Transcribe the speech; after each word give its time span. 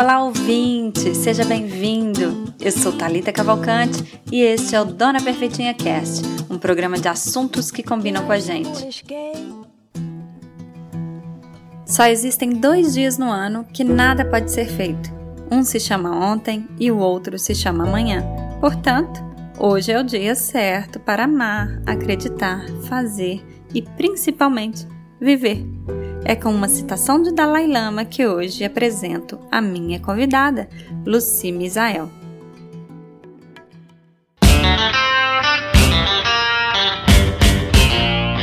Olá, 0.00 0.22
ouvinte! 0.22 1.12
Seja 1.12 1.44
bem-vindo! 1.44 2.54
Eu 2.60 2.70
sou 2.70 2.92
Talita 2.92 3.32
Cavalcante 3.32 4.20
e 4.30 4.42
este 4.42 4.76
é 4.76 4.80
o 4.80 4.84
Dona 4.84 5.20
Perfeitinha 5.20 5.74
Cast, 5.74 6.22
um 6.48 6.56
programa 6.56 6.96
de 6.96 7.08
assuntos 7.08 7.72
que 7.72 7.82
combinam 7.82 8.24
com 8.24 8.30
a 8.30 8.38
gente. 8.38 9.04
Só 11.84 12.06
existem 12.06 12.50
dois 12.50 12.94
dias 12.94 13.18
no 13.18 13.28
ano 13.28 13.64
que 13.74 13.82
nada 13.82 14.24
pode 14.24 14.52
ser 14.52 14.66
feito. 14.66 15.10
Um 15.50 15.64
se 15.64 15.80
chama 15.80 16.14
ontem 16.32 16.68
e 16.78 16.92
o 16.92 16.98
outro 16.98 17.36
se 17.36 17.52
chama 17.52 17.82
amanhã. 17.82 18.22
Portanto, 18.60 19.20
hoje 19.58 19.90
é 19.90 19.98
o 19.98 20.04
dia 20.04 20.36
certo 20.36 21.00
para 21.00 21.24
amar, 21.24 21.82
acreditar, 21.84 22.64
fazer 22.88 23.44
e 23.74 23.82
principalmente 23.82 24.86
viver. 25.20 25.66
É 26.28 26.36
com 26.36 26.50
uma 26.50 26.68
citação 26.68 27.22
de 27.22 27.32
Dalai 27.32 27.66
Lama 27.66 28.04
que 28.04 28.26
hoje 28.26 28.62
apresento 28.62 29.40
a 29.50 29.62
minha 29.62 29.98
convidada, 29.98 30.68
Lucy 31.06 31.50
Misael. 31.50 32.10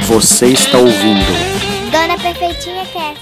Você 0.07 0.47
está 0.47 0.79
ouvindo 0.79 1.91
Dona 1.91 2.17
Perfeitinha 2.19 2.85
Cast. 2.87 3.21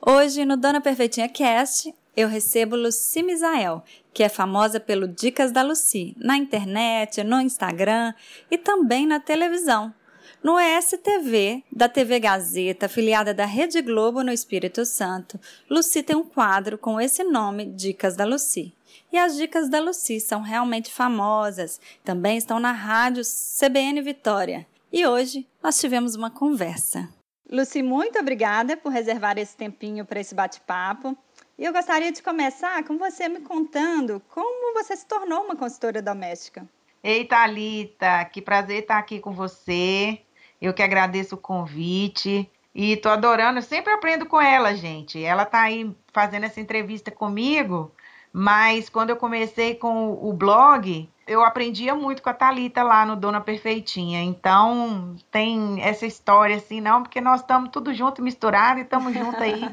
Hoje 0.00 0.46
no 0.46 0.56
Dona 0.56 0.80
Perfeitinha 0.80 1.28
Cast 1.28 1.94
eu 2.16 2.28
recebo 2.28 2.76
Lucy 2.76 3.22
Misael, 3.22 3.84
que 4.14 4.22
é 4.22 4.30
famosa 4.30 4.80
pelo 4.80 5.06
Dicas 5.06 5.52
da 5.52 5.60
Lucy, 5.60 6.14
na 6.16 6.38
internet, 6.38 7.22
no 7.22 7.38
Instagram 7.42 8.14
e 8.50 8.56
também 8.56 9.06
na 9.06 9.20
televisão. 9.20 9.92
No 10.42 10.56
STV, 10.58 11.62
da 11.70 11.88
TV 11.88 12.18
Gazeta, 12.18 12.86
afiliada 12.86 13.32
da 13.32 13.44
Rede 13.44 13.80
Globo 13.80 14.24
no 14.24 14.32
Espírito 14.32 14.84
Santo, 14.84 15.38
Lucy 15.70 16.02
tem 16.02 16.16
um 16.16 16.24
quadro 16.24 16.76
com 16.76 17.00
esse 17.00 17.22
nome, 17.22 17.66
Dicas 17.66 18.16
da 18.16 18.24
Lucy. 18.24 18.74
E 19.12 19.16
as 19.16 19.36
dicas 19.36 19.68
da 19.68 19.78
Lucy 19.78 20.18
são 20.18 20.40
realmente 20.40 20.92
famosas, 20.92 21.80
também 22.02 22.36
estão 22.36 22.58
na 22.58 22.72
rádio 22.72 23.22
CBN 23.22 24.02
Vitória. 24.02 24.66
E 24.92 25.06
hoje 25.06 25.46
nós 25.62 25.78
tivemos 25.78 26.16
uma 26.16 26.28
conversa. 26.28 27.08
Lucy, 27.48 27.80
muito 27.80 28.18
obrigada 28.18 28.76
por 28.76 28.90
reservar 28.90 29.38
esse 29.38 29.56
tempinho 29.56 30.04
para 30.04 30.18
esse 30.18 30.34
bate-papo. 30.34 31.16
E 31.56 31.64
eu 31.64 31.72
gostaria 31.72 32.10
de 32.10 32.20
começar 32.20 32.82
com 32.82 32.98
você 32.98 33.28
me 33.28 33.42
contando 33.42 34.20
como 34.28 34.74
você 34.74 34.96
se 34.96 35.06
tornou 35.06 35.44
uma 35.44 35.54
consultora 35.54 36.02
doméstica. 36.02 36.68
Ei, 37.04 37.24
Thalita, 37.24 38.24
que 38.24 38.42
prazer 38.42 38.82
estar 38.82 38.98
aqui 38.98 39.20
com 39.20 39.32
você. 39.32 40.20
Eu 40.62 40.72
que 40.72 40.82
agradeço 40.82 41.34
o 41.34 41.38
convite. 41.38 42.48
E 42.72 42.96
tô 42.96 43.08
adorando, 43.08 43.58
eu 43.58 43.62
sempre 43.62 43.92
aprendo 43.92 44.24
com 44.24 44.40
ela, 44.40 44.74
gente. 44.74 45.22
Ela 45.22 45.44
tá 45.44 45.62
aí 45.62 45.94
fazendo 46.12 46.44
essa 46.44 46.60
entrevista 46.60 47.10
comigo, 47.10 47.92
mas 48.32 48.88
quando 48.88 49.10
eu 49.10 49.16
comecei 49.16 49.74
com 49.74 50.12
o 50.12 50.32
blog, 50.32 51.06
eu 51.26 51.44
aprendia 51.44 51.94
muito 51.94 52.22
com 52.22 52.30
a 52.30 52.34
Talita 52.34 52.82
lá 52.82 53.04
no 53.04 53.14
Dona 53.14 53.40
Perfeitinha. 53.42 54.22
Então, 54.22 55.14
tem 55.30 55.82
essa 55.82 56.06
história 56.06 56.56
assim, 56.56 56.80
não, 56.80 57.02
porque 57.02 57.20
nós 57.20 57.40
estamos 57.40 57.68
tudo 57.70 57.92
junto, 57.92 58.22
misturado 58.22 58.78
e 58.78 58.84
estamos 58.84 59.12
juntos 59.12 59.42
aí 59.42 59.70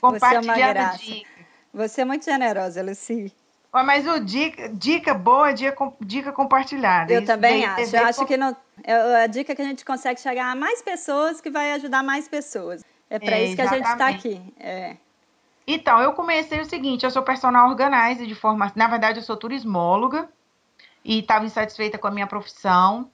compartilhando 0.00 0.46
Você 0.96 1.12
é 1.12 1.14
dicas. 1.14 1.46
Você 1.72 2.00
é 2.00 2.04
muito 2.04 2.24
generosa, 2.24 2.82
Lucy. 2.82 3.32
Mas 3.72 4.06
o 4.06 4.18
dica, 4.20 4.70
dica 4.70 5.12
boa 5.12 5.50
é 5.50 5.52
dica, 5.52 5.92
dica 6.00 6.32
compartilhada. 6.32 7.12
Eu 7.12 7.18
Isso 7.18 7.26
também 7.26 7.64
acho. 7.64 7.94
Eu 7.94 8.06
acho 8.06 8.26
que 8.26 8.36
não, 8.36 8.56
é 8.82 9.22
a 9.22 9.26
dica 9.26 9.54
que 9.54 9.62
a 9.62 9.64
gente 9.64 9.84
consegue 9.84 10.20
chegar 10.20 10.50
a 10.50 10.54
mais 10.54 10.80
pessoas 10.80 11.40
que 11.40 11.50
vai 11.50 11.72
ajudar 11.72 12.02
mais 12.02 12.26
pessoas. 12.26 12.82
É 13.10 13.18
para 13.18 13.36
é, 13.36 13.44
isso 13.44 13.56
que 13.56 13.62
a 13.62 13.66
gente 13.66 13.86
está 13.86 14.08
aqui. 14.08 14.40
É. 14.58 14.96
Então, 15.66 16.00
eu 16.00 16.12
comecei 16.12 16.60
o 16.60 16.64
seguinte: 16.64 17.04
eu 17.04 17.10
sou 17.10 17.22
personal 17.22 17.68
organizer 17.68 18.26
de 18.26 18.34
formação. 18.34 18.74
Na 18.76 18.88
verdade, 18.88 19.18
eu 19.18 19.22
sou 19.22 19.36
turismóloga 19.36 20.28
e 21.04 21.18
estava 21.20 21.44
insatisfeita 21.44 21.98
com 21.98 22.06
a 22.06 22.10
minha 22.10 22.26
profissão. 22.26 23.10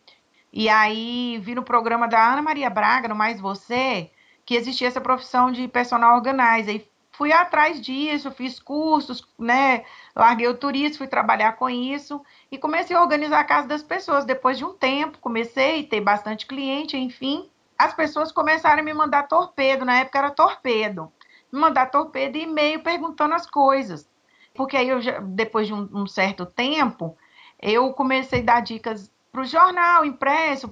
E 0.52 0.69
aí 0.69 1.38
vi 1.42 1.54
no 1.54 1.62
programa 1.62 2.06
da 2.06 2.32
Ana 2.32 2.42
Maria 2.42 2.69
Braga, 2.69 3.08
no 3.08 3.14
Mais 3.14 3.40
Você, 3.40 4.10
que 4.44 4.54
existia 4.54 4.88
essa 4.88 5.00
profissão 5.00 5.50
de 5.50 5.66
personal 5.66 6.14
organizer. 6.16 6.76
E 6.76 6.91
fui 7.12 7.32
atrás 7.32 7.80
disso, 7.80 8.30
fiz 8.30 8.58
cursos, 8.58 9.26
né? 9.38 9.84
Larguei 10.16 10.48
o 10.48 10.56
turismo, 10.56 10.98
fui 10.98 11.06
trabalhar 11.06 11.52
com 11.52 11.68
isso 11.68 12.22
e 12.50 12.58
comecei 12.58 12.96
a 12.96 13.00
organizar 13.00 13.40
a 13.40 13.44
casa 13.44 13.68
das 13.68 13.82
pessoas. 13.82 14.24
Depois 14.24 14.58
de 14.58 14.64
um 14.64 14.72
tempo, 14.72 15.18
comecei 15.18 15.80
a 15.80 15.86
ter 15.86 16.00
bastante 16.00 16.46
cliente, 16.46 16.96
enfim. 16.96 17.48
As 17.78 17.94
pessoas 17.94 18.32
começaram 18.32 18.80
a 18.80 18.84
me 18.84 18.94
mandar 18.94 19.28
torpedo, 19.28 19.84
na 19.84 20.00
época 20.00 20.18
era 20.18 20.30
torpedo. 20.30 21.12
Me 21.52 21.60
mandar 21.60 21.90
torpedo 21.90 22.38
e 22.38 22.42
e-mail 22.42 22.82
perguntando 22.82 23.34
as 23.34 23.48
coisas. 23.48 24.08
Porque 24.54 24.76
aí, 24.76 24.88
eu 24.88 25.00
já, 25.00 25.20
depois 25.20 25.66
de 25.66 25.74
um, 25.74 25.88
um 25.92 26.06
certo 26.06 26.46
tempo, 26.46 27.16
eu 27.60 27.92
comecei 27.92 28.40
a 28.40 28.44
dar 28.44 28.60
dicas 28.60 29.10
para 29.30 29.40
o 29.40 29.46
jornal 29.46 30.04
impresso, 30.04 30.70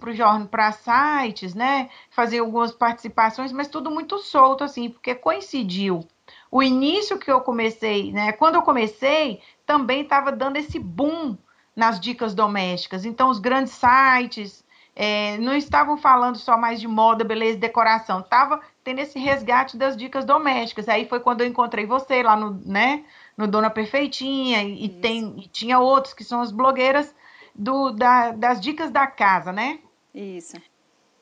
para 0.50 0.72
sites, 0.72 1.54
né? 1.54 1.88
Fazer 2.10 2.40
algumas 2.40 2.72
participações, 2.72 3.52
mas 3.52 3.68
tudo 3.68 3.90
muito 3.90 4.18
solto, 4.18 4.62
assim, 4.62 4.90
porque 4.90 5.14
coincidiu 5.14 6.06
o 6.50 6.62
início 6.62 7.18
que 7.18 7.30
eu 7.30 7.40
comecei, 7.40 8.12
né? 8.12 8.32
Quando 8.32 8.56
eu 8.56 8.62
comecei, 8.62 9.40
também 9.64 10.02
estava 10.02 10.32
dando 10.32 10.56
esse 10.56 10.78
boom 10.78 11.36
nas 11.76 12.00
dicas 12.00 12.34
domésticas. 12.34 13.04
Então, 13.04 13.30
os 13.30 13.38
grandes 13.38 13.72
sites 13.72 14.64
é, 14.94 15.38
não 15.38 15.54
estavam 15.54 15.96
falando 15.96 16.36
só 16.36 16.58
mais 16.58 16.80
de 16.80 16.88
moda, 16.88 17.24
beleza 17.24 17.56
e 17.56 17.60
decoração. 17.60 18.20
Tava 18.22 18.60
tendo 18.82 18.98
esse 18.98 19.18
resgate 19.18 19.76
das 19.76 19.96
dicas 19.96 20.24
domésticas. 20.24 20.88
Aí 20.88 21.08
foi 21.08 21.20
quando 21.20 21.42
eu 21.42 21.46
encontrei 21.46 21.86
você 21.86 22.22
lá 22.22 22.36
no, 22.36 22.60
né, 22.66 23.04
no 23.36 23.46
Dona 23.46 23.70
Perfeitinha 23.70 24.62
e, 24.62 24.88
tem, 24.88 25.34
e 25.38 25.48
tinha 25.48 25.78
outros 25.78 26.12
que 26.12 26.24
são 26.24 26.40
as 26.40 26.50
blogueiras 26.50 27.14
do, 27.54 27.92
da, 27.92 28.32
das 28.32 28.60
dicas 28.60 28.90
da 28.90 29.06
casa, 29.06 29.52
né? 29.52 29.78
Isso. 30.14 30.56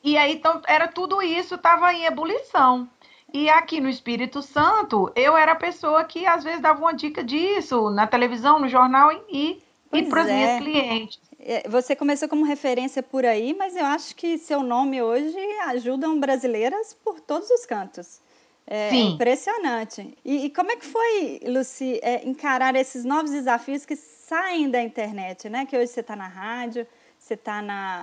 E 0.02 0.16
aí, 0.16 0.32
então, 0.34 0.62
era 0.66 0.88
tudo 0.88 1.20
isso, 1.20 1.56
estava 1.56 1.92
em 1.92 2.04
ebulição. 2.06 2.88
E 3.32 3.48
aqui 3.50 3.80
no 3.80 3.88
Espírito 3.88 4.40
Santo, 4.40 5.12
eu 5.14 5.36
era 5.36 5.52
a 5.52 5.56
pessoa 5.56 6.02
que 6.04 6.26
às 6.26 6.42
vezes 6.42 6.60
dava 6.60 6.80
uma 6.80 6.94
dica 6.94 7.22
disso 7.22 7.90
na 7.90 8.06
televisão, 8.06 8.58
no 8.58 8.68
jornal 8.68 9.12
e, 9.28 9.62
e 9.92 10.02
para 10.04 10.22
as 10.22 10.28
é. 10.28 10.34
minhas 10.34 10.62
clientes. 10.62 11.20
É, 11.38 11.68
você 11.68 11.94
começou 11.94 12.28
como 12.28 12.44
referência 12.44 13.02
por 13.02 13.24
aí, 13.26 13.54
mas 13.54 13.76
eu 13.76 13.84
acho 13.84 14.16
que 14.16 14.38
seu 14.38 14.62
nome 14.62 15.02
hoje 15.02 15.38
ajuda 15.66 16.08
brasileiras 16.16 16.94
por 17.04 17.20
todos 17.20 17.48
os 17.50 17.66
cantos. 17.66 18.20
É 18.66 18.90
Sim. 18.90 19.12
impressionante. 19.12 20.16
E, 20.24 20.46
e, 20.46 20.50
como 20.50 20.70
é 20.70 20.76
que 20.76 20.84
foi, 20.84 21.40
Luci, 21.46 22.00
é, 22.02 22.26
encarar 22.26 22.74
esses 22.76 23.04
novos 23.04 23.30
desafios 23.30 23.86
que 23.86 23.96
saem 23.96 24.70
da 24.70 24.82
internet, 24.82 25.48
né? 25.48 25.64
Que 25.64 25.76
hoje 25.76 25.86
você 25.86 26.00
está 26.00 26.14
na 26.14 26.28
rádio, 26.28 26.86
você 27.18 27.34
está 27.34 27.62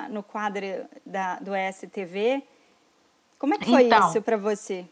no 0.09 0.23
quadro 0.23 0.65
da, 1.05 1.35
do 1.39 1.51
STV. 1.71 2.43
Como 3.37 3.53
é 3.53 3.57
que 3.59 3.65
foi 3.65 3.83
então, 3.83 4.09
isso 4.09 4.21
para 4.23 4.37
você? 4.37 4.85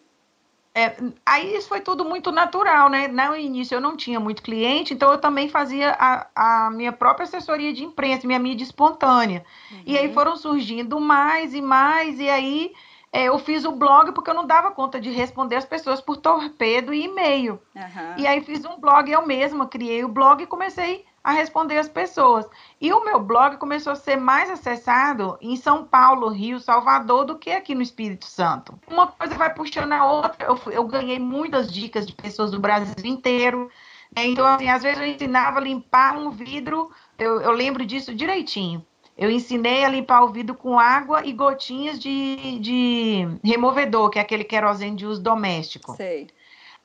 É, 0.75 0.95
aí 1.23 1.55
isso 1.55 1.67
foi 1.67 1.81
tudo 1.81 2.03
muito 2.03 2.31
natural, 2.31 2.89
né? 2.89 3.07
No 3.07 3.35
início 3.35 3.75
eu 3.75 3.81
não 3.81 3.95
tinha 3.95 4.19
muito 4.19 4.41
cliente, 4.41 4.93
então 4.93 5.11
eu 5.11 5.19
também 5.19 5.47
fazia 5.47 5.95
a, 5.99 6.27
a 6.35 6.69
minha 6.71 6.91
própria 6.91 7.25
assessoria 7.25 7.71
de 7.71 7.83
imprensa, 7.83 8.25
minha 8.25 8.39
mídia 8.39 8.63
espontânea. 8.63 9.45
Uhum. 9.71 9.83
E 9.85 9.97
aí 9.97 10.07
uhum. 10.07 10.13
foram 10.13 10.35
surgindo 10.35 10.99
mais 10.99 11.53
e 11.53 11.61
mais, 11.61 12.19
e 12.19 12.27
aí 12.27 12.73
é, 13.11 13.25
eu 13.25 13.37
fiz 13.37 13.65
o 13.65 13.71
blog 13.71 14.11
porque 14.13 14.31
eu 14.31 14.33
não 14.33 14.47
dava 14.47 14.71
conta 14.71 14.99
de 14.99 15.11
responder 15.11 15.57
as 15.57 15.65
pessoas 15.65 16.01
por 16.01 16.17
torpedo 16.17 16.91
e 16.91 17.03
e-mail. 17.03 17.61
Uhum. 17.75 18.13
E 18.17 18.25
aí 18.25 18.41
fiz 18.41 18.65
um 18.65 18.79
blog 18.79 19.11
eu 19.11 19.27
mesma, 19.27 19.67
criei 19.67 20.03
o 20.03 20.09
blog 20.09 20.41
e 20.41 20.47
comecei 20.47 21.05
a 21.23 21.31
responder 21.31 21.77
as 21.77 21.87
pessoas. 21.87 22.45
E 22.81 22.91
o 22.91 23.05
meu 23.05 23.19
blog 23.19 23.57
começou 23.57 23.93
a 23.93 23.95
ser 23.95 24.17
mais 24.17 24.49
acessado 24.49 25.37
em 25.39 25.55
São 25.55 25.85
Paulo, 25.85 26.27
Rio, 26.27 26.59
Salvador 26.59 27.25
do 27.25 27.37
que 27.37 27.51
aqui 27.51 27.73
no 27.73 27.81
Espírito 27.81 28.25
Santo. 28.25 28.77
Uma 28.87 29.07
coisa 29.07 29.35
vai 29.35 29.53
puxando 29.53 29.93
a 29.93 30.05
outra. 30.05 30.45
Eu, 30.45 30.59
eu 30.71 30.83
ganhei 30.85 31.19
muitas 31.19 31.71
dicas 31.71 32.05
de 32.05 32.13
pessoas 32.13 32.51
do 32.51 32.59
Brasil 32.59 32.93
inteiro. 33.05 33.71
Né? 34.13 34.27
Então, 34.27 34.45
assim, 34.45 34.67
às 34.67 34.83
vezes 34.83 34.99
eu 34.99 35.07
ensinava 35.07 35.59
a 35.59 35.63
limpar 35.63 36.17
um 36.17 36.29
vidro, 36.29 36.91
eu, 37.17 37.39
eu 37.41 37.51
lembro 37.51 37.85
disso 37.85 38.13
direitinho. 38.13 38.85
Eu 39.17 39.29
ensinei 39.29 39.85
a 39.85 39.89
limpar 39.89 40.23
o 40.23 40.29
vidro 40.29 40.55
com 40.55 40.79
água 40.79 41.25
e 41.25 41.31
gotinhas 41.31 41.99
de, 41.99 42.59
de 42.59 43.27
removedor, 43.43 44.09
que 44.09 44.17
é 44.17 44.21
aquele 44.21 44.43
querosene 44.43 44.95
de 44.95 45.05
uso 45.05 45.21
doméstico. 45.21 45.95
Sei. 45.95 46.27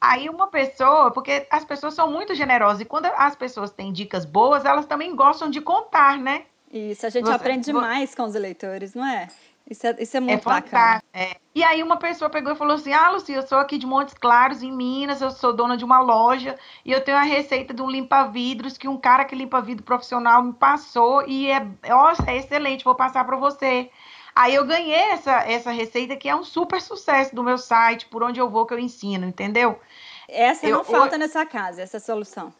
Aí 0.00 0.28
uma 0.28 0.46
pessoa, 0.46 1.10
porque 1.10 1.46
as 1.50 1.64
pessoas 1.64 1.94
são 1.94 2.10
muito 2.10 2.34
generosas 2.34 2.80
e 2.80 2.84
quando 2.84 3.06
as 3.06 3.34
pessoas 3.34 3.70
têm 3.70 3.92
dicas 3.92 4.24
boas, 4.24 4.64
elas 4.64 4.86
também 4.86 5.14
gostam 5.16 5.50
de 5.50 5.60
contar, 5.60 6.18
né? 6.18 6.44
Isso, 6.72 7.06
a 7.06 7.08
gente 7.08 7.26
você, 7.26 7.32
aprende 7.32 7.66
demais 7.66 8.14
com 8.14 8.24
os 8.24 8.34
leitores, 8.34 8.94
não 8.94 9.04
é? 9.04 9.28
Isso 9.70 9.86
é, 9.86 9.96
isso 9.98 10.16
é 10.16 10.20
muito 10.20 10.48
é 10.48 10.52
bacana. 10.52 11.02
É. 11.12 11.36
E 11.54 11.62
aí 11.62 11.82
uma 11.82 11.98
pessoa 11.98 12.30
pegou 12.30 12.52
e 12.52 12.56
falou 12.56 12.76
assim, 12.76 12.92
ah, 12.92 13.10
Lucia, 13.10 13.36
eu 13.36 13.46
sou 13.46 13.58
aqui 13.58 13.76
de 13.76 13.86
Montes 13.86 14.14
Claros, 14.14 14.62
em 14.62 14.72
Minas, 14.72 15.20
eu 15.20 15.30
sou 15.30 15.52
dona 15.52 15.76
de 15.76 15.84
uma 15.84 16.00
loja 16.00 16.54
e 16.84 16.92
eu 16.92 17.02
tenho 17.02 17.18
a 17.18 17.22
receita 17.22 17.74
de 17.74 17.82
um 17.82 17.90
limpa-vidros 17.90 18.78
que 18.78 18.88
um 18.88 18.96
cara 18.96 19.24
que 19.24 19.34
limpa 19.34 19.60
vidro 19.60 19.84
profissional 19.84 20.42
me 20.42 20.54
passou 20.54 21.26
e 21.26 21.50
é, 21.50 21.66
nossa, 21.86 22.30
é 22.30 22.38
excelente, 22.38 22.84
vou 22.84 22.94
passar 22.94 23.24
para 23.24 23.36
você. 23.36 23.90
Aí 24.38 24.54
eu 24.54 24.64
ganhei 24.64 24.94
essa, 24.94 25.32
essa 25.50 25.72
receita 25.72 26.14
que 26.14 26.28
é 26.28 26.36
um 26.36 26.44
super 26.44 26.80
sucesso 26.80 27.34
do 27.34 27.42
meu 27.42 27.58
site, 27.58 28.06
por 28.06 28.22
onde 28.22 28.38
eu 28.38 28.48
vou 28.48 28.64
que 28.64 28.72
eu 28.72 28.78
ensino, 28.78 29.26
entendeu? 29.26 29.80
Essa 30.28 30.64
Eu- 30.64 30.76
não 30.76 30.84
falta 30.84 31.18
nessa 31.18 31.44
casa, 31.44 31.82
essa 31.82 31.98
solução, 31.98 32.54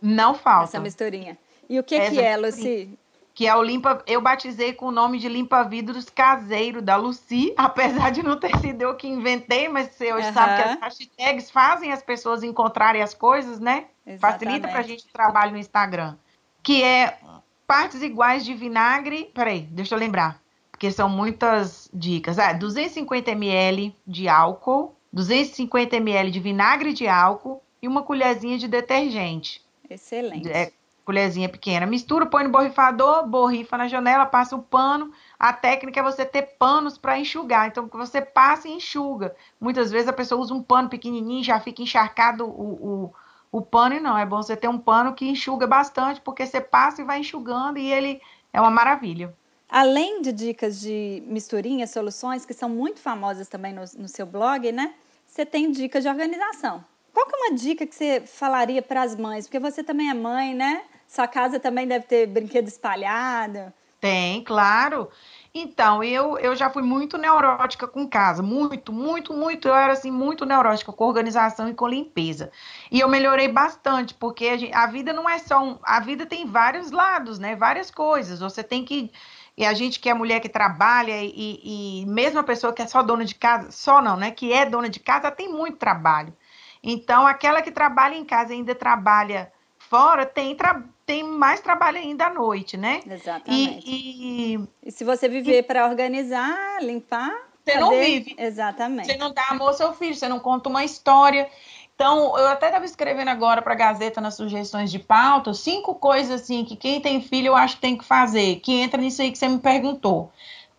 Não 0.00 0.32
falta. 0.32 0.64
essa 0.70 0.78
misturinha. 0.80 1.36
E 1.68 1.76
o 1.76 1.82
que, 1.82 1.96
Essa 1.96 2.12
que 2.12 2.20
é. 2.20 2.36
Luci? 2.36 2.96
que 3.34 3.46
é 3.48 3.54
o 3.56 3.62
limpa, 3.62 4.00
eu 4.06 4.20
batizei 4.20 4.72
com 4.72 4.86
o 4.86 4.90
nome 4.92 5.18
de 5.18 5.28
limpa 5.28 5.62
vidros 5.64 6.08
caseiro 6.08 6.80
da 6.80 6.94
Lucy, 6.94 7.52
apesar 7.58 8.10
de 8.10 8.22
não 8.22 8.36
ter 8.38 8.56
sido 8.58 8.82
eu 8.82 8.94
que 8.96 9.08
inventei, 9.08 9.68
mas 9.68 9.88
você 9.90 10.12
hoje 10.12 10.28
Aham. 10.28 10.34
sabe 10.34 10.54
que 10.56 10.68
as 10.68 10.80
hashtags 10.80 11.50
fazem 11.50 11.92
as 11.92 12.02
pessoas 12.02 12.44
encontrarem 12.44 13.02
as 13.02 13.12
coisas, 13.14 13.58
né? 13.58 13.86
Facilita 14.20 14.68
pra 14.68 14.80
Exatamente. 14.80 14.88
gente 14.88 15.06
o 15.08 15.12
trabalho 15.12 15.50
no 15.52 15.58
Instagram. 15.58 16.16
Que 16.62 16.82
é 16.84 17.18
partes 17.66 18.02
iguais 18.02 18.44
de 18.44 18.54
vinagre. 18.54 19.30
Peraí, 19.34 19.62
deixa 19.62 19.94
eu 19.96 19.98
lembrar. 19.98 20.40
Porque 20.78 20.92
são 20.92 21.08
muitas 21.08 21.90
dicas. 21.92 22.38
Ah, 22.38 22.52
250 22.52 23.32
ml 23.32 23.92
de 24.06 24.28
álcool, 24.28 24.94
250 25.12 25.96
ml 25.96 26.30
de 26.30 26.38
vinagre 26.38 26.92
de 26.92 27.08
álcool 27.08 27.60
e 27.82 27.88
uma 27.88 28.04
colherzinha 28.04 28.56
de 28.56 28.68
detergente. 28.68 29.60
Excelente. 29.90 30.48
É, 30.48 30.70
colherzinha 31.04 31.48
pequena. 31.48 31.84
Mistura, 31.84 32.26
põe 32.26 32.44
no 32.44 32.50
borrifador, 32.50 33.26
borrifa 33.26 33.76
na 33.76 33.88
janela, 33.88 34.24
passa 34.24 34.54
o 34.54 34.62
pano. 34.62 35.12
A 35.36 35.52
técnica 35.52 35.98
é 35.98 36.02
você 36.02 36.24
ter 36.24 36.42
panos 36.56 36.96
para 36.96 37.18
enxugar. 37.18 37.66
Então, 37.66 37.88
você 37.92 38.22
passa 38.22 38.68
e 38.68 38.70
enxuga. 38.70 39.34
Muitas 39.60 39.90
vezes 39.90 40.06
a 40.06 40.12
pessoa 40.12 40.40
usa 40.40 40.54
um 40.54 40.62
pano 40.62 40.88
pequenininho, 40.88 41.42
já 41.42 41.58
fica 41.58 41.82
encharcado 41.82 42.44
o, 42.44 43.10
o, 43.10 43.14
o 43.50 43.60
pano. 43.60 43.96
E 43.96 44.00
não, 44.00 44.16
é 44.16 44.24
bom 44.24 44.40
você 44.40 44.56
ter 44.56 44.68
um 44.68 44.78
pano 44.78 45.12
que 45.12 45.28
enxuga 45.28 45.66
bastante, 45.66 46.20
porque 46.20 46.46
você 46.46 46.60
passa 46.60 47.02
e 47.02 47.04
vai 47.04 47.18
enxugando 47.18 47.78
e 47.78 47.90
ele 47.90 48.22
é 48.52 48.60
uma 48.60 48.70
maravilha. 48.70 49.34
Além 49.68 50.22
de 50.22 50.32
dicas 50.32 50.80
de 50.80 51.22
misturinhas, 51.26 51.90
soluções, 51.90 52.46
que 52.46 52.54
são 52.54 52.68
muito 52.68 53.00
famosas 53.00 53.48
também 53.48 53.72
no, 53.72 53.82
no 53.96 54.08
seu 54.08 54.24
blog, 54.26 54.72
né? 54.72 54.94
Você 55.26 55.44
tem 55.44 55.70
dicas 55.70 56.02
de 56.02 56.08
organização. 56.08 56.84
Qual 57.12 57.26
que 57.26 57.34
é 57.34 57.38
uma 57.38 57.56
dica 57.56 57.86
que 57.86 57.94
você 57.94 58.20
falaria 58.20 58.80
para 58.80 59.02
as 59.02 59.14
mães? 59.16 59.46
Porque 59.46 59.58
você 59.58 59.82
também 59.84 60.08
é 60.08 60.14
mãe, 60.14 60.54
né? 60.54 60.82
Sua 61.06 61.26
casa 61.26 61.58
também 61.60 61.86
deve 61.86 62.06
ter 62.06 62.26
brinquedo 62.26 62.68
espalhado. 62.68 63.72
Tem, 64.00 64.44
claro. 64.44 65.10
Então, 65.52 66.04
eu, 66.04 66.38
eu 66.38 66.54
já 66.54 66.70
fui 66.70 66.82
muito 66.82 67.18
neurótica 67.18 67.88
com 67.88 68.06
casa, 68.08 68.42
muito, 68.42 68.92
muito, 68.92 69.32
muito. 69.34 69.66
Eu 69.66 69.74
era 69.74 69.92
assim, 69.92 70.10
muito 70.10 70.46
neurótica 70.46 70.92
com 70.92 71.04
organização 71.04 71.68
e 71.68 71.74
com 71.74 71.88
limpeza. 71.88 72.52
E 72.92 73.00
eu 73.00 73.08
melhorei 73.08 73.48
bastante, 73.48 74.14
porque 74.14 74.46
a, 74.46 74.56
gente- 74.56 74.72
a 74.72 74.86
vida 74.86 75.12
não 75.12 75.28
é 75.28 75.38
só 75.38 75.60
um. 75.62 75.78
A 75.82 75.98
vida 75.98 76.24
tem 76.26 76.46
vários 76.46 76.92
lados, 76.92 77.38
né? 77.40 77.56
Várias 77.56 77.90
coisas. 77.90 78.38
Você 78.38 78.62
tem 78.62 78.84
que. 78.84 79.10
E 79.58 79.66
a 79.66 79.74
gente 79.74 79.98
que 79.98 80.08
é 80.08 80.14
mulher 80.14 80.38
que 80.38 80.48
trabalha, 80.48 81.20
e, 81.20 82.02
e 82.02 82.06
mesmo 82.06 82.38
a 82.38 82.44
pessoa 82.44 82.72
que 82.72 82.80
é 82.80 82.86
só 82.86 83.02
dona 83.02 83.24
de 83.24 83.34
casa, 83.34 83.72
só 83.72 84.00
não, 84.00 84.16
né? 84.16 84.30
Que 84.30 84.52
é 84.52 84.64
dona 84.64 84.88
de 84.88 85.00
casa, 85.00 85.32
tem 85.32 85.48
muito 85.52 85.76
trabalho. 85.78 86.32
Então, 86.80 87.26
aquela 87.26 87.60
que 87.60 87.72
trabalha 87.72 88.14
em 88.14 88.24
casa 88.24 88.52
e 88.52 88.56
ainda 88.56 88.72
trabalha 88.72 89.50
fora, 89.76 90.24
tem, 90.24 90.54
tra- 90.54 90.84
tem 91.04 91.24
mais 91.24 91.60
trabalho 91.60 91.98
ainda 91.98 92.26
à 92.26 92.32
noite, 92.32 92.76
né? 92.76 93.00
Exatamente. 93.04 93.82
E, 93.84 94.54
e 94.56 94.68
E 94.84 94.92
se 94.92 95.02
você 95.02 95.28
viver 95.28 95.64
para 95.64 95.88
organizar, 95.88 96.80
limpar. 96.80 97.32
Você 97.64 97.80
não 97.80 97.90
cadê? 97.90 98.04
vive. 98.04 98.36
Exatamente. 98.38 99.06
você 99.10 99.18
não 99.18 99.32
dá 99.32 99.42
amor 99.50 99.68
ao 99.68 99.74
seu 99.74 99.92
filho, 99.92 100.14
você 100.14 100.28
não 100.28 100.38
conta 100.38 100.68
uma 100.68 100.84
história. 100.84 101.50
Então, 102.00 102.38
eu 102.38 102.46
até 102.46 102.66
estava 102.66 102.84
escrevendo 102.84 103.26
agora 103.26 103.60
para 103.60 103.72
a 103.72 103.76
Gazeta 103.76 104.20
nas 104.20 104.36
sugestões 104.36 104.88
de 104.88 105.00
pauta, 105.00 105.52
cinco 105.52 105.96
coisas 105.96 106.40
assim 106.42 106.64
que 106.64 106.76
quem 106.76 107.00
tem 107.00 107.20
filho 107.20 107.48
eu 107.48 107.56
acho 107.56 107.74
que 107.74 107.80
tem 107.80 107.98
que 107.98 108.04
fazer, 108.04 108.60
que 108.60 108.72
entra 108.72 109.00
nisso 109.00 109.20
aí 109.20 109.32
que 109.32 109.36
você 109.36 109.48
me 109.48 109.58
perguntou. 109.58 110.30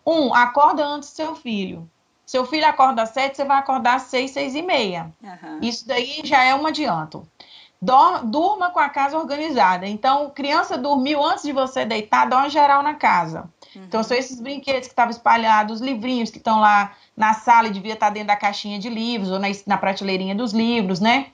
Um, 0.06 0.32
acorda 0.34 0.82
antes 0.82 1.10
do 1.10 1.16
seu 1.16 1.36
filho. 1.36 1.86
Seu 2.24 2.46
filho 2.46 2.66
acorda 2.66 3.02
às 3.02 3.10
sete, 3.10 3.36
você 3.36 3.44
vai 3.44 3.58
acordar 3.58 3.96
às 3.96 4.04
seis, 4.04 4.30
seis 4.30 4.54
e 4.54 4.62
meia. 4.62 5.12
Aham. 5.22 5.58
Isso 5.60 5.86
daí 5.86 6.22
já 6.24 6.42
é 6.42 6.54
um 6.54 6.64
adianto. 6.66 7.28
Dor- 7.82 8.24
Durma 8.24 8.70
com 8.70 8.78
a 8.80 8.88
casa 8.88 9.18
organizada. 9.18 9.86
Então, 9.86 10.30
criança 10.30 10.78
dormiu 10.78 11.22
antes 11.22 11.44
de 11.44 11.52
você 11.52 11.84
deitar, 11.84 12.26
dá 12.30 12.38
uma 12.38 12.48
geral 12.48 12.82
na 12.82 12.94
casa. 12.94 13.44
Então, 13.74 14.02
são 14.02 14.16
esses 14.16 14.40
brinquedos 14.40 14.88
que 14.88 14.92
estavam 14.92 15.10
espalhados, 15.10 15.76
os 15.76 15.80
livrinhos 15.80 16.30
que 16.30 16.38
estão 16.38 16.60
lá 16.60 16.94
na 17.16 17.34
sala 17.34 17.68
e 17.68 17.70
devia 17.70 17.94
estar 17.94 18.10
dentro 18.10 18.28
da 18.28 18.36
caixinha 18.36 18.78
de 18.78 18.88
livros 18.88 19.30
ou 19.30 19.38
na, 19.38 19.48
na 19.66 19.78
prateleirinha 19.78 20.34
dos 20.34 20.52
livros, 20.52 21.00
né? 21.00 21.26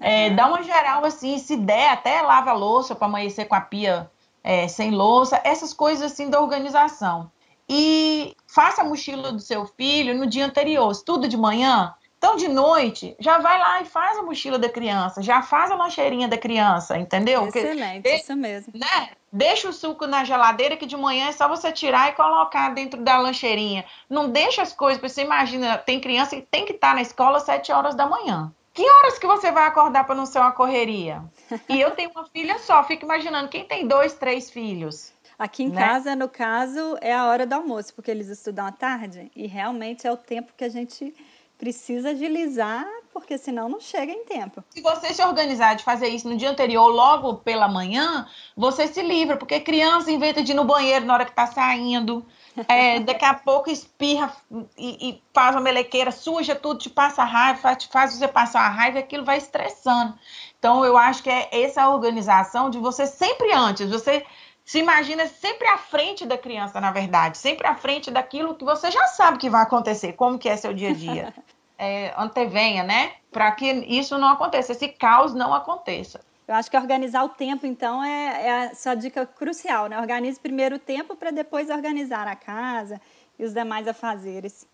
É, 0.00 0.30
dá 0.30 0.46
uma 0.46 0.62
geral 0.62 1.04
assim, 1.04 1.38
se 1.38 1.56
der, 1.56 1.90
até 1.90 2.20
lava 2.22 2.50
a 2.50 2.54
louça 2.54 2.94
para 2.94 3.06
amanhecer 3.06 3.46
com 3.46 3.54
a 3.54 3.60
pia 3.60 4.10
é, 4.42 4.68
sem 4.68 4.90
louça, 4.90 5.40
essas 5.44 5.72
coisas 5.72 6.12
assim 6.12 6.30
da 6.30 6.40
organização. 6.40 7.30
E 7.68 8.36
faça 8.46 8.82
a 8.82 8.84
mochila 8.84 9.32
do 9.32 9.40
seu 9.40 9.66
filho 9.66 10.14
no 10.14 10.26
dia 10.26 10.46
anterior, 10.46 10.90
estuda 10.90 11.28
de 11.28 11.36
manhã. 11.36 11.94
Então, 12.18 12.36
de 12.36 12.48
noite, 12.48 13.14
já 13.20 13.38
vai 13.38 13.58
lá 13.58 13.82
e 13.82 13.84
faz 13.84 14.16
a 14.18 14.22
mochila 14.22 14.58
da 14.58 14.68
criança, 14.68 15.20
já 15.20 15.42
faz 15.42 15.70
a 15.70 15.74
lancheirinha 15.74 16.28
da 16.28 16.38
criança, 16.38 16.98
entendeu? 16.98 17.46
Excelente, 17.46 18.08
isso 18.08 18.34
mesmo. 18.34 18.72
né? 18.74 19.10
Deixa 19.36 19.68
o 19.68 19.72
suco 19.72 20.06
na 20.06 20.24
geladeira 20.24 20.78
que 20.78 20.86
de 20.86 20.96
manhã 20.96 21.28
é 21.28 21.32
só 21.32 21.46
você 21.46 21.70
tirar 21.70 22.08
e 22.08 22.14
colocar 22.14 22.70
dentro 22.70 23.02
da 23.02 23.18
lancheirinha. 23.18 23.84
Não 24.08 24.30
deixa 24.30 24.62
as 24.62 24.72
coisas, 24.72 24.98
você 24.98 25.20
imagina, 25.22 25.76
tem 25.76 26.00
criança 26.00 26.36
que 26.36 26.42
tem 26.42 26.64
que 26.64 26.72
estar 26.72 26.94
na 26.94 27.02
escola 27.02 27.36
às 27.36 27.42
7 27.42 27.70
horas 27.70 27.94
da 27.94 28.06
manhã. 28.06 28.50
Que 28.72 28.88
horas 28.88 29.18
que 29.18 29.26
você 29.26 29.52
vai 29.52 29.66
acordar 29.66 30.04
para 30.04 30.14
não 30.14 30.24
ser 30.24 30.38
uma 30.38 30.52
correria? 30.52 31.22
E 31.68 31.78
eu 31.78 31.90
tenho 31.90 32.10
uma 32.12 32.24
filha 32.24 32.58
só, 32.58 32.82
fico 32.84 33.04
imaginando 33.04 33.48
quem 33.48 33.64
tem 33.64 33.86
dois, 33.86 34.14
três 34.14 34.50
filhos. 34.50 35.12
Aqui 35.38 35.64
em 35.64 35.68
né? 35.68 35.84
casa, 35.86 36.16
no 36.16 36.30
caso, 36.30 36.96
é 37.02 37.12
a 37.12 37.26
hora 37.26 37.46
do 37.46 37.52
almoço, 37.52 37.94
porque 37.94 38.10
eles 38.10 38.28
estudam 38.28 38.64
à 38.64 38.72
tarde 38.72 39.30
e 39.36 39.46
realmente 39.46 40.06
é 40.06 40.12
o 40.12 40.16
tempo 40.16 40.54
que 40.56 40.64
a 40.64 40.70
gente 40.70 41.14
precisa 41.58 42.10
agilizar, 42.10 42.86
porque 43.12 43.38
senão 43.38 43.68
não 43.68 43.80
chega 43.80 44.12
em 44.12 44.24
tempo. 44.24 44.62
Se 44.70 44.80
você 44.80 45.14
se 45.14 45.22
organizar 45.22 45.74
de 45.74 45.84
fazer 45.84 46.08
isso 46.08 46.28
no 46.28 46.36
dia 46.36 46.50
anterior, 46.50 46.86
logo 46.88 47.36
pela 47.36 47.66
manhã, 47.66 48.26
você 48.56 48.86
se 48.86 49.02
livra, 49.02 49.36
porque 49.36 49.60
criança 49.60 50.10
inventa 50.10 50.42
de 50.42 50.52
ir 50.52 50.54
no 50.54 50.64
banheiro 50.64 51.06
na 51.06 51.14
hora 51.14 51.24
que 51.24 51.32
tá 51.32 51.46
saindo, 51.46 52.24
é, 52.68 53.00
daqui 53.00 53.24
a 53.24 53.34
pouco 53.34 53.70
espirra 53.70 54.34
e, 54.76 55.10
e 55.10 55.22
faz 55.32 55.54
uma 55.54 55.62
melequeira, 55.62 56.10
suja 56.10 56.54
tudo, 56.54 56.78
te 56.78 56.90
passa 56.90 57.24
raiva, 57.24 57.58
faz, 57.58 57.78
te 57.78 57.88
faz 57.88 58.14
você 58.14 58.28
passar 58.28 58.60
a 58.60 58.68
raiva 58.68 58.98
aquilo 58.98 59.24
vai 59.24 59.38
estressando. 59.38 60.14
Então, 60.58 60.84
eu 60.84 60.96
acho 60.96 61.22
que 61.22 61.30
é 61.30 61.48
essa 61.52 61.88
organização 61.88 62.70
de 62.70 62.78
você 62.78 63.06
sempre 63.06 63.52
antes, 63.52 63.90
você 63.90 64.24
se 64.66 64.80
imagina 64.80 65.28
sempre 65.28 65.68
à 65.68 65.78
frente 65.78 66.26
da 66.26 66.36
criança, 66.36 66.80
na 66.80 66.90
verdade, 66.90 67.38
sempre 67.38 67.68
à 67.68 67.76
frente 67.76 68.10
daquilo 68.10 68.56
que 68.56 68.64
você 68.64 68.90
já 68.90 69.06
sabe 69.06 69.38
que 69.38 69.48
vai 69.48 69.62
acontecer, 69.62 70.14
como 70.14 70.40
que 70.40 70.48
é 70.48 70.56
seu 70.56 70.74
dia 70.74 70.90
a 70.90 70.92
dia. 70.92 71.34
É, 71.78 72.14
antevenha, 72.16 72.82
né? 72.82 73.12
Para 73.30 73.52
que 73.52 73.70
isso 73.70 74.16
não 74.16 74.28
aconteça, 74.28 74.72
esse 74.72 74.88
caos 74.88 75.34
não 75.34 75.52
aconteça. 75.52 76.22
Eu 76.48 76.54
acho 76.54 76.70
que 76.70 76.76
organizar 76.78 77.22
o 77.22 77.28
tempo, 77.28 77.66
então, 77.66 78.02
é, 78.02 78.46
é 78.46 78.50
a 78.68 78.74
sua 78.74 78.94
dica 78.94 79.26
crucial, 79.26 79.86
né? 79.86 80.00
Organize 80.00 80.40
primeiro 80.40 80.76
o 80.76 80.78
tempo 80.78 81.14
para 81.14 81.30
depois 81.30 81.68
organizar 81.68 82.26
a 82.26 82.34
casa 82.34 82.98
e 83.38 83.44
os 83.44 83.52
demais 83.52 83.86
afazeres. 83.86 84.66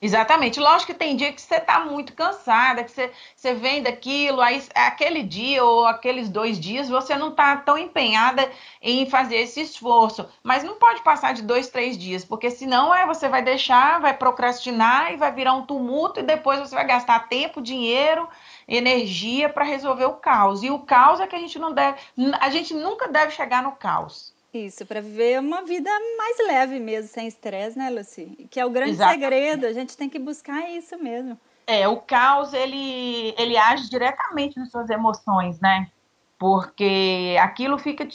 Exatamente. 0.00 0.60
Lógico 0.60 0.92
que 0.92 0.98
tem 0.98 1.16
dia 1.16 1.32
que 1.32 1.40
você 1.40 1.56
está 1.56 1.80
muito 1.80 2.12
cansada, 2.12 2.84
que 2.84 2.90
você, 2.90 3.10
você 3.34 3.52
vem 3.52 3.82
daquilo, 3.82 4.40
aí 4.40 4.62
aquele 4.74 5.24
dia 5.24 5.64
ou 5.64 5.86
aqueles 5.86 6.28
dois 6.28 6.58
dias 6.58 6.88
você 6.88 7.16
não 7.16 7.30
está 7.30 7.56
tão 7.56 7.76
empenhada 7.76 8.48
em 8.80 9.06
fazer 9.10 9.36
esse 9.38 9.60
esforço. 9.60 10.28
Mas 10.42 10.62
não 10.62 10.76
pode 10.76 11.02
passar 11.02 11.34
de 11.34 11.42
dois, 11.42 11.68
três 11.68 11.98
dias, 11.98 12.24
porque 12.24 12.48
senão 12.48 12.94
é, 12.94 13.06
você 13.06 13.28
vai 13.28 13.42
deixar, 13.42 14.00
vai 14.00 14.14
procrastinar 14.16 15.12
e 15.12 15.16
vai 15.16 15.32
virar 15.32 15.54
um 15.54 15.66
tumulto 15.66 16.20
e 16.20 16.22
depois 16.22 16.60
você 16.60 16.74
vai 16.76 16.86
gastar 16.86 17.28
tempo, 17.28 17.60
dinheiro, 17.60 18.28
energia 18.68 19.48
para 19.48 19.64
resolver 19.64 20.06
o 20.06 20.14
caos. 20.14 20.62
E 20.62 20.70
o 20.70 20.78
caos 20.78 21.18
é 21.18 21.26
que 21.26 21.34
a 21.34 21.40
gente 21.40 21.58
não 21.58 21.72
deve. 21.72 21.98
A 22.40 22.50
gente 22.50 22.72
nunca 22.72 23.08
deve 23.08 23.32
chegar 23.32 23.62
no 23.64 23.72
caos. 23.72 24.37
Isso, 24.52 24.86
para 24.86 25.00
viver 25.02 25.38
uma 25.40 25.62
vida 25.62 25.90
mais 26.16 26.38
leve 26.46 26.80
mesmo, 26.80 27.10
sem 27.10 27.26
estresse, 27.28 27.76
né, 27.78 27.90
Luci? 27.90 28.48
Que 28.50 28.58
é 28.58 28.64
o 28.64 28.70
grande 28.70 28.92
Exatamente. 28.92 29.20
segredo, 29.20 29.66
a 29.66 29.72
gente 29.72 29.96
tem 29.96 30.08
que 30.08 30.18
buscar 30.18 30.68
isso 30.70 30.96
mesmo. 30.98 31.38
É, 31.66 31.86
o 31.86 31.98
caos, 31.98 32.54
ele, 32.54 33.34
ele 33.36 33.58
age 33.58 33.90
diretamente 33.90 34.58
nas 34.58 34.70
suas 34.70 34.88
emoções, 34.88 35.60
né? 35.60 35.90
Porque 36.38 37.36
aquilo 37.40 37.78
fica, 37.78 38.08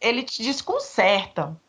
ele 0.00 0.22
te 0.22 0.42
desconcerta. 0.42 1.60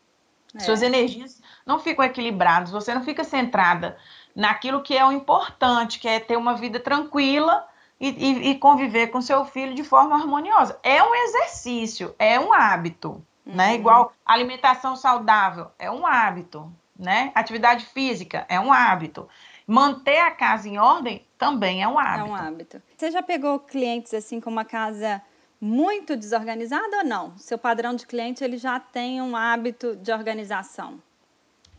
É. 0.54 0.60
Suas 0.60 0.82
energias 0.82 1.42
não 1.66 1.80
ficam 1.80 2.04
equilibradas, 2.04 2.70
você 2.70 2.94
não 2.94 3.02
fica 3.02 3.24
centrada 3.24 3.96
naquilo 4.36 4.80
que 4.82 4.96
é 4.96 5.04
o 5.04 5.10
importante, 5.10 5.98
que 5.98 6.06
é 6.06 6.20
ter 6.20 6.36
uma 6.36 6.54
vida 6.54 6.78
tranquila 6.78 7.66
e, 7.98 8.10
e- 8.10 8.50
e 8.50 8.58
conviver 8.58 9.08
com 9.08 9.20
seu 9.20 9.44
filho 9.44 9.74
de 9.74 9.82
forma 9.82 10.14
harmoniosa. 10.14 10.78
É 10.84 11.02
um 11.02 11.12
exercício, 11.14 12.14
é 12.16 12.38
um 12.38 12.52
hábito, 12.52 13.24
né? 13.44 13.68
Uhum. 13.70 13.74
Igual 13.74 14.12
alimentação 14.24 14.96
saudável, 14.96 15.70
é 15.78 15.90
um 15.90 16.06
hábito, 16.06 16.72
né? 16.98 17.30
Atividade 17.34 17.84
física 17.86 18.46
é 18.48 18.58
um 18.58 18.72
hábito. 18.72 19.28
Manter 19.66 20.20
a 20.20 20.30
casa 20.30 20.68
em 20.68 20.78
ordem 20.78 21.26
também 21.38 21.82
é 21.82 21.88
um 21.88 22.00
É 22.00 22.04
hábito. 22.04 22.30
um 22.30 22.34
hábito. 22.34 22.82
Você 22.96 23.10
já 23.10 23.22
pegou 23.22 23.58
clientes 23.58 24.12
assim 24.14 24.40
com 24.40 24.50
uma 24.50 24.64
casa 24.64 25.22
muito 25.60 26.16
desorganizada 26.16 26.98
ou 26.98 27.04
não? 27.04 27.36
Seu 27.38 27.56
padrão 27.56 27.94
de 27.94 28.06
cliente 28.06 28.44
ele 28.44 28.58
já 28.58 28.78
tem 28.78 29.22
um 29.22 29.34
hábito 29.34 29.96
de 29.96 30.12
organização. 30.12 31.00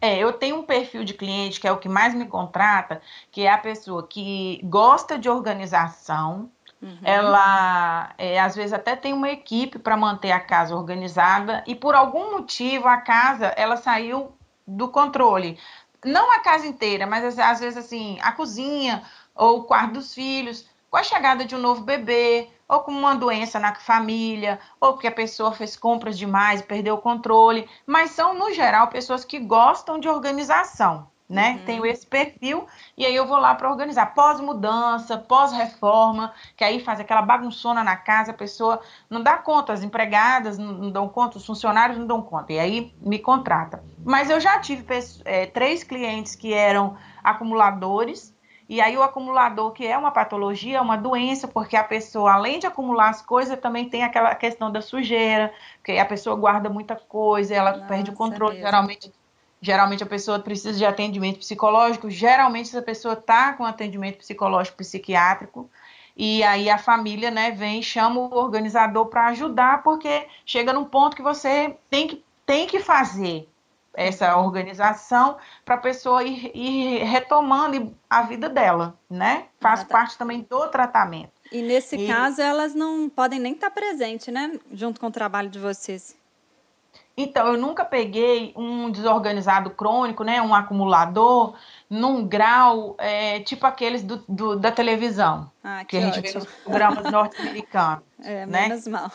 É, 0.02 0.18
eu 0.18 0.34
tenho 0.34 0.58
um 0.58 0.64
perfil 0.64 1.04
de 1.04 1.14
cliente 1.14 1.60
que 1.60 1.68
é 1.68 1.72
o 1.72 1.78
que 1.78 1.88
mais 1.90 2.14
me 2.14 2.26
contrata, 2.26 3.02
que 3.32 3.42
é 3.42 3.52
a 3.52 3.58
pessoa 3.58 4.06
que 4.08 4.60
gosta 4.64 5.18
de 5.18 5.30
organização, 5.30 6.52
Uhum. 6.82 7.00
Ela, 7.04 8.14
é, 8.18 8.40
às 8.40 8.56
vezes, 8.56 8.74
até 8.74 8.96
tem 8.96 9.14
uma 9.14 9.30
equipe 9.30 9.80
para 9.80 9.98
manter 9.98 10.32
a 10.32 10.40
casa 10.40 10.76
organizada 10.76 11.64
e, 11.66 11.74
por 11.74 11.96
algum 11.96 12.34
motivo, 12.34 12.88
a 12.88 12.98
casa 12.98 13.48
ela 13.56 13.78
saiu 13.78 14.34
do 14.68 14.90
controle. 14.90 15.58
Não 16.04 16.32
a 16.32 16.40
casa 16.40 16.68
inteira, 16.68 17.08
mas 17.08 17.40
às 17.40 17.60
vezes, 17.60 17.78
assim, 17.78 18.20
a 18.22 18.32
cozinha 18.32 19.04
ou 19.34 19.60
o 19.60 19.64
quarto 19.64 19.94
dos 19.94 20.14
filhos. 20.14 20.68
Com 20.90 20.98
a 20.98 21.04
chegada 21.04 21.44
de 21.44 21.56
um 21.56 21.60
novo 21.60 21.82
bebê, 21.82 22.50
ou 22.68 22.80
com 22.82 22.92
uma 22.92 23.16
doença 23.16 23.60
na 23.60 23.74
família, 23.76 24.60
ou 24.80 24.94
porque 24.94 25.08
a 25.08 25.12
pessoa 25.12 25.52
fez 25.52 25.76
compras 25.76 26.18
demais 26.18 26.62
perdeu 26.62 26.96
o 26.96 27.02
controle. 27.02 27.68
Mas 27.86 28.12
são, 28.12 28.34
no 28.34 28.54
geral, 28.54 28.88
pessoas 28.88 29.26
que 29.26 29.40
gostam 29.40 30.00
de 30.00 30.08
organização 30.08 31.08
né? 31.30 31.52
Uhum. 31.52 31.66
Tenho 31.66 31.86
esse 31.86 32.06
perfil 32.06 32.68
e 32.96 33.06
aí 33.06 33.16
eu 33.16 33.28
vou 33.28 33.38
lá 33.38 33.56
para 33.56 33.70
organizar 33.70 34.14
pós-mudança, 34.14 35.18
pós-reforma, 35.18 36.32
que 36.56 36.64
aí 36.64 36.80
faz 36.80 37.00
aquela 37.00 37.22
bagunçona 37.22 37.84
na 37.84 37.98
casa, 37.98 38.32
a 38.32 38.36
pessoa 38.36 38.80
não 39.10 39.22
dá 39.22 39.38
conta, 39.38 39.74
as 39.74 39.84
empregadas 39.84 40.58
não, 40.58 40.74
não 40.74 40.92
dão 40.92 41.10
conta, 41.10 41.38
os 41.38 41.46
funcionários 41.46 41.98
não 41.98 42.06
dão 42.06 42.22
conta, 42.22 42.54
e 42.54 42.60
aí 42.60 42.94
me 43.02 43.18
contrata. 43.18 43.84
Mas 44.04 44.30
eu 44.30 44.40
já 44.40 44.60
tive 44.60 44.86
é, 45.26 45.48
três 45.48 45.84
clientes 45.84 46.36
que 46.36 46.54
eram 46.54 46.96
acumuladores, 47.24 48.36
e 48.68 48.82
aí 48.82 48.98
o 48.98 49.04
acumulador, 49.04 49.72
que 49.72 49.86
é 49.86 49.98
uma 49.98 50.12
patologia, 50.12 50.78
é 50.78 50.82
uma 50.82 50.98
doença, 50.98 51.48
porque 51.48 51.76
a 51.76 51.84
pessoa, 51.84 52.34
além 52.34 52.60
de 52.60 52.66
acumular 52.66 53.10
as 53.10 53.22
coisas, 53.22 53.60
também 53.60 53.90
tem 53.90 54.04
aquela 54.04 54.34
questão 54.34 54.72
da 54.72 54.82
sujeira, 54.82 55.54
porque 55.78 55.94
a 55.94 56.06
pessoa 56.06 56.36
guarda 56.36 56.70
muita 56.70 56.96
coisa, 56.96 57.54
ela 57.54 57.74
Nossa, 57.74 57.86
perde 57.86 58.12
o 58.12 58.14
controle, 58.14 58.58
é 58.58 58.62
geralmente 58.62 59.12
Geralmente 59.62 60.04
a 60.04 60.08
pessoa 60.08 60.40
precisa 60.40 60.78
de 60.78 60.86
atendimento 60.86 61.40
psicológico, 61.40 62.10
geralmente 62.10 62.70
essa 62.70 62.82
pessoa 62.82 63.14
está 63.14 63.54
com 63.54 63.66
atendimento 63.66 64.18
psicológico 64.18 64.78
psiquiátrico, 64.78 65.70
e 66.16 66.44
aí 66.44 66.70
a 66.70 66.78
família 66.78 67.30
né, 67.30 67.52
vem 67.52 67.82
chama 67.82 68.20
o 68.22 68.36
organizador 68.36 69.08
para 69.08 69.28
ajudar, 69.28 69.84
porque 69.84 70.28
chega 70.46 70.72
num 70.72 70.86
ponto 70.86 71.16
que 71.16 71.22
você 71.22 71.78
tem 71.90 72.08
que, 72.08 72.24
tem 72.46 72.68
que 72.68 72.80
fazer 72.80 73.50
essa 73.94 74.38
organização 74.38 75.38
para 75.64 75.76
a 75.76 75.80
pessoa 75.80 76.24
ir, 76.24 76.52
ir, 76.54 77.04
retomando 77.04 77.96
a 78.10 78.22
vida 78.22 78.50
dela, 78.50 78.98
né? 79.10 79.46
Faz 79.60 79.82
ah, 79.82 79.86
tá. 79.86 79.90
parte 79.90 80.18
também 80.18 80.46
do 80.50 80.68
tratamento. 80.68 81.32
E 81.52 81.62
nesse 81.62 81.96
e... 81.96 82.08
caso, 82.08 82.42
elas 82.42 82.74
não 82.74 83.10
podem 83.10 83.40
nem 83.40 83.54
estar 83.54 83.70
tá 83.70 83.74
presentes, 83.74 84.34
né? 84.34 84.60
Junto 84.72 85.00
com 85.00 85.08
o 85.08 85.12
trabalho 85.12 85.50
de 85.50 85.60
vocês. 85.60 86.16
Então, 87.18 87.48
eu 87.48 87.58
nunca 87.58 87.86
peguei 87.86 88.54
um 88.58 88.92
desorganizado 88.92 89.70
crônico, 89.70 90.24
né, 90.24 90.42
um 90.42 90.54
acumulador, 90.54 91.56
num 91.90 92.28
grau 92.28 92.96
é, 92.98 93.40
tipo 93.40 93.66
aqueles 93.66 94.04
do, 94.04 94.24
do, 94.28 94.56
da 94.58 94.72
televisão, 94.72 95.50
ah, 95.64 95.86
que, 95.86 95.92
que, 95.92 95.98
a 95.98 96.02
gente 96.02 96.20
ótimo. 96.20 96.34
vê 96.34 96.40
nos 96.40 96.64
programas 96.64 97.12
norte-americanos. 97.12 98.04
É, 98.24 98.46
né? 98.46 98.70
menos 98.70 98.88
mal. 98.88 99.12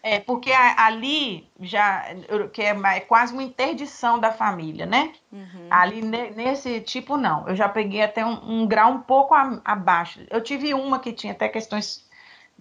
É, 0.00 0.20
porque 0.20 0.52
ali 0.52 1.48
já 1.58 2.04
que 2.52 2.60
é, 2.60 2.76
é, 2.94 3.00
quase 3.00 3.32
uma 3.32 3.42
interdição 3.42 4.18
da 4.18 4.30
família, 4.30 4.84
né? 4.84 5.14
Uhum. 5.32 5.66
Ali 5.70 6.02
nesse 6.02 6.82
tipo, 6.82 7.16
não. 7.16 7.48
Eu 7.48 7.56
já 7.56 7.70
peguei 7.70 8.02
até 8.02 8.24
um, 8.24 8.38
um 8.62 8.66
grau 8.66 8.92
um 8.92 9.00
pouco 9.00 9.32
a, 9.32 9.62
abaixo. 9.64 10.20
Eu 10.30 10.42
tive 10.42 10.74
uma 10.74 10.98
que 10.98 11.10
tinha 11.10 11.32
até 11.32 11.48
questões 11.48 12.06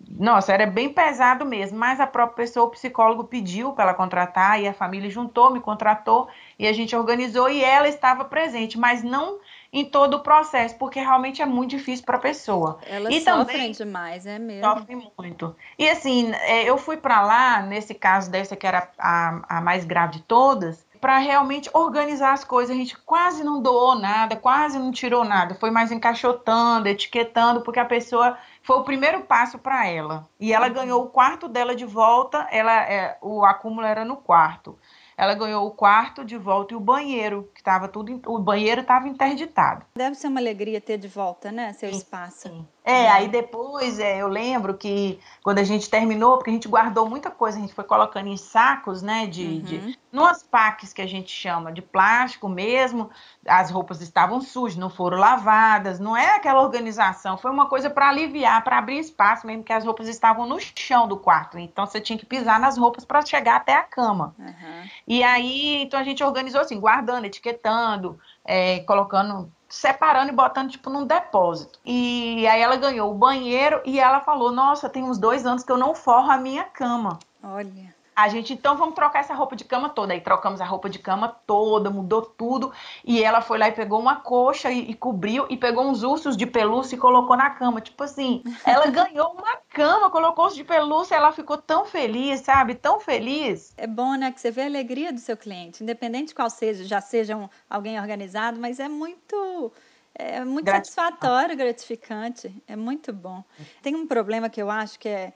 nossa, 0.10 0.54
era 0.54 0.66
bem 0.66 0.90
pesado 0.90 1.46
mesmo, 1.46 1.78
mas 1.78 2.00
a 2.00 2.08
própria 2.08 2.46
pessoa, 2.46 2.68
o 2.68 2.72
psicólogo 2.72 3.24
pediu 3.24 3.72
para 3.72 3.86
ela 3.86 3.94
contratar 3.94 4.62
e 4.62 4.68
a 4.68 4.74
família 4.74 5.10
juntou, 5.10 5.52
me 5.52 5.60
contratou 5.60 6.28
e 6.60 6.68
a 6.68 6.74
gente 6.74 6.96
organizou 6.96 7.50
e 7.50 7.64
ela 7.64 7.88
estava 7.88 8.26
presente, 8.26 8.78
mas 8.78 9.04
não 9.04 9.40
em 9.72 9.84
todo 9.84 10.16
o 10.16 10.20
processo, 10.20 10.76
porque 10.78 11.00
realmente 11.00 11.42
é 11.42 11.46
muito 11.46 11.72
difícil 11.72 12.06
para 12.06 12.18
a 12.18 12.22
pessoa. 12.22 12.80
Elas 12.86 13.14
e 13.14 13.22
sofrem 13.22 13.72
demais, 13.72 14.26
é 14.26 14.38
mesmo. 14.38 14.64
Sofrem 14.64 15.12
muito. 15.18 15.56
E 15.80 15.90
assim, 15.90 16.32
é, 16.32 16.70
eu 16.70 16.78
fui 16.78 16.98
para 16.98 17.22
lá, 17.22 17.62
nesse 17.62 17.96
caso 17.96 18.30
dessa 18.30 18.56
que 18.56 18.68
era 18.68 18.88
a, 19.00 19.58
a 19.58 19.62
mais 19.62 19.84
grave 19.84 20.14
de 20.14 20.22
todas, 20.22 20.86
para 21.04 21.18
realmente 21.18 21.70
organizar 21.74 22.32
as 22.32 22.46
coisas. 22.46 22.74
A 22.74 22.80
gente 22.80 22.98
quase 23.00 23.44
não 23.44 23.62
doou 23.62 23.94
nada, 23.94 24.38
quase 24.38 24.80
não 24.80 24.90
tirou 24.90 25.26
nada. 25.26 25.54
Foi 25.54 25.70
mais 25.70 25.92
encaixotando, 25.92 26.88
etiquetando, 26.88 27.60
porque 27.60 27.78
a 27.78 27.84
pessoa 27.84 28.38
foi 28.64 28.78
o 28.78 28.84
primeiro 28.84 29.22
passo 29.22 29.60
para 29.60 29.86
ela. 29.88 30.28
E 30.40 30.54
ela 30.54 30.68
uhum. 30.68 30.74
ganhou 30.74 31.04
o 31.04 31.10
quarto 31.10 31.48
dela 31.48 31.76
de 31.76 31.86
volta. 31.86 32.48
Ela, 32.50 32.90
é, 32.90 33.18
o 33.22 33.46
acúmulo 33.46 33.86
era 33.86 34.06
no 34.06 34.16
quarto. 34.16 34.80
Ela 35.18 35.36
ganhou 35.36 35.68
o 35.68 35.72
quarto 35.72 36.26
de 36.26 36.38
volta 36.38 36.74
e 36.74 36.78
o 36.78 36.80
banheiro, 36.80 37.50
que 37.54 37.60
estava 37.60 37.88
tudo. 37.88 38.20
O 38.26 38.40
banheiro 38.40 38.82
estava 38.82 39.08
interditado. 39.08 39.86
Deve 39.96 40.16
ser 40.16 40.28
uma 40.28 40.40
alegria 40.40 40.82
ter 40.82 40.98
de 40.98 41.08
volta, 41.08 41.52
né? 41.52 41.74
Seu 41.74 41.92
sim, 41.92 41.98
espaço. 41.98 42.48
Sim. 42.48 42.68
É, 42.86 43.10
aí 43.10 43.30
depois 43.30 43.98
é, 43.98 44.22
eu 44.22 44.28
lembro 44.28 44.74
que 44.74 45.18
quando 45.42 45.60
a 45.60 45.64
gente 45.64 45.90
terminou, 45.90 46.38
porque 46.38 46.50
a 46.50 46.54
gente 46.54 46.68
guardou 46.68 47.10
muita 47.10 47.32
coisa, 47.32 47.58
a 47.58 47.62
gente 47.62 47.74
foi 47.74 47.86
colocando 47.86 48.28
em 48.28 48.36
sacos, 48.36 49.02
né? 49.02 49.26
De, 49.26 49.46
uhum. 49.46 49.62
de 49.62 50.00
numas 50.12 50.44
packs 50.44 50.92
que 50.92 51.02
a 51.02 51.08
gente 51.08 51.32
chama 51.32 51.72
de 51.72 51.82
plástico 51.82 52.50
mesmo. 52.50 53.10
As 53.48 53.72
roupas 53.72 54.02
estavam 54.02 54.42
sujas, 54.42 54.78
não 54.78 54.90
foram 54.90 55.18
lavadas, 55.18 55.98
não 55.98 56.16
é 56.16 56.36
aquela 56.36 56.62
organização, 56.62 57.38
foi 57.38 57.52
uma 57.52 57.68
coisa 57.68 57.90
para 57.90 58.10
aliviar, 58.10 58.62
para 58.64 58.78
abrir 58.78 59.00
espaço 59.00 59.48
mesmo, 59.48 59.64
que 59.64 59.72
as 59.72 59.86
roupas 59.86 60.10
estavam 60.10 60.46
no 60.46 60.60
chão 60.60 61.08
do 61.08 61.16
quarto. 61.16 61.58
Então 61.58 61.86
você 61.86 62.02
tinha 62.02 62.20
que 62.20 62.26
pisar 62.26 62.60
nas 62.60 62.78
roupas 62.78 63.06
para 63.06 63.26
chegar 63.26 63.56
até 63.56 63.76
a 63.76 63.84
cama. 63.84 64.36
Uhum. 64.38 64.90
E 65.08 65.24
aí, 65.24 65.84
então 65.84 65.98
a 65.98 66.04
gente 66.04 66.22
organizou 66.22 66.60
assim, 66.60 66.80
guardando, 66.80 67.26
etiquetando, 67.26 68.20
é, 68.44 68.82
colocando 68.82 69.50
separando 69.74 70.32
e 70.32 70.36
botando 70.36 70.70
tipo 70.70 70.90
num 70.90 71.06
depósito. 71.06 71.80
E 71.84 72.46
aí 72.48 72.62
ela 72.62 72.76
ganhou 72.76 73.12
o 73.12 73.18
banheiro 73.18 73.82
e 73.84 74.00
ela 74.00 74.22
falou: 74.22 74.52
Nossa, 74.52 74.88
tem 74.88 75.04
uns 75.04 75.18
dois 75.18 75.46
anos 75.46 75.64
que 75.64 75.72
eu 75.72 75.78
não 75.78 75.96
forro 75.96 76.30
a 76.30 76.38
minha 76.38 76.64
cama. 76.64 77.18
Olha. 77.44 77.94
A 78.16 78.28
gente, 78.28 78.54
então, 78.54 78.78
vamos 78.78 78.96
trocar 78.96 79.20
essa 79.20 79.34
roupa 79.34 79.56
de 79.56 79.64
cama 79.64 79.90
toda. 79.90 80.14
Aí 80.14 80.22
trocamos 80.22 80.62
a 80.62 80.66
roupa 80.66 80.90
de 80.90 81.00
cama 81.00 81.28
toda, 81.48 81.90
mudou 81.90 82.22
tudo. 82.22 82.72
E 83.04 83.24
ela 83.24 83.42
foi 83.42 83.58
lá 83.58 83.68
e 83.68 83.72
pegou 83.72 84.00
uma 84.00 84.18
coxa 84.18 84.72
e, 84.72 84.92
e 84.92 84.94
cobriu, 84.94 85.46
e 85.50 85.58
pegou 85.58 85.86
uns 85.86 86.04
ursos 86.04 86.38
de 86.38 86.46
pelúcia 86.46 86.96
e 86.96 87.00
colocou 87.00 87.36
na 87.36 87.50
cama. 87.50 87.82
Tipo 87.82 88.04
assim, 88.04 88.44
ela 88.66 88.88
ganhou 88.92 89.32
uma 89.34 89.58
cama, 89.70 90.10
colocou 90.10 90.46
ursos 90.46 90.58
de 90.58 90.64
pelúcia, 90.64 91.16
ela 91.16 91.32
ficou 91.32 91.58
tão 91.58 91.86
feliz, 91.86 92.42
sabe? 92.42 92.76
Tão 92.76 93.00
feliz. 93.00 93.74
É 93.78 93.88
bom, 93.88 94.16
né? 94.16 94.32
Que 94.32 94.40
você 94.40 94.52
vê 94.52 94.62
a 94.62 94.66
alegria 94.66 95.12
do 95.12 95.20
seu 95.20 95.36
cliente, 95.36 95.84
independente 95.84 96.28
de 96.28 96.36
qual 96.36 96.50
seja, 96.50 96.84
já 96.84 97.02
seja 97.02 97.36
um, 97.36 97.50
alguém 97.70 98.00
organizado, 98.00 98.60
mas 98.60 98.80
é 98.80 98.88
muito. 98.88 99.72
É 100.16 100.46
muito 100.46 100.70
satisfatório, 100.70 101.58
gratificante, 101.58 102.64
é 102.68 102.76
muito 102.76 103.12
bom. 103.12 103.44
Tem 103.82 103.96
um 103.96 104.06
problema 104.06 104.48
que 104.48 104.62
eu 104.62 104.70
acho 104.70 105.00
que 105.00 105.10
é 105.10 105.34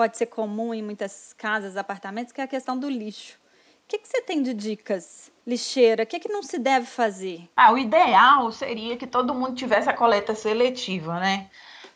pode 0.00 0.16
ser 0.16 0.24
comum 0.24 0.72
em 0.72 0.82
muitas 0.82 1.34
casas, 1.36 1.76
apartamentos, 1.76 2.32
que 2.32 2.40
é 2.40 2.44
a 2.44 2.48
questão 2.48 2.78
do 2.78 2.88
lixo. 2.88 3.34
O 3.34 3.86
que, 3.86 3.98
que 3.98 4.08
você 4.08 4.22
tem 4.22 4.42
de 4.42 4.54
dicas? 4.54 5.30
Lixeira, 5.46 6.04
o 6.04 6.06
que, 6.06 6.18
que 6.18 6.28
não 6.30 6.42
se 6.42 6.58
deve 6.58 6.86
fazer? 6.86 7.46
Ah, 7.54 7.70
o 7.70 7.76
ideal 7.76 8.50
seria 8.50 8.96
que 8.96 9.06
todo 9.06 9.34
mundo 9.34 9.54
tivesse 9.54 9.90
a 9.90 9.92
coleta 9.92 10.34
seletiva, 10.34 11.20
né? 11.20 11.50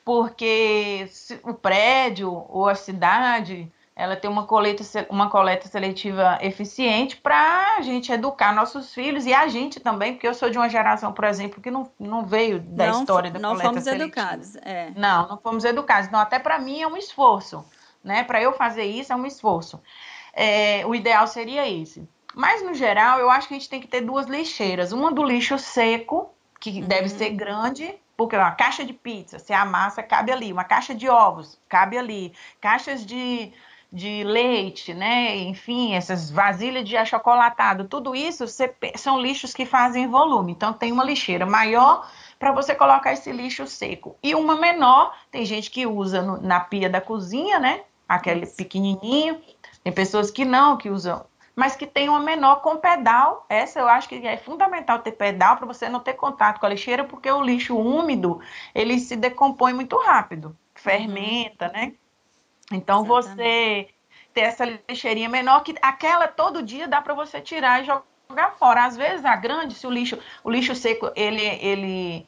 Porque 0.05 1.09
o 1.45 1.55
prédio 1.55 2.45
ou 2.51 2.69
a 2.69 2.75
cidade 2.75 3.73
ela 3.97 4.17
tem 4.17 4.31
uma 4.31 4.45
coleta, 4.45 4.83
uma 5.09 5.31
coleta 5.31 5.67
seletiva 5.67 6.39
eficiente 6.43 7.17
para 7.17 7.77
a 7.79 7.81
gente 7.81 8.13
educar 8.13 8.55
nossos 8.55 8.93
filhos 8.93 9.25
e 9.25 9.33
a 9.33 9.49
gente 9.49 9.81
também, 9.81 10.13
porque 10.13 10.29
eu 10.29 10.35
sou 10.35 10.51
de 10.51 10.59
uma 10.59 10.69
geração, 10.69 11.11
por 11.11 11.25
exemplo, 11.25 11.63
que 11.63 11.71
não, 11.71 11.91
não 11.99 12.27
veio 12.27 12.61
da 12.61 12.89
não, 12.89 13.01
história 13.01 13.31
da 13.31 13.39
não 13.39 13.57
coleta 13.57 13.81
seletiva. 13.81 14.21
Não 14.21 14.31
fomos 14.31 14.55
educados, 14.55 14.57
é. 14.57 14.93
Não, 14.95 15.29
não 15.29 15.39
fomos 15.39 15.65
educados. 15.65 16.09
Então, 16.09 16.21
até 16.21 16.39
para 16.39 16.59
mim 16.59 16.83
é 16.83 16.87
um 16.87 16.99
esforço 16.99 17.65
né? 18.05 18.23
Para 18.23 18.41
eu 18.43 18.53
fazer 18.53 18.85
isso 18.85 19.13
é 19.13 19.17
um 19.17 19.27
esforço. 19.27 19.81
É, 20.33 20.85
o 20.87 20.95
ideal 20.95 21.27
seria 21.27 21.69
esse. 21.69 22.07
Mas, 22.35 22.63
no 22.63 22.75
geral, 22.75 23.19
eu 23.19 23.31
acho 23.31 23.49
que 23.49 23.55
a 23.55 23.59
gente 23.59 23.69
tem 23.69 23.81
que 23.81 23.87
ter 23.87 24.01
duas 24.01 24.27
lixeiras. 24.27 24.93
Uma 24.93 25.13
do 25.13 25.23
lixo 25.25 25.59
seco, 25.59 26.35
que 26.61 26.81
uhum. 26.81 26.87
deve 26.87 27.09
ser 27.09 27.31
grande, 27.31 27.95
porque 28.17 28.37
uma 28.37 28.51
caixa 28.51 28.85
de 28.85 28.93
pizza, 28.93 29.39
se 29.39 29.53
a 29.53 29.65
massa 29.65 30.03
cabe 30.03 30.33
ali. 30.33 30.53
Uma 30.53 30.65
caixa 30.65 30.95
de 30.95 31.09
ovos, 31.09 31.59
cabe 31.69 31.97
ali. 31.97 32.33
Caixas 32.61 33.07
de, 33.07 33.53
de 33.93 34.25
leite, 34.25 34.93
né? 34.93 35.37
Enfim, 35.37 35.95
essas 35.95 36.31
vasilhas 36.31 36.89
de 36.89 36.97
achocolatado. 36.97 37.85
Tudo 37.85 38.15
isso 38.17 38.45
são 38.97 39.21
lixos 39.21 39.55
que 39.55 39.65
fazem 39.65 40.09
volume. 40.09 40.53
Então, 40.53 40.73
tem 40.73 40.91
uma 40.91 41.05
lixeira 41.05 41.47
maior 41.47 42.11
para 42.37 42.51
você 42.51 42.75
colocar 42.75 43.13
esse 43.13 43.31
lixo 43.31 43.67
seco. 43.67 44.17
E 44.21 44.35
uma 44.35 44.57
menor, 44.57 45.17
tem 45.31 45.45
gente 45.45 45.71
que 45.71 45.87
usa 45.87 46.21
no, 46.21 46.41
na 46.41 46.59
pia 46.59 46.91
da 46.91 47.01
cozinha, 47.01 47.61
né? 47.61 47.83
Aquele 48.09 48.47
pequenininho. 48.47 49.41
Tem 49.83 49.93
pessoas 49.93 50.31
que 50.31 50.45
não, 50.45 50.77
que 50.77 50.89
usam, 50.89 51.25
mas 51.55 51.77
que 51.77 51.87
tem 51.87 52.09
uma 52.09 52.21
menor 52.21 52.57
com 52.57 52.77
pedal. 52.77 53.45
Essa 53.49 53.81
eu 53.81 53.89
acho 53.89 54.09
que 54.09 54.27
é 54.27 54.37
fundamental 54.37 54.99
ter 54.99 55.13
pedal 55.13 55.57
para 55.57 55.67
você 55.67 55.89
não 55.89 56.01
ter 56.01 56.15
contato 56.15 56.59
com 56.59 56.67
a 56.67 56.69
lixeira, 56.69 57.05
porque 57.05 57.31
o 57.31 57.43
lixo 57.43 57.77
úmido 57.77 58.41
ele 58.75 58.99
se 58.99 59.17
decompõe 59.17 59.73
muito 59.73 59.97
rápido, 59.99 60.57
fermenta, 60.75 61.69
né? 61.69 61.93
Então 62.73 63.05
Exatamente. 63.05 63.37
você 63.37 63.89
ter 64.33 64.41
essa 64.41 64.65
lixeirinha 64.65 65.29
menor 65.29 65.61
que 65.61 65.75
aquela 65.81 66.27
todo 66.27 66.63
dia 66.63 66.89
dá 66.89 67.01
para 67.01 67.15
você 67.15 67.41
tirar 67.41 67.83
e 67.83 67.87
jogar 67.87 68.53
fora. 68.59 68.85
Às 68.85 68.97
vezes 68.97 69.25
a 69.25 69.37
grande, 69.37 69.75
se 69.75 69.87
o 69.87 69.91
lixo, 69.91 70.19
o 70.43 70.51
lixo 70.51 70.75
seco 70.75 71.13
ele 71.15 71.43
ele 71.43 72.27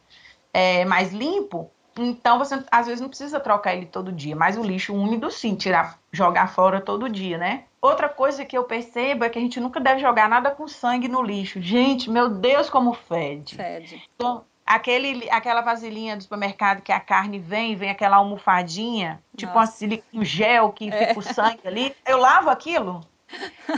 é 0.52 0.84
mais 0.84 1.12
limpo, 1.12 1.70
Então 1.98 2.38
você 2.38 2.62
às 2.70 2.86
vezes 2.86 3.00
não 3.00 3.08
precisa 3.08 3.40
trocar 3.40 3.74
ele 3.74 3.86
todo 3.86 4.12
dia, 4.12 4.36
mas 4.36 4.56
o 4.56 4.62
lixo 4.62 4.94
úmido 4.94 5.30
sim, 5.30 5.54
tirar, 5.54 5.98
jogar 6.12 6.48
fora 6.48 6.80
todo 6.80 7.08
dia, 7.08 7.38
né? 7.38 7.64
Outra 7.80 8.08
coisa 8.08 8.44
que 8.44 8.56
eu 8.56 8.64
percebo 8.64 9.24
é 9.24 9.28
que 9.28 9.38
a 9.38 9.42
gente 9.42 9.60
nunca 9.60 9.78
deve 9.78 10.00
jogar 10.00 10.28
nada 10.28 10.50
com 10.50 10.66
sangue 10.66 11.08
no 11.08 11.22
lixo. 11.22 11.60
Gente, 11.60 12.10
meu 12.10 12.28
Deus, 12.28 12.68
como 12.68 12.92
fede. 12.92 13.54
Fede. 13.54 14.02
Então, 14.14 14.44
aquele, 14.66 15.30
aquela 15.30 15.60
vasilhinha 15.60 16.16
do 16.16 16.22
supermercado 16.22 16.82
que 16.82 16.90
a 16.90 16.98
carne 16.98 17.38
vem, 17.38 17.76
vem 17.76 17.90
aquela 17.90 18.16
almofadinha, 18.16 19.22
tipo 19.36 19.52
uma 19.52 19.64
um 20.12 20.24
gel 20.24 20.72
que 20.72 20.90
é. 20.90 21.08
fica 21.08 21.20
o 21.20 21.22
sangue 21.22 21.60
ali. 21.64 21.94
Eu 22.04 22.18
lavo 22.18 22.50
aquilo. 22.50 23.00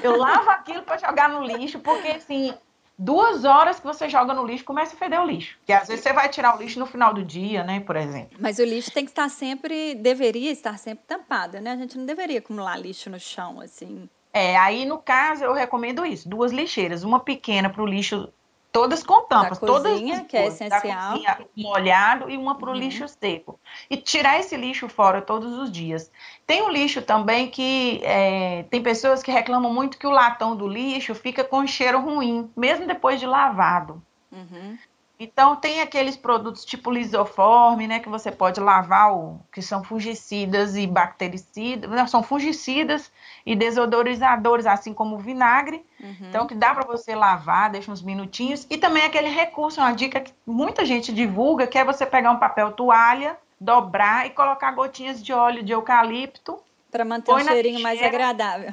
Eu 0.02 0.16
lavo 0.16 0.48
aquilo 0.50 0.82
para 0.82 0.98
jogar 0.98 1.28
no 1.28 1.42
lixo, 1.42 1.78
porque 1.80 2.08
assim, 2.08 2.54
duas 2.98 3.44
horas 3.44 3.78
que 3.78 3.86
você 3.86 4.08
joga 4.08 4.34
no 4.34 4.44
lixo, 4.44 4.64
começa 4.64 4.94
a 4.94 4.98
feder 4.98 5.20
o 5.20 5.26
lixo. 5.26 5.56
Que 5.64 5.72
às 5.72 5.86
vezes 5.86 6.02
você 6.02 6.12
vai 6.12 6.28
tirar 6.28 6.56
o 6.56 6.60
lixo 6.60 6.80
no 6.80 6.86
final 6.86 7.14
do 7.14 7.24
dia, 7.24 7.62
né, 7.62 7.80
por 7.80 7.96
exemplo. 7.96 8.36
Mas 8.40 8.58
o 8.58 8.64
lixo 8.64 8.90
tem 8.90 9.04
que 9.04 9.10
estar 9.10 9.28
sempre, 9.28 9.94
deveria 9.94 10.50
estar 10.50 10.78
sempre 10.78 11.04
tampado, 11.06 11.60
né? 11.60 11.72
A 11.72 11.76
gente 11.76 11.96
não 11.96 12.04
deveria 12.04 12.40
acumular 12.40 12.76
lixo 12.76 13.08
no 13.08 13.20
chão, 13.20 13.60
assim. 13.60 14.08
É, 14.32 14.56
aí 14.58 14.84
no 14.84 14.98
caso 14.98 15.44
eu 15.44 15.52
recomendo 15.52 16.04
isso, 16.04 16.28
duas 16.28 16.52
lixeiras, 16.52 17.02
uma 17.02 17.20
pequena 17.20 17.70
para 17.70 17.82
o 17.82 17.86
lixo 17.86 18.32
todas 18.78 19.02
com 19.02 19.22
tampas, 19.22 19.58
da 19.58 19.66
todas 19.66 19.92
cozinha, 19.92 20.24
que 20.24 20.36
é 20.36 20.46
essencial. 20.46 21.20
Da 21.20 21.38
molhado 21.56 22.30
e 22.30 22.36
uma 22.36 22.56
para 22.56 22.70
o 22.70 22.72
uhum. 22.72 22.78
lixo 22.78 23.06
seco. 23.08 23.58
E 23.90 23.96
tirar 23.96 24.38
esse 24.38 24.56
lixo 24.56 24.88
fora 24.88 25.20
todos 25.20 25.58
os 25.58 25.70
dias. 25.70 26.10
Tem 26.46 26.62
o 26.62 26.68
lixo 26.68 27.02
também 27.02 27.50
que 27.50 28.00
é, 28.04 28.62
tem 28.70 28.82
pessoas 28.82 29.22
que 29.22 29.32
reclamam 29.32 29.72
muito 29.72 29.98
que 29.98 30.06
o 30.06 30.10
latão 30.10 30.56
do 30.56 30.68
lixo 30.68 31.14
fica 31.14 31.42
com 31.42 31.66
cheiro 31.66 32.00
ruim, 32.00 32.50
mesmo 32.56 32.86
depois 32.86 33.18
de 33.18 33.26
lavado. 33.26 34.00
Uhum. 34.30 34.78
Então 35.20 35.56
tem 35.56 35.80
aqueles 35.80 36.16
produtos 36.16 36.64
tipo 36.64 36.92
lisoforme, 36.92 37.88
né, 37.88 37.98
que 37.98 38.08
você 38.08 38.30
pode 38.30 38.60
lavar, 38.60 39.12
o, 39.12 39.40
que 39.52 39.60
são 39.60 39.82
fungicidas 39.82 40.76
e 40.76 40.86
bactericidas, 40.86 41.90
não, 41.90 42.06
são 42.06 42.22
fungicidas 42.22 43.10
e 43.44 43.56
desodorizadores, 43.56 44.64
assim 44.64 44.94
como 44.94 45.16
o 45.16 45.18
vinagre. 45.18 45.84
Uhum. 45.98 46.28
Então 46.28 46.46
que 46.46 46.54
dá 46.54 46.72
para 46.72 46.86
você 46.86 47.16
lavar, 47.16 47.68
deixa 47.68 47.90
uns 47.90 48.00
minutinhos. 48.00 48.64
E 48.70 48.78
também 48.78 49.02
aquele 49.02 49.28
recurso, 49.28 49.80
uma 49.80 49.92
dica 49.92 50.20
que 50.20 50.32
muita 50.46 50.84
gente 50.84 51.12
divulga, 51.12 51.66
que 51.66 51.76
é 51.76 51.84
você 51.84 52.06
pegar 52.06 52.30
um 52.30 52.38
papel 52.38 52.70
toalha, 52.70 53.36
dobrar 53.60 54.24
e 54.24 54.30
colocar 54.30 54.70
gotinhas 54.70 55.20
de 55.20 55.32
óleo 55.32 55.64
de 55.64 55.72
eucalipto. 55.72 56.60
Para 56.92 57.04
manter 57.04 57.32
o 57.32 57.40
cheirinho 57.40 57.82
mais 57.82 58.00
agradável. 58.00 58.72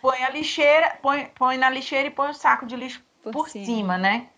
põe 0.00 0.22
a 0.24 0.30
lixeira, 0.30 0.96
põe, 1.02 1.26
põe 1.34 1.58
na 1.58 1.68
lixeira 1.68 2.08
e 2.08 2.10
põe 2.10 2.30
o 2.30 2.34
saco 2.34 2.64
de 2.64 2.74
lixo 2.74 3.02
por, 3.22 3.32
por 3.32 3.48
cima. 3.50 3.66
cima, 3.66 3.98
né? 3.98 4.28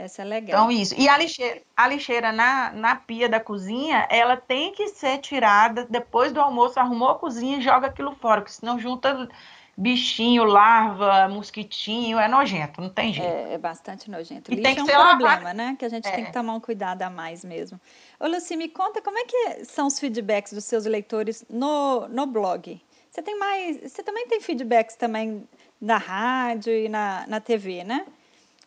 Essa 0.00 0.22
é 0.22 0.24
legal. 0.24 0.48
Então, 0.48 0.70
isso. 0.70 0.94
E 0.98 1.06
a 1.08 1.18
lixeira, 1.18 1.60
a 1.76 1.86
lixeira 1.86 2.32
na, 2.32 2.72
na 2.72 2.96
pia 2.96 3.28
da 3.28 3.38
cozinha, 3.38 4.06
ela 4.10 4.34
tem 4.34 4.72
que 4.72 4.88
ser 4.88 5.18
tirada 5.18 5.86
depois 5.88 6.32
do 6.32 6.40
almoço, 6.40 6.80
arrumou 6.80 7.10
a 7.10 7.18
cozinha 7.18 7.58
e 7.58 7.60
joga 7.60 7.88
aquilo 7.88 8.14
fora, 8.14 8.40
porque 8.40 8.54
senão 8.54 8.78
junta 8.78 9.28
bichinho, 9.76 10.44
larva, 10.44 11.28
mosquitinho, 11.28 12.18
é 12.18 12.28
nojento, 12.28 12.80
não 12.80 12.88
tem 12.88 13.12
jeito. 13.12 13.30
É, 13.30 13.54
é 13.54 13.58
bastante 13.58 14.10
nojento. 14.10 14.50
E 14.50 14.56
Lixo 14.56 14.62
tem 14.62 14.74
que 14.74 14.80
é 14.80 14.82
um 14.82 14.86
ser 14.86 14.92
problema, 14.94 15.34
lavado. 15.34 15.56
né? 15.56 15.76
Que 15.78 15.84
a 15.84 15.88
gente 15.90 16.08
é. 16.08 16.12
tem 16.12 16.24
que 16.24 16.32
tomar 16.32 16.54
um 16.54 16.60
cuidado 16.60 17.02
a 17.02 17.10
mais 17.10 17.44
mesmo. 17.44 17.78
Ô, 18.18 18.26
Luci, 18.26 18.56
me 18.56 18.68
conta 18.68 19.02
como 19.02 19.18
é 19.18 19.24
que 19.24 19.64
são 19.66 19.86
os 19.86 19.98
feedbacks 19.98 20.54
dos 20.54 20.64
seus 20.64 20.86
leitores 20.86 21.44
no, 21.50 22.08
no 22.08 22.26
blog? 22.26 22.80
Você 23.10 23.20
tem 23.20 23.38
mais. 23.38 23.80
Você 23.82 24.02
também 24.02 24.26
tem 24.28 24.40
feedbacks 24.40 24.96
também 24.96 25.46
na 25.78 25.98
rádio 25.98 26.72
e 26.72 26.88
na, 26.88 27.26
na 27.26 27.40
TV, 27.40 27.84
né? 27.84 28.06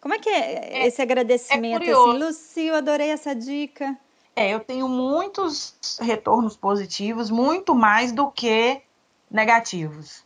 Como 0.04 0.16
é 0.16 0.20
que 0.20 0.30
é, 0.30 0.82
é 0.82 0.88
esse 0.88 1.02
agradecimento? 1.02 1.86
É 1.86 1.92
assim, 1.94 2.18
Luci, 2.18 2.66
eu 2.66 2.76
adorei 2.76 3.10
essa 3.10 3.34
dica. 3.34 3.98
É, 4.36 4.54
eu 4.54 4.60
tenho 4.60 4.90
muitos 4.90 5.78
retornos 5.98 6.58
positivos, 6.58 7.32
muito 7.32 7.74
mais 7.74 8.12
do 8.12 8.30
que 8.30 8.82
negativos. 9.32 10.26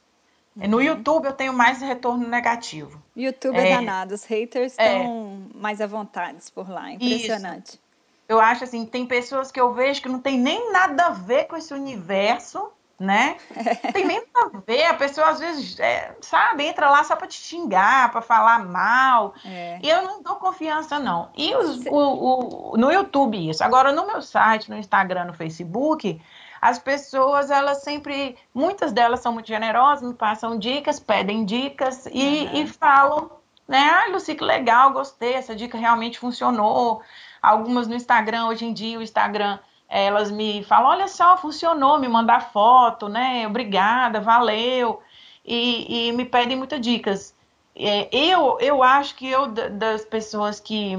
Uhum. 0.55 0.67
No 0.67 0.81
YouTube 0.81 1.25
eu 1.25 1.33
tenho 1.33 1.53
mais 1.53 1.79
retorno 1.79 2.27
negativo. 2.27 2.99
YouTube 3.15 3.55
é, 3.55 3.69
é 3.69 3.75
danado, 3.75 4.15
os 4.15 4.23
haters 4.23 4.71
estão 4.71 5.47
é, 5.53 5.59
mais 5.59 5.79
à 5.79 5.85
vontade 5.85 6.39
por 6.55 6.67
lá, 6.67 6.91
impressionante. 6.91 7.73
Isso. 7.73 7.79
Eu 8.27 8.39
acho 8.39 8.63
assim, 8.63 8.83
tem 8.83 9.05
pessoas 9.05 9.51
que 9.51 9.61
eu 9.61 9.71
vejo 9.73 10.01
que 10.01 10.09
não 10.09 10.19
tem 10.19 10.39
nem 10.39 10.71
nada 10.71 11.05
a 11.05 11.09
ver 11.11 11.45
com 11.45 11.55
esse 11.55 11.71
universo 11.71 12.71
né? 12.99 13.37
Não 13.55 13.91
tem 13.93 14.05
nem 14.05 14.23
a 14.35 14.49
ver, 14.65 14.85
a 14.85 14.93
pessoa 14.95 15.29
às 15.29 15.39
vezes, 15.39 15.79
é, 15.79 16.15
sabe, 16.21 16.65
entra 16.65 16.89
lá 16.89 17.03
só 17.03 17.15
para 17.15 17.27
te 17.27 17.39
xingar, 17.39 18.11
para 18.11 18.21
falar 18.21 18.65
mal. 18.65 19.35
É. 19.45 19.79
E 19.81 19.89
eu 19.89 20.01
não 20.03 20.21
dou 20.21 20.35
confiança, 20.35 20.99
não. 20.99 21.29
E 21.35 21.53
os, 21.55 21.85
o, 21.85 22.71
o, 22.73 22.77
no 22.77 22.91
YouTube, 22.91 23.49
isso. 23.49 23.63
Agora, 23.63 23.91
no 23.91 24.07
meu 24.07 24.21
site, 24.21 24.69
no 24.69 24.77
Instagram, 24.77 25.25
no 25.25 25.33
Facebook, 25.33 26.19
as 26.61 26.79
pessoas, 26.79 27.51
elas 27.51 27.83
sempre, 27.83 28.35
muitas 28.53 28.91
delas 28.91 29.19
são 29.19 29.31
muito 29.31 29.47
generosas, 29.47 30.07
me 30.07 30.15
passam 30.15 30.57
dicas, 30.57 30.99
pedem 30.99 31.45
dicas 31.45 32.07
e, 32.11 32.49
uhum. 32.51 32.61
e 32.61 32.67
falam, 32.67 33.31
né? 33.67 33.89
Ai, 33.91 34.11
Luci, 34.11 34.33
que 34.33 34.43
legal, 34.43 34.91
gostei, 34.91 35.33
essa 35.33 35.55
dica 35.55 35.77
realmente 35.77 36.17
funcionou. 36.17 37.01
Algumas 37.41 37.87
no 37.87 37.93
Instagram, 37.93 38.47
hoje 38.47 38.65
em 38.65 38.73
dia, 38.73 38.97
o 38.97 39.03
Instagram 39.03 39.59
elas 39.89 40.29
me 40.29 40.63
falam, 40.63 40.89
olha 40.89 41.07
só, 41.07 41.37
funcionou, 41.37 41.99
me 41.99 42.07
mandar 42.07 42.51
foto, 42.51 43.07
né? 43.07 43.47
Obrigada, 43.47 44.19
valeu. 44.19 45.01
E, 45.45 46.09
e 46.09 46.11
me 46.11 46.25
pedem 46.25 46.57
muitas 46.57 46.81
dicas. 46.81 47.33
É, 47.75 48.09
eu, 48.11 48.57
eu 48.59 48.83
acho 48.83 49.15
que 49.15 49.29
eu, 49.29 49.47
das 49.47 50.03
pessoas 50.03 50.59
que, 50.59 50.97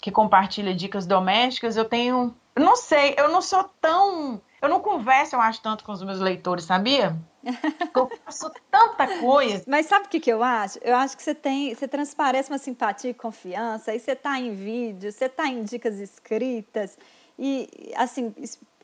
que 0.00 0.10
compartilham 0.10 0.76
dicas 0.76 1.06
domésticas, 1.06 1.76
eu 1.76 1.84
tenho. 1.84 2.34
Eu 2.54 2.64
não 2.64 2.76
sei, 2.76 3.14
eu 3.16 3.28
não 3.28 3.40
sou 3.40 3.64
tão. 3.80 4.40
Eu 4.60 4.68
não 4.68 4.80
converso, 4.80 5.36
eu 5.36 5.40
acho, 5.40 5.62
tanto 5.62 5.84
com 5.84 5.92
os 5.92 6.02
meus 6.02 6.18
leitores, 6.18 6.64
sabia? 6.64 7.16
Eu 7.94 8.10
faço 8.24 8.50
tanta 8.68 9.20
coisa. 9.20 9.62
Mas 9.68 9.86
sabe 9.86 10.06
o 10.06 10.08
que, 10.08 10.18
que 10.18 10.30
eu 10.30 10.42
acho? 10.42 10.78
Eu 10.82 10.96
acho 10.96 11.16
que 11.16 11.22
você 11.22 11.34
tem, 11.34 11.72
você 11.72 11.86
transparece 11.86 12.50
uma 12.50 12.58
simpatia 12.58 13.10
e 13.10 13.14
confiança, 13.14 13.92
aí 13.92 14.00
você 14.00 14.12
está 14.12 14.38
em 14.38 14.52
vídeo, 14.54 15.12
você 15.12 15.26
está 15.26 15.46
em 15.46 15.62
dicas 15.62 16.00
escritas. 16.00 16.98
E, 17.38 17.92
assim, 17.94 18.34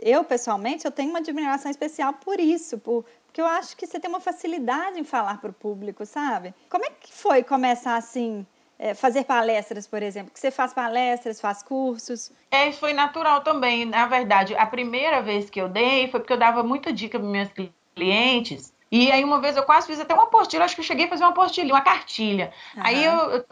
eu 0.01 0.23
pessoalmente, 0.23 0.85
eu 0.85 0.93
tenho 0.93 1.11
uma 1.11 1.19
admiração 1.19 1.71
especial 1.71 2.13
por 2.13 2.39
isso, 2.39 2.79
por, 2.79 3.05
porque 3.27 3.41
eu 3.41 3.47
acho 3.47 3.77
que 3.77 3.87
você 3.87 3.99
tem 3.99 4.09
uma 4.09 4.21
facilidade 4.21 4.99
em 4.99 5.05
falar 5.05 5.41
para 5.41 5.51
o 5.51 5.53
público, 5.53 6.07
sabe? 6.07 6.55
Como 6.71 6.85
é 6.85 6.91
que 6.91 7.13
foi 7.13 7.43
começar 7.43 7.97
assim, 7.97 8.47
é, 8.79 8.95
fazer 8.95 9.25
palestras, 9.25 9.89
por 9.89 10.03
exemplo? 10.03 10.33
Que 10.33 10.39
você 10.39 10.53
faz 10.53 10.73
palestras, 10.73 11.41
faz 11.41 11.63
cursos? 11.63 12.31
É, 12.51 12.71
foi 12.71 12.93
natural 12.93 13.43
também. 13.43 13.85
Na 13.85 14.07
verdade, 14.07 14.55
a 14.55 14.67
primeira 14.67 15.21
vez 15.21 15.51
que 15.51 15.61
eu 15.61 15.69
dei 15.69 16.07
foi 16.09 16.21
porque 16.21 16.33
eu 16.33 16.39
dava 16.39 16.63
muita 16.63 16.93
dica 16.93 17.19
para 17.19 17.29
meus 17.29 17.51
clientes. 17.95 18.73
E 18.89 19.11
aí, 19.11 19.25
uma 19.25 19.41
vez 19.41 19.57
eu 19.57 19.65
quase 19.65 19.89
fiz 19.89 19.99
até 19.99 20.15
uma 20.15 20.25
apostila, 20.25 20.65
acho 20.65 20.77
que 20.77 20.81
eu 20.81 20.85
cheguei 20.85 21.07
a 21.07 21.09
fazer 21.09 21.25
uma 21.25 21.31
apostila, 21.31 21.73
uma 21.73 21.81
cartilha. 21.81 22.53
Uhum. 22.77 22.83
Aí 22.85 23.05
eu, 23.05 23.15
eu, 23.31 23.45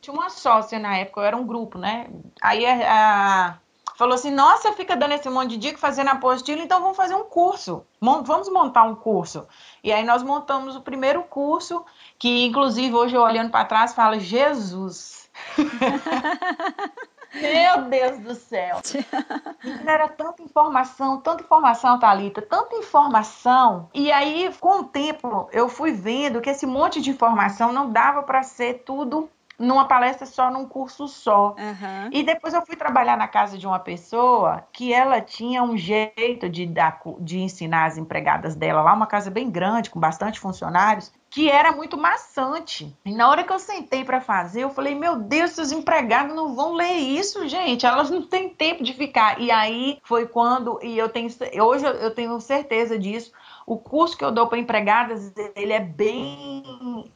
tinha 0.00 0.14
uma 0.14 0.30
sócia 0.30 0.78
na 0.78 0.96
época, 0.98 1.20
eu 1.20 1.24
era 1.24 1.36
um 1.36 1.44
grupo, 1.44 1.76
né? 1.76 2.06
Aí 2.40 2.64
a, 2.64 3.50
a 3.50 3.58
falou 3.96 4.14
assim: 4.14 4.30
Nossa, 4.30 4.72
fica 4.72 4.96
dando 4.96 5.12
esse 5.12 5.28
monte 5.28 5.50
de 5.50 5.56
dica, 5.56 5.78
fazendo 5.78 6.10
apostila, 6.10 6.62
então 6.62 6.80
vamos 6.80 6.96
fazer 6.96 7.14
um 7.14 7.24
curso. 7.24 7.84
Vamos 8.00 8.48
montar 8.48 8.84
um 8.84 8.94
curso. 8.94 9.46
E 9.82 9.92
aí 9.92 10.04
nós 10.04 10.22
montamos 10.22 10.76
o 10.76 10.80
primeiro 10.80 11.22
curso, 11.22 11.84
que 12.18 12.44
inclusive 12.44 12.94
hoje 12.94 13.14
eu 13.16 13.22
olhando 13.22 13.50
para 13.50 13.64
trás 13.64 13.94
falo: 13.94 14.18
Jesus. 14.18 15.28
Meu 17.34 17.82
Deus 17.88 18.18
do 18.20 18.34
céu. 18.34 18.80
Era 19.84 20.08
tanta 20.08 20.40
informação, 20.40 21.20
tanta 21.20 21.42
informação, 21.42 21.98
Thalita, 21.98 22.40
tanta 22.40 22.76
informação. 22.76 23.88
E 23.92 24.12
aí, 24.12 24.54
com 24.60 24.80
o 24.80 24.84
tempo, 24.84 25.48
eu 25.52 25.68
fui 25.68 25.90
vendo 25.90 26.40
que 26.40 26.50
esse 26.50 26.64
monte 26.64 27.00
de 27.00 27.10
informação 27.10 27.72
não 27.72 27.90
dava 27.90 28.22
para 28.22 28.44
ser 28.44 28.84
tudo 28.84 29.28
numa 29.58 29.86
palestra 29.86 30.26
só, 30.26 30.50
num 30.50 30.66
curso 30.66 31.06
só. 31.06 31.54
Uhum. 31.58 32.10
E 32.12 32.22
depois 32.22 32.54
eu 32.54 32.64
fui 32.64 32.76
trabalhar 32.76 33.16
na 33.16 33.28
casa 33.28 33.56
de 33.56 33.66
uma 33.66 33.78
pessoa 33.78 34.66
que 34.72 34.92
ela 34.92 35.20
tinha 35.20 35.62
um 35.62 35.76
jeito 35.76 36.48
de, 36.48 36.66
dar, 36.66 37.00
de 37.20 37.38
ensinar 37.38 37.86
as 37.86 37.96
empregadas 37.96 38.54
dela 38.54 38.82
lá, 38.82 38.92
uma 38.92 39.06
casa 39.06 39.30
bem 39.30 39.50
grande, 39.50 39.90
com 39.90 40.00
bastante 40.00 40.40
funcionários, 40.40 41.12
que 41.30 41.50
era 41.50 41.72
muito 41.72 41.96
maçante. 41.96 42.96
E 43.04 43.12
na 43.12 43.28
hora 43.28 43.42
que 43.42 43.52
eu 43.52 43.58
sentei 43.58 44.04
para 44.04 44.20
fazer, 44.20 44.62
eu 44.62 44.70
falei: 44.70 44.94
Meu 44.94 45.16
Deus, 45.16 45.52
esses 45.52 45.72
empregados 45.72 46.34
não 46.34 46.54
vão 46.54 46.74
ler 46.74 46.94
isso, 46.94 47.48
gente. 47.48 47.84
Elas 47.84 48.08
não 48.08 48.22
têm 48.22 48.48
tempo 48.48 48.84
de 48.84 48.92
ficar. 48.92 49.40
E 49.40 49.50
aí 49.50 49.98
foi 50.04 50.26
quando, 50.26 50.78
e 50.82 50.96
eu 50.96 51.08
tenho, 51.08 51.28
hoje 51.60 51.84
eu 51.84 52.12
tenho 52.12 52.40
certeza 52.40 52.98
disso. 52.98 53.32
O 53.66 53.76
curso 53.76 54.16
que 54.16 54.24
eu 54.24 54.30
dou 54.30 54.46
para 54.46 54.58
empregadas, 54.58 55.32
ele 55.56 55.72
é 55.72 55.80
bem 55.80 56.62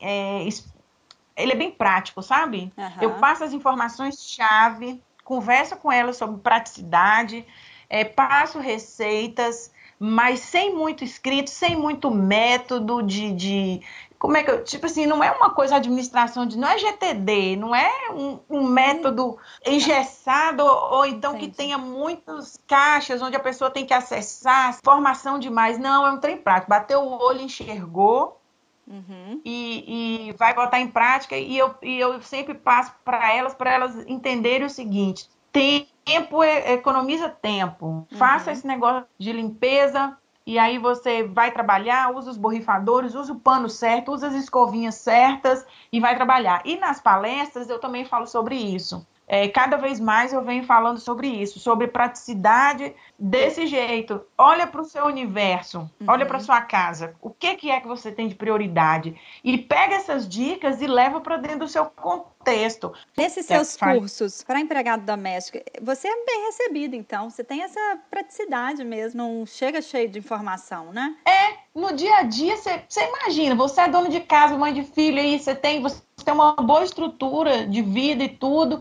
é, 0.01 0.43
ele 1.39 1.53
é 1.53 1.57
bem 1.57 1.71
prático, 1.71 2.23
sabe? 2.23 2.73
Uhum. 2.77 2.91
Eu 3.01 3.15
passo 3.15 3.45
as 3.45 3.53
informações-chave, 3.53 5.03
converso 5.25 5.77
com 5.77 5.91
elas 5.91 6.17
sobre 6.17 6.39
praticidade, 6.41 7.47
é, 7.89 8.05
passo 8.05 8.59
receitas, 8.59 9.73
mas 9.99 10.41
sem 10.41 10.75
muito 10.75 11.05
escrito, 11.05 11.51
sem 11.51 11.77
muito 11.77 12.11
método 12.11 13.03
de, 13.03 13.33
de 13.33 13.81
como 14.19 14.37
é 14.37 14.43
que 14.43 14.51
eu, 14.51 14.65
tipo 14.65 14.87
assim, 14.87 15.07
não 15.07 15.23
é 15.23 15.31
uma 15.31 15.51
coisa 15.51 15.77
administração 15.77 16.45
de, 16.45 16.59
não 16.59 16.69
é 16.69 16.77
GTD, 16.77 17.57
não 17.57 17.75
é 17.75 17.91
um, 18.11 18.39
um 18.51 18.65
método 18.65 19.39
engessado 19.65 20.65
ou, 20.65 20.99
ou 20.99 21.07
então 21.07 21.37
Entendi. 21.37 21.51
que 21.51 21.57
tenha 21.57 21.79
muitos 21.79 22.59
caixas 22.67 23.23
onde 23.23 23.37
a 23.37 23.41
pessoa 23.41 23.71
tem 23.71 23.87
que 23.87 23.95
acessar, 23.95 24.77
formação 24.85 25.39
demais, 25.39 25.79
não, 25.79 26.07
é 26.07 26.11
um 26.11 26.19
trem 26.19 26.37
prático, 26.37 26.71
bateu 26.71 27.01
o 27.01 27.23
olho, 27.23 27.43
enxergou, 27.43 28.38
Uhum. 28.89 29.41
E, 29.45 30.29
e, 30.29 30.33
vai 30.33 30.55
botar 30.55 30.81
em 30.81 30.89
prática 30.89 31.37
e 31.37 31.59
eu, 31.59 31.75
e 31.83 31.99
eu 31.99 32.23
sempre 32.23 32.55
passo 32.55 32.95
para 33.05 33.35
elas, 33.35 33.55
para 33.55 33.71
elas 33.71 33.95
entenderem 34.07 34.67
o 34.67 34.71
seguinte: 34.71 35.29
tempo 35.53 36.43
é, 36.43 36.73
economiza 36.73 37.29
tempo. 37.29 37.87
Uhum. 37.87 38.19
Faça 38.19 38.51
esse 38.51 38.67
negócio 38.67 39.05
de 39.19 39.33
limpeza, 39.33 40.17
e 40.49 40.59
aí 40.59 40.79
você 40.79 41.25
vai 41.25 41.51
trabalhar, 41.51 42.15
usa 42.15 42.31
os 42.31 42.39
borrifadores, 42.39 43.15
usa 43.15 43.35
o 43.35 43.39
pano 43.39 43.69
certo, 43.69 44.13
usa 44.13 44.29
as 44.29 44.35
escovinhas 44.35 44.95
certas 44.95 45.67
e 45.93 46.01
vai 46.01 46.17
trabalhar. 46.17 46.63
E 46.65 46.77
nas 46.77 46.99
palestras 46.99 47.69
eu 47.69 47.79
também 47.79 48.07
falo 48.07 48.27
sobre 48.27 48.57
isso. 48.57 49.07
É, 49.31 49.47
cada 49.47 49.77
vez 49.77 50.01
mais 50.01 50.33
eu 50.33 50.43
venho 50.43 50.65
falando 50.65 50.99
sobre 50.99 51.29
isso, 51.29 51.61
sobre 51.61 51.87
praticidade 51.87 52.95
desse 53.19 53.67
jeito. 53.67 54.23
Olha 54.39 54.67
para 54.67 54.81
o 54.81 54.85
seu 54.85 55.05
universo, 55.05 55.81
uhum. 56.01 56.07
olha 56.09 56.25
para 56.25 56.41
sua 56.41 56.63
casa. 56.63 57.15
O 57.21 57.29
que, 57.29 57.55
que 57.57 57.71
é 57.71 57.79
que 57.79 57.87
você 57.87 58.11
tem 58.11 58.27
de 58.27 58.35
prioridade? 58.35 59.15
E 59.45 59.59
pega 59.59 59.97
essas 59.97 60.27
dicas 60.27 60.81
e 60.81 60.87
leva 60.87 61.21
para 61.21 61.37
dentro 61.37 61.61
do 61.61 61.69
seu 61.69 61.85
contexto. 61.85 62.95
Nesses 63.17 63.45
seus 63.45 63.81
é, 63.81 63.95
cursos 63.95 64.43
para 64.43 64.61
empregado 64.61 65.05
doméstico, 65.05 65.59
você 65.83 66.09
é 66.09 66.25
bem 66.25 66.47
recebido, 66.47 66.97
então. 66.97 67.29
Você 67.29 67.45
tem 67.45 67.63
essa 67.63 67.99
praticidade 68.11 68.83
mesmo, 68.83 69.19
não 69.19 69.45
chega 69.45 69.83
cheio 69.83 70.09
de 70.09 70.19
informação, 70.19 70.91
né? 70.91 71.15
É, 71.27 71.59
no 71.79 71.93
dia 71.93 72.17
a 72.17 72.23
dia, 72.23 72.57
você, 72.57 72.83
você 72.89 73.07
imagina, 73.07 73.55
você 73.55 73.83
é 73.83 73.89
dono 73.89 74.09
de 74.09 74.21
casa, 74.21 74.57
mãe 74.57 74.73
de 74.73 74.85
filho, 74.85 75.21
aí 75.21 75.39
você 75.39 75.55
tem, 75.55 75.83
você 75.83 76.01
tem 76.25 76.33
uma 76.33 76.53
boa 76.55 76.83
estrutura 76.83 77.67
de 77.67 77.83
vida 77.83 78.25
e 78.25 78.29
tudo. 78.29 78.81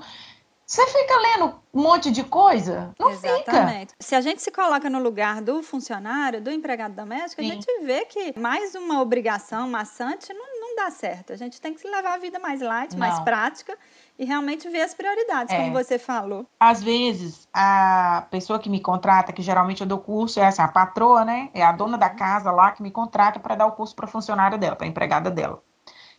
Você 0.67 0.86
fica 0.86 1.15
lendo 1.15 1.56
um 1.73 1.82
monte 1.82 2.12
de 2.12 2.25
coisa? 2.25 2.93
Não 2.99 3.10
Exatamente. 3.10 3.91
Fica. 3.91 4.03
Se 4.03 4.15
a 4.15 4.19
gente 4.19 4.41
se 4.41 4.51
coloca 4.51 4.89
no 4.89 4.99
lugar 4.99 5.41
do 5.41 5.63
funcionário, 5.63 6.41
do 6.41 6.51
empregado 6.51 6.93
doméstico, 6.93 7.41
Sim. 7.41 7.49
a 7.49 7.53
gente 7.53 7.86
vê 7.86 8.03
que 8.03 8.38
mais 8.38 8.75
uma 8.75 9.01
obrigação 9.01 9.69
maçante 9.69 10.34
não, 10.34 10.60
não 10.60 10.75
dá 10.75 10.91
certo. 10.91 11.32
A 11.32 11.38
gente 11.38 11.62
tem 11.62 11.73
que 11.73 11.88
levar 11.88 12.15
a 12.15 12.17
vida 12.17 12.38
mais 12.38 12.60
light, 12.60 12.91
não. 12.91 12.99
mais 12.99 13.17
prática 13.19 13.77
e 14.19 14.25
realmente 14.25 14.67
ver 14.67 14.82
as 14.82 14.93
prioridades, 14.93 15.53
é. 15.53 15.58
como 15.58 15.71
você 15.71 15.97
falou. 15.97 16.45
Às 16.60 16.84
vezes, 16.84 17.47
a 17.53 18.25
pessoa 18.30 18.60
que 18.60 18.69
me 18.69 18.82
contrata, 18.82 19.32
que 19.32 19.41
geralmente 19.41 19.80
eu 19.80 19.88
dou 19.88 19.99
curso, 19.99 20.38
é 20.38 20.43
essa, 20.43 20.65
a 20.65 20.67
patroa, 20.67 21.23
né? 21.23 21.49
É 21.53 21.63
a 21.63 21.71
dona 21.71 21.97
da 21.97 22.10
casa 22.10 22.51
lá 22.51 22.71
que 22.71 22.84
me 22.84 22.91
contrata 22.91 23.39
para 23.39 23.56
dar 23.56 23.67
o 23.67 23.71
curso 23.71 23.95
para 23.95 24.06
funcionária 24.06 24.58
dela, 24.58 24.75
para 24.75 24.86
empregada 24.86 25.32
dela. 25.32 25.63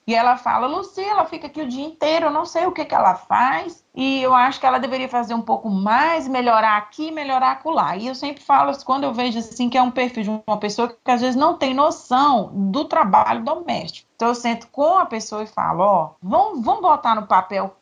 E 0.08 0.14
ela 0.14 0.38
fala, 0.38 0.66
Lucia, 0.66 1.06
ela 1.06 1.26
fica 1.26 1.48
aqui 1.48 1.60
o 1.60 1.68
dia 1.68 1.84
inteiro, 1.84 2.24
eu 2.24 2.30
não 2.30 2.46
sei 2.46 2.64
o 2.64 2.72
que, 2.72 2.82
que 2.82 2.94
ela 2.94 3.14
faz, 3.14 3.84
e 3.94 4.22
eu 4.22 4.32
acho 4.32 4.58
que 4.58 4.64
ela 4.64 4.78
deveria 4.78 5.06
fazer 5.06 5.34
um 5.34 5.42
pouco 5.42 5.68
mais, 5.68 6.26
melhorar 6.26 6.78
aqui, 6.78 7.10
melhorar 7.10 7.50
acolá. 7.50 7.94
E 7.94 8.06
eu 8.06 8.14
sempre 8.14 8.42
falo, 8.42 8.72
quando 8.86 9.04
eu 9.04 9.12
vejo 9.12 9.38
assim, 9.38 9.68
que 9.68 9.76
é 9.76 9.82
um 9.82 9.90
perfil 9.90 10.22
de 10.22 10.30
uma 10.30 10.56
pessoa 10.56 10.88
que 10.88 11.10
às 11.10 11.20
vezes 11.20 11.36
não 11.36 11.58
tem 11.58 11.74
noção 11.74 12.50
do 12.54 12.86
trabalho 12.86 13.44
doméstico. 13.44 14.08
Então 14.16 14.28
eu 14.28 14.34
sento 14.34 14.68
com 14.68 14.96
a 14.96 15.04
pessoa 15.04 15.42
e 15.42 15.46
falo, 15.46 15.84
ó, 15.84 16.10
vamos, 16.22 16.64
vamos 16.64 16.80
botar 16.80 17.14
no 17.14 17.26
papel 17.26 17.76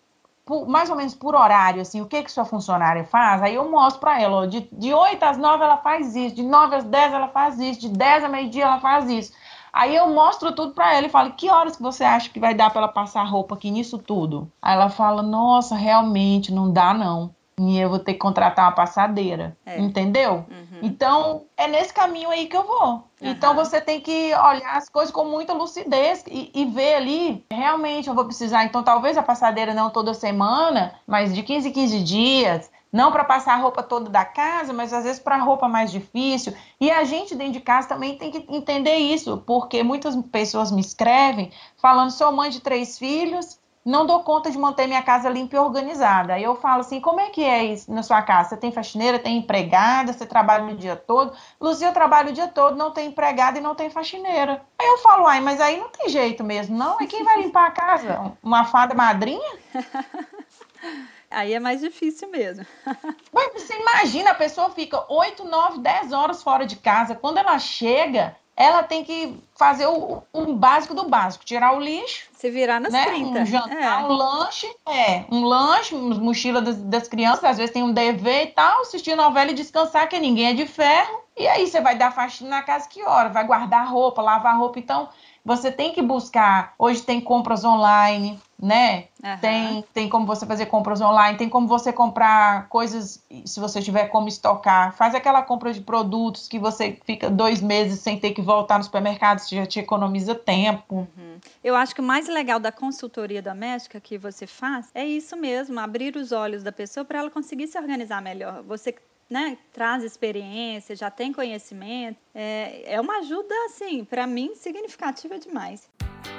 por, 0.44 0.66
mais 0.66 0.90
ou 0.90 0.96
menos 0.96 1.14
por 1.14 1.32
horário, 1.36 1.80
assim, 1.80 2.00
o 2.00 2.06
que 2.06 2.24
que 2.24 2.32
sua 2.32 2.44
funcionária 2.44 3.04
faz, 3.04 3.40
aí 3.40 3.54
eu 3.54 3.70
mostro 3.70 4.00
para 4.00 4.20
ela, 4.20 4.38
ó, 4.38 4.46
de, 4.46 4.68
de 4.72 4.92
8 4.92 5.22
às 5.22 5.36
9 5.36 5.62
ela 5.62 5.76
faz 5.76 6.16
isso, 6.16 6.34
de 6.34 6.42
9 6.42 6.74
às 6.74 6.84
10 6.84 7.12
ela 7.12 7.28
faz 7.28 7.60
isso, 7.60 7.80
de 7.80 7.88
10 7.88 8.24
a 8.24 8.28
meio-dia 8.28 8.64
ela 8.64 8.80
faz 8.80 9.08
isso. 9.08 9.32
Aí 9.76 9.94
eu 9.94 10.08
mostro 10.08 10.52
tudo 10.52 10.72
para 10.72 10.94
ela 10.94 11.06
e 11.06 11.10
falo: 11.10 11.32
"Que 11.32 11.50
horas 11.50 11.76
que 11.76 11.82
você 11.82 12.02
acha 12.02 12.30
que 12.30 12.40
vai 12.40 12.54
dar 12.54 12.70
para 12.70 12.80
ela 12.80 12.88
passar 12.88 13.24
roupa 13.24 13.54
aqui 13.54 13.70
nisso 13.70 13.98
tudo?" 13.98 14.50
Aí 14.62 14.72
ela 14.72 14.88
fala: 14.88 15.22
"Nossa, 15.22 15.76
realmente 15.76 16.50
não 16.50 16.72
dá 16.72 16.94
não." 16.94 17.34
E 17.58 17.78
eu 17.78 17.88
vou 17.88 17.98
ter 17.98 18.12
que 18.12 18.18
contratar 18.18 18.66
uma 18.66 18.72
passadeira. 18.72 19.56
É. 19.64 19.78
Entendeu? 19.78 20.44
Uhum. 20.50 20.78
Então, 20.82 21.44
é 21.56 21.66
nesse 21.66 21.92
caminho 21.92 22.28
aí 22.28 22.46
que 22.46 22.56
eu 22.56 22.64
vou. 22.64 22.86
Uhum. 22.86 23.02
Então, 23.22 23.54
você 23.54 23.80
tem 23.80 23.98
que 23.98 24.34
olhar 24.34 24.76
as 24.76 24.90
coisas 24.90 25.10
com 25.10 25.24
muita 25.24 25.54
lucidez 25.54 26.22
e, 26.28 26.50
e, 26.54 26.66
ver 26.66 26.96
ali, 26.96 27.46
realmente 27.50 28.08
eu 28.08 28.14
vou 28.14 28.26
precisar. 28.26 28.64
Então, 28.64 28.82
talvez 28.82 29.16
a 29.16 29.22
passadeira 29.22 29.72
não 29.72 29.88
toda 29.88 30.12
semana, 30.12 30.92
mas 31.06 31.34
de 31.34 31.42
15 31.42 31.70
em 31.70 31.72
15 31.72 32.02
dias. 32.02 32.70
Não 32.96 33.12
para 33.12 33.24
passar 33.24 33.52
a 33.52 33.56
roupa 33.58 33.82
toda 33.82 34.08
da 34.08 34.24
casa, 34.24 34.72
mas 34.72 34.90
às 34.90 35.04
vezes 35.04 35.20
para 35.20 35.36
roupa 35.36 35.68
mais 35.68 35.92
difícil. 35.92 36.54
E 36.80 36.90
a 36.90 37.04
gente 37.04 37.34
dentro 37.34 37.52
de 37.52 37.60
casa 37.60 37.86
também 37.86 38.16
tem 38.16 38.30
que 38.30 38.46
entender 38.48 38.96
isso, 38.96 39.44
porque 39.46 39.82
muitas 39.82 40.16
pessoas 40.32 40.72
me 40.72 40.80
escrevem 40.80 41.52
falando: 41.76 42.10
sou 42.10 42.32
mãe 42.32 42.48
de 42.48 42.58
três 42.58 42.98
filhos, 42.98 43.60
não 43.84 44.06
dou 44.06 44.20
conta 44.20 44.50
de 44.50 44.56
manter 44.56 44.86
minha 44.86 45.02
casa 45.02 45.28
limpa 45.28 45.56
e 45.56 45.58
organizada. 45.58 46.32
Aí 46.32 46.42
eu 46.42 46.56
falo 46.56 46.80
assim: 46.80 46.98
como 46.98 47.20
é 47.20 47.28
que 47.28 47.44
é 47.44 47.66
isso 47.66 47.92
na 47.92 48.02
sua 48.02 48.22
casa? 48.22 48.48
Você 48.48 48.56
tem 48.56 48.72
faxineira, 48.72 49.18
tem 49.18 49.36
empregada, 49.36 50.14
você 50.14 50.24
trabalha 50.24 50.64
o 50.64 50.74
dia 50.74 50.96
todo? 50.96 51.34
Luzia, 51.60 51.88
eu 51.88 51.92
trabalho 51.92 52.30
o 52.30 52.32
dia 52.32 52.48
todo, 52.48 52.78
não 52.78 52.92
tem 52.92 53.08
empregada 53.08 53.58
e 53.58 53.60
não 53.60 53.74
tem 53.74 53.90
faxineira. 53.90 54.64
Aí 54.78 54.86
eu 54.86 54.96
falo: 54.98 55.26
ai, 55.26 55.42
mas 55.42 55.60
aí 55.60 55.78
não 55.78 55.90
tem 55.90 56.08
jeito 56.08 56.42
mesmo, 56.42 56.74
não? 56.74 56.98
E 56.98 57.06
quem 57.06 57.22
vai 57.22 57.42
limpar 57.42 57.66
a 57.66 57.72
casa? 57.72 58.32
Uma 58.42 58.64
fada 58.64 58.94
madrinha? 58.94 59.58
Aí 61.36 61.52
é 61.52 61.60
mais 61.60 61.82
difícil 61.82 62.30
mesmo. 62.30 62.64
Mas 63.30 63.52
você 63.52 63.74
imagina, 63.78 64.30
a 64.30 64.34
pessoa 64.34 64.70
fica 64.70 65.04
8, 65.06 65.44
9, 65.44 65.80
10 65.80 66.12
horas 66.12 66.42
fora 66.42 66.64
de 66.64 66.76
casa. 66.76 67.14
Quando 67.14 67.36
ela 67.36 67.58
chega, 67.58 68.34
ela 68.56 68.82
tem 68.82 69.04
que 69.04 69.38
fazer 69.54 69.86
o, 69.86 70.22
básico 70.54 70.94
do 70.94 71.10
básico, 71.10 71.44
tirar 71.44 71.76
o 71.76 71.80
lixo. 71.80 72.30
Se 72.32 72.50
virar 72.50 72.80
nas 72.80 72.90
né? 72.90 73.04
30. 73.04 73.40
Um 73.40 73.44
jantar, 73.44 74.00
é. 74.00 74.04
um 74.06 74.12
lanche, 74.12 74.76
é, 74.88 75.24
um 75.30 75.44
lanche, 75.44 75.94
mochila 75.94 76.62
das, 76.62 76.76
das 76.78 77.06
crianças, 77.06 77.44
às 77.44 77.58
vezes 77.58 77.70
tem 77.70 77.82
um 77.82 77.92
dever 77.92 78.44
e 78.44 78.52
tal, 78.52 78.80
assistir 78.80 79.14
novela 79.14 79.50
e 79.50 79.54
descansar, 79.54 80.08
que 80.08 80.18
ninguém 80.18 80.46
é 80.46 80.54
de 80.54 80.66
ferro. 80.66 81.20
E 81.36 81.46
aí 81.46 81.66
você 81.66 81.82
vai 81.82 81.98
dar 81.98 82.12
faxina 82.12 82.48
na 82.48 82.62
casa 82.62 82.88
que 82.88 83.02
hora? 83.02 83.28
Vai 83.28 83.46
guardar 83.46 83.86
roupa, 83.92 84.22
lavar 84.22 84.56
roupa. 84.56 84.78
Então, 84.78 85.06
você 85.46 85.70
tem 85.70 85.92
que 85.92 86.02
buscar. 86.02 86.74
Hoje 86.76 87.02
tem 87.02 87.20
compras 87.20 87.64
online, 87.64 88.36
né? 88.60 89.04
Uhum. 89.22 89.38
Tem, 89.40 89.84
tem 89.94 90.08
como 90.08 90.26
você 90.26 90.44
fazer 90.44 90.66
compras 90.66 91.00
online, 91.00 91.38
tem 91.38 91.48
como 91.48 91.68
você 91.68 91.92
comprar 91.92 92.68
coisas, 92.68 93.22
se 93.44 93.60
você 93.60 93.80
tiver 93.80 94.08
como 94.08 94.26
estocar. 94.26 94.92
Faz 94.96 95.14
aquela 95.14 95.42
compra 95.42 95.72
de 95.72 95.80
produtos 95.80 96.48
que 96.48 96.58
você 96.58 96.98
fica 97.04 97.30
dois 97.30 97.62
meses 97.62 98.00
sem 98.00 98.18
ter 98.18 98.32
que 98.32 98.42
voltar 98.42 98.78
no 98.78 98.82
supermercado, 98.84 99.38
você 99.38 99.54
já 99.54 99.64
te 99.64 99.78
economiza 99.78 100.34
tempo. 100.34 101.06
Uhum. 101.16 101.38
Eu 101.62 101.76
acho 101.76 101.94
que 101.94 102.00
o 102.00 102.04
mais 102.04 102.26
legal 102.26 102.58
da 102.58 102.72
consultoria 102.72 103.40
doméstica 103.40 104.00
que 104.00 104.18
você 104.18 104.48
faz 104.48 104.90
é 104.92 105.06
isso 105.06 105.36
mesmo, 105.36 105.78
abrir 105.78 106.16
os 106.16 106.32
olhos 106.32 106.64
da 106.64 106.72
pessoa 106.72 107.04
para 107.04 107.20
ela 107.20 107.30
conseguir 107.30 107.68
se 107.68 107.78
organizar 107.78 108.20
melhor. 108.20 108.64
Você 108.64 108.96
né, 109.28 109.58
traz 109.72 110.04
experiência, 110.04 110.94
já 110.94 111.10
tem 111.10 111.32
conhecimento. 111.32 112.18
É, 112.34 112.94
é 112.94 113.00
uma 113.00 113.18
ajuda, 113.18 113.54
assim, 113.66 114.04
para 114.04 114.26
mim, 114.26 114.54
significativa 114.54 115.38
demais. 115.38 115.88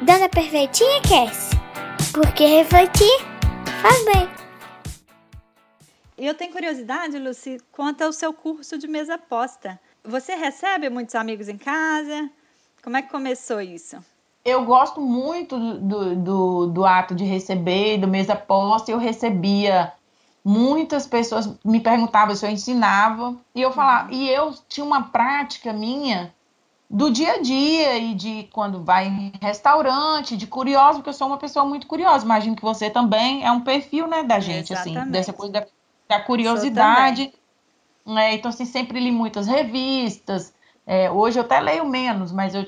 Dona 0.01 0.29
Perfeitinha 0.29 1.01
Cass, 1.01 1.51
porque 2.13 2.45
refletir 2.45 3.19
faz 3.81 4.05
bem. 4.05 4.29
E 6.17 6.25
eu 6.25 6.33
tenho 6.33 6.51
curiosidade, 6.51 7.19
Luci, 7.19 7.59
quanto 7.71 8.01
ao 8.01 8.11
seu 8.11 8.33
curso 8.33 8.77
de 8.77 8.87
mesa 8.87 9.17
posta. 9.17 9.79
Você 10.03 10.35
recebe 10.35 10.89
muitos 10.89 11.13
amigos 11.13 11.47
em 11.47 11.57
casa? 11.57 12.29
Como 12.81 12.97
é 12.97 13.01
que 13.01 13.09
começou 13.09 13.61
isso? 13.61 13.97
Eu 14.43 14.63
gosto 14.65 14.99
muito 15.01 15.59
do, 15.59 16.15
do, 16.15 16.67
do 16.67 16.85
ato 16.85 17.13
de 17.13 17.23
receber, 17.23 17.97
do 17.97 18.07
mesa 18.07 18.35
posta. 18.35 18.89
Eu 18.89 18.97
recebia 18.97 19.93
muitas 20.47 21.05
pessoas 21.05 21.53
me 21.61 21.81
perguntavam 21.81 22.33
se 22.33 22.45
eu 22.45 22.49
ensinava 22.49 23.35
e 23.53 23.61
eu 23.61 23.69
falava, 23.69 24.07
uhum. 24.07 24.13
e 24.13 24.29
eu 24.29 24.55
tinha 24.69 24.85
uma 24.85 25.03
prática 25.03 25.73
minha 25.73 26.33
do 26.89 27.11
dia 27.11 27.33
a 27.33 27.41
dia 27.41 27.97
e 27.97 28.13
de 28.13 28.47
quando 28.53 28.81
vai 28.81 29.07
em 29.07 29.33
restaurante, 29.41 30.37
de 30.37 30.47
curioso, 30.47 30.99
porque 30.99 31.09
eu 31.09 31.13
sou 31.13 31.27
uma 31.27 31.37
pessoa 31.37 31.65
muito 31.65 31.85
curiosa. 31.85 32.23
Imagino 32.23 32.55
que 32.55 32.61
você 32.61 32.89
também 32.89 33.45
é 33.45 33.51
um 33.51 33.59
perfil, 33.59 34.07
né, 34.07 34.23
da 34.23 34.39
gente, 34.39 34.73
assim, 34.73 34.91
Exatamente. 34.91 34.99
assim, 34.99 35.11
dessa 35.11 35.33
coisa 35.33 35.51
da, 35.51 35.67
da 36.07 36.21
curiosidade. 36.21 37.33
Né? 38.05 38.35
Então, 38.35 38.47
assim, 38.47 38.63
sempre 38.63 39.01
li 39.01 39.11
muitas 39.11 39.47
revistas. 39.47 40.53
É, 40.85 41.11
hoje 41.11 41.37
eu 41.37 41.43
até 41.43 41.59
leio 41.59 41.85
menos, 41.85 42.31
mas 42.31 42.55
eu 42.55 42.65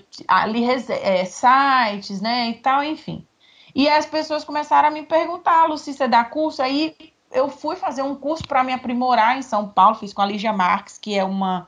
li 0.48 0.66
é, 0.66 1.24
sites, 1.24 2.20
né, 2.20 2.50
e 2.50 2.56
tal, 2.56 2.84
enfim. 2.84 3.26
E 3.74 3.88
as 3.88 4.06
pessoas 4.06 4.44
começaram 4.44 4.90
a 4.90 4.92
me 4.92 5.04
perguntar, 5.04 5.66
Luci, 5.66 5.94
você 5.94 6.10
dá 6.10 6.26
curso? 6.26 6.62
Aí 6.62 7.09
eu 7.32 7.50
fui 7.50 7.76
fazer 7.76 8.02
um 8.02 8.16
curso 8.16 8.48
para 8.48 8.64
me 8.64 8.74
aprimorar 8.74 9.38
em 9.38 9.42
São 9.42 9.68
Paulo, 9.68 9.96
fiz 9.96 10.14
com 10.14 10.22
a 10.22 10.26
Lígia 10.26 10.52
Marques, 10.54 10.98
que 10.98 11.18
é 11.18 11.24
uma 11.24 11.68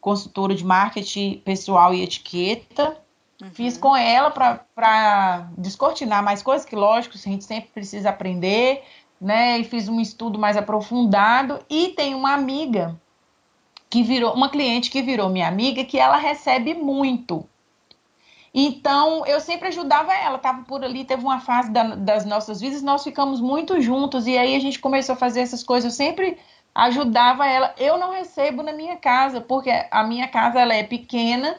consultora 0.00 0.54
de 0.54 0.64
marketing 0.64 1.40
pessoal 1.44 1.94
e 1.94 2.02
etiqueta. 2.02 2.96
Uhum. 3.40 3.50
Fiz 3.50 3.78
com 3.78 3.96
ela 3.96 4.30
para 4.30 5.48
descortinar 5.56 6.22
mais 6.22 6.42
coisas, 6.42 6.66
que 6.66 6.74
lógico, 6.74 7.16
a 7.16 7.18
gente 7.18 7.44
sempre 7.44 7.70
precisa 7.72 8.10
aprender, 8.10 8.82
né? 9.20 9.58
E 9.58 9.64
fiz 9.64 9.88
um 9.88 10.00
estudo 10.00 10.38
mais 10.38 10.56
aprofundado. 10.56 11.60
E 11.70 11.88
tem 11.90 12.14
uma 12.14 12.34
amiga 12.34 13.00
que 13.88 14.02
virou, 14.02 14.34
uma 14.34 14.48
cliente 14.48 14.90
que 14.90 15.02
virou 15.02 15.28
minha 15.28 15.46
amiga, 15.46 15.84
que 15.84 15.98
ela 15.98 16.16
recebe 16.16 16.74
muito. 16.74 17.46
Então, 18.54 19.24
eu 19.26 19.40
sempre 19.40 19.68
ajudava 19.68 20.12
ela, 20.12 20.36
estava 20.36 20.62
por 20.64 20.84
ali, 20.84 21.06
teve 21.06 21.22
uma 21.22 21.40
fase 21.40 21.70
da, 21.70 21.94
das 21.94 22.26
nossas 22.26 22.60
vidas, 22.60 22.82
nós 22.82 23.02
ficamos 23.02 23.40
muito 23.40 23.80
juntos, 23.80 24.26
e 24.26 24.36
aí 24.36 24.54
a 24.54 24.60
gente 24.60 24.78
começou 24.78 25.14
a 25.14 25.16
fazer 25.16 25.40
essas 25.40 25.62
coisas, 25.62 25.90
eu 25.90 25.96
sempre 25.96 26.38
ajudava 26.74 27.46
ela. 27.46 27.74
Eu 27.78 27.96
não 27.96 28.12
recebo 28.12 28.62
na 28.62 28.72
minha 28.72 28.96
casa, 28.96 29.40
porque 29.40 29.70
a 29.90 30.04
minha 30.04 30.28
casa 30.28 30.60
ela 30.60 30.74
é 30.74 30.82
pequena, 30.82 31.56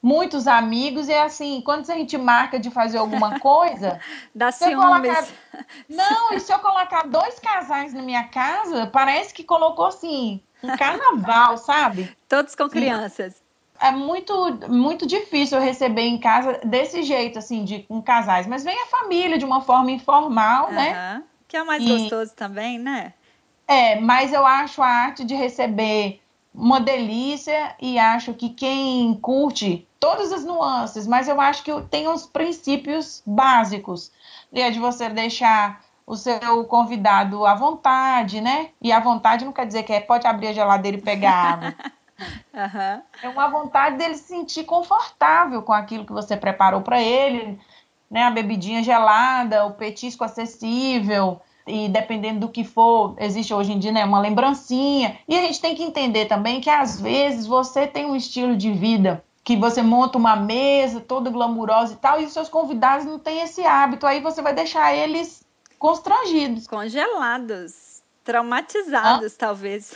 muitos 0.00 0.46
amigos, 0.46 1.08
e 1.08 1.12
é 1.12 1.22
assim, 1.22 1.60
quando 1.60 1.90
a 1.90 1.94
gente 1.94 2.16
marca 2.16 2.56
de 2.56 2.70
fazer 2.70 2.98
alguma 2.98 3.38
coisa. 3.40 3.98
Dá 4.32 4.52
ciúmes. 4.52 4.76
Colocar... 4.76 5.26
Não, 5.90 6.34
e 6.34 6.38
se 6.38 6.52
eu 6.52 6.58
colocar 6.60 7.02
dois 7.08 7.40
casais 7.40 7.92
na 7.92 8.02
minha 8.02 8.28
casa, 8.28 8.86
parece 8.86 9.34
que 9.34 9.42
colocou 9.42 9.86
assim, 9.86 10.40
um 10.62 10.68
carnaval, 10.78 11.58
sabe? 11.58 12.16
Todos 12.28 12.54
com 12.54 12.68
crianças 12.68 13.41
é 13.82 13.90
muito, 13.90 14.70
muito 14.70 15.04
difícil 15.04 15.58
eu 15.58 15.64
receber 15.64 16.02
em 16.02 16.16
casa 16.16 16.60
desse 16.64 17.02
jeito, 17.02 17.40
assim, 17.40 17.64
de 17.64 17.80
com 17.80 18.00
casais. 18.00 18.46
Mas 18.46 18.62
vem 18.62 18.80
a 18.80 18.86
família 18.86 19.36
de 19.36 19.44
uma 19.44 19.60
forma 19.60 19.90
informal, 19.90 20.68
uhum. 20.68 20.74
né? 20.74 21.22
Que 21.48 21.56
é 21.56 21.62
o 21.62 21.66
mais 21.66 21.82
e, 21.82 21.88
gostoso 21.88 22.32
também, 22.34 22.78
né? 22.78 23.12
É, 23.66 23.98
mas 23.98 24.32
eu 24.32 24.46
acho 24.46 24.80
a 24.80 24.86
arte 24.86 25.24
de 25.24 25.34
receber 25.34 26.20
uma 26.54 26.80
delícia 26.80 27.74
e 27.80 27.98
acho 27.98 28.34
que 28.34 28.50
quem 28.50 29.14
curte 29.14 29.86
todas 29.98 30.32
as 30.32 30.44
nuances, 30.44 31.06
mas 31.06 31.26
eu 31.26 31.40
acho 31.40 31.64
que 31.64 31.72
tem 31.90 32.08
uns 32.08 32.24
princípios 32.24 33.20
básicos. 33.26 34.12
É 34.52 34.70
de 34.70 34.78
você 34.78 35.08
deixar 35.08 35.82
o 36.06 36.14
seu 36.14 36.64
convidado 36.66 37.44
à 37.46 37.54
vontade, 37.54 38.40
né? 38.40 38.68
E 38.80 38.92
à 38.92 39.00
vontade 39.00 39.44
não 39.44 39.52
quer 39.52 39.66
dizer 39.66 39.82
que 39.82 39.92
é, 39.92 40.00
pode 40.00 40.26
abrir 40.26 40.48
a 40.48 40.52
geladeira 40.52 40.96
e 40.96 41.00
pegar 41.00 41.54
água. 41.54 41.74
Uhum. 42.54 43.02
É 43.22 43.28
uma 43.28 43.48
vontade 43.48 43.96
dele 43.96 44.14
se 44.14 44.24
sentir 44.24 44.64
confortável 44.64 45.62
com 45.62 45.72
aquilo 45.72 46.04
que 46.04 46.12
você 46.12 46.36
preparou 46.36 46.80
para 46.80 47.00
ele, 47.00 47.58
né? 48.10 48.24
A 48.24 48.30
bebidinha 48.30 48.82
gelada, 48.82 49.64
o 49.66 49.72
petisco 49.72 50.24
acessível 50.24 51.40
e 51.66 51.88
dependendo 51.88 52.40
do 52.40 52.48
que 52.48 52.64
for, 52.64 53.14
existe 53.18 53.54
hoje 53.54 53.72
em 53.72 53.78
dia 53.78 53.92
né, 53.92 54.04
uma 54.04 54.20
lembrancinha. 54.20 55.18
E 55.28 55.38
a 55.38 55.42
gente 55.42 55.60
tem 55.60 55.74
que 55.74 55.82
entender 55.82 56.26
também 56.26 56.60
que 56.60 56.68
às 56.68 57.00
vezes 57.00 57.46
você 57.46 57.86
tem 57.86 58.04
um 58.04 58.16
estilo 58.16 58.56
de 58.56 58.72
vida 58.72 59.22
que 59.44 59.56
você 59.56 59.82
monta 59.82 60.18
uma 60.18 60.36
mesa 60.36 61.00
toda 61.00 61.30
glamurosa 61.30 61.94
e 61.94 61.96
tal, 61.96 62.20
e 62.20 62.24
os 62.24 62.32
seus 62.32 62.48
convidados 62.48 63.04
não 63.04 63.18
têm 63.18 63.40
esse 63.42 63.64
hábito, 63.64 64.06
aí 64.06 64.20
você 64.20 64.40
vai 64.40 64.54
deixar 64.54 64.94
eles 64.94 65.44
constrangidos. 65.78 66.68
Congelados, 66.68 68.02
traumatizados, 68.22 69.34
talvez. 69.36 69.94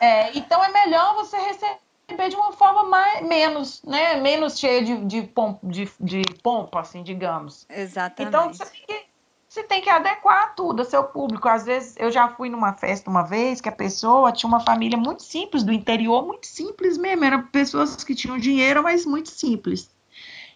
É, 0.00 0.36
então 0.36 0.62
é 0.64 0.68
melhor 0.68 1.14
você 1.14 1.36
receber 1.36 2.28
de 2.28 2.36
uma 2.36 2.52
forma 2.52 2.84
mais, 2.84 3.26
menos, 3.26 3.82
né? 3.84 4.16
Menos 4.16 4.58
cheia 4.58 4.84
de, 4.84 5.04
de, 5.04 5.22
pompa, 5.22 5.60
de, 5.64 5.90
de 6.00 6.22
pompa, 6.42 6.80
assim, 6.80 7.02
digamos. 7.02 7.66
Exatamente. 7.70 8.28
Então 8.28 8.52
você 8.52 8.64
tem, 8.64 8.84
que, 8.86 9.06
você 9.48 9.62
tem 9.62 9.80
que 9.80 9.88
adequar 9.88 10.54
tudo 10.54 10.80
ao 10.80 10.86
seu 10.86 11.04
público. 11.04 11.48
Às 11.48 11.64
vezes, 11.64 11.94
eu 11.98 12.10
já 12.10 12.28
fui 12.28 12.48
numa 12.48 12.74
festa 12.74 13.08
uma 13.08 13.22
vez 13.22 13.60
que 13.60 13.68
a 13.68 13.72
pessoa 13.72 14.32
tinha 14.32 14.48
uma 14.48 14.60
família 14.60 14.98
muito 14.98 15.22
simples, 15.22 15.62
do 15.62 15.72
interior, 15.72 16.26
muito 16.26 16.46
simples 16.46 16.98
mesmo. 16.98 17.24
Eram 17.24 17.46
pessoas 17.46 18.02
que 18.02 18.14
tinham 18.14 18.38
dinheiro, 18.38 18.82
mas 18.82 19.06
muito 19.06 19.30
simples. 19.30 19.90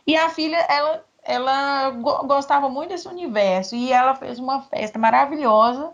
E 0.07 0.17
a 0.17 0.29
filha, 0.29 0.59
ela, 0.69 1.05
ela 1.23 1.91
gostava 1.91 2.69
muito 2.69 2.91
desse 2.91 3.09
universo. 3.09 3.75
E 3.75 3.93
ela 3.93 4.15
fez 4.15 4.39
uma 4.39 4.63
festa 4.63 4.99
maravilhosa 4.99 5.93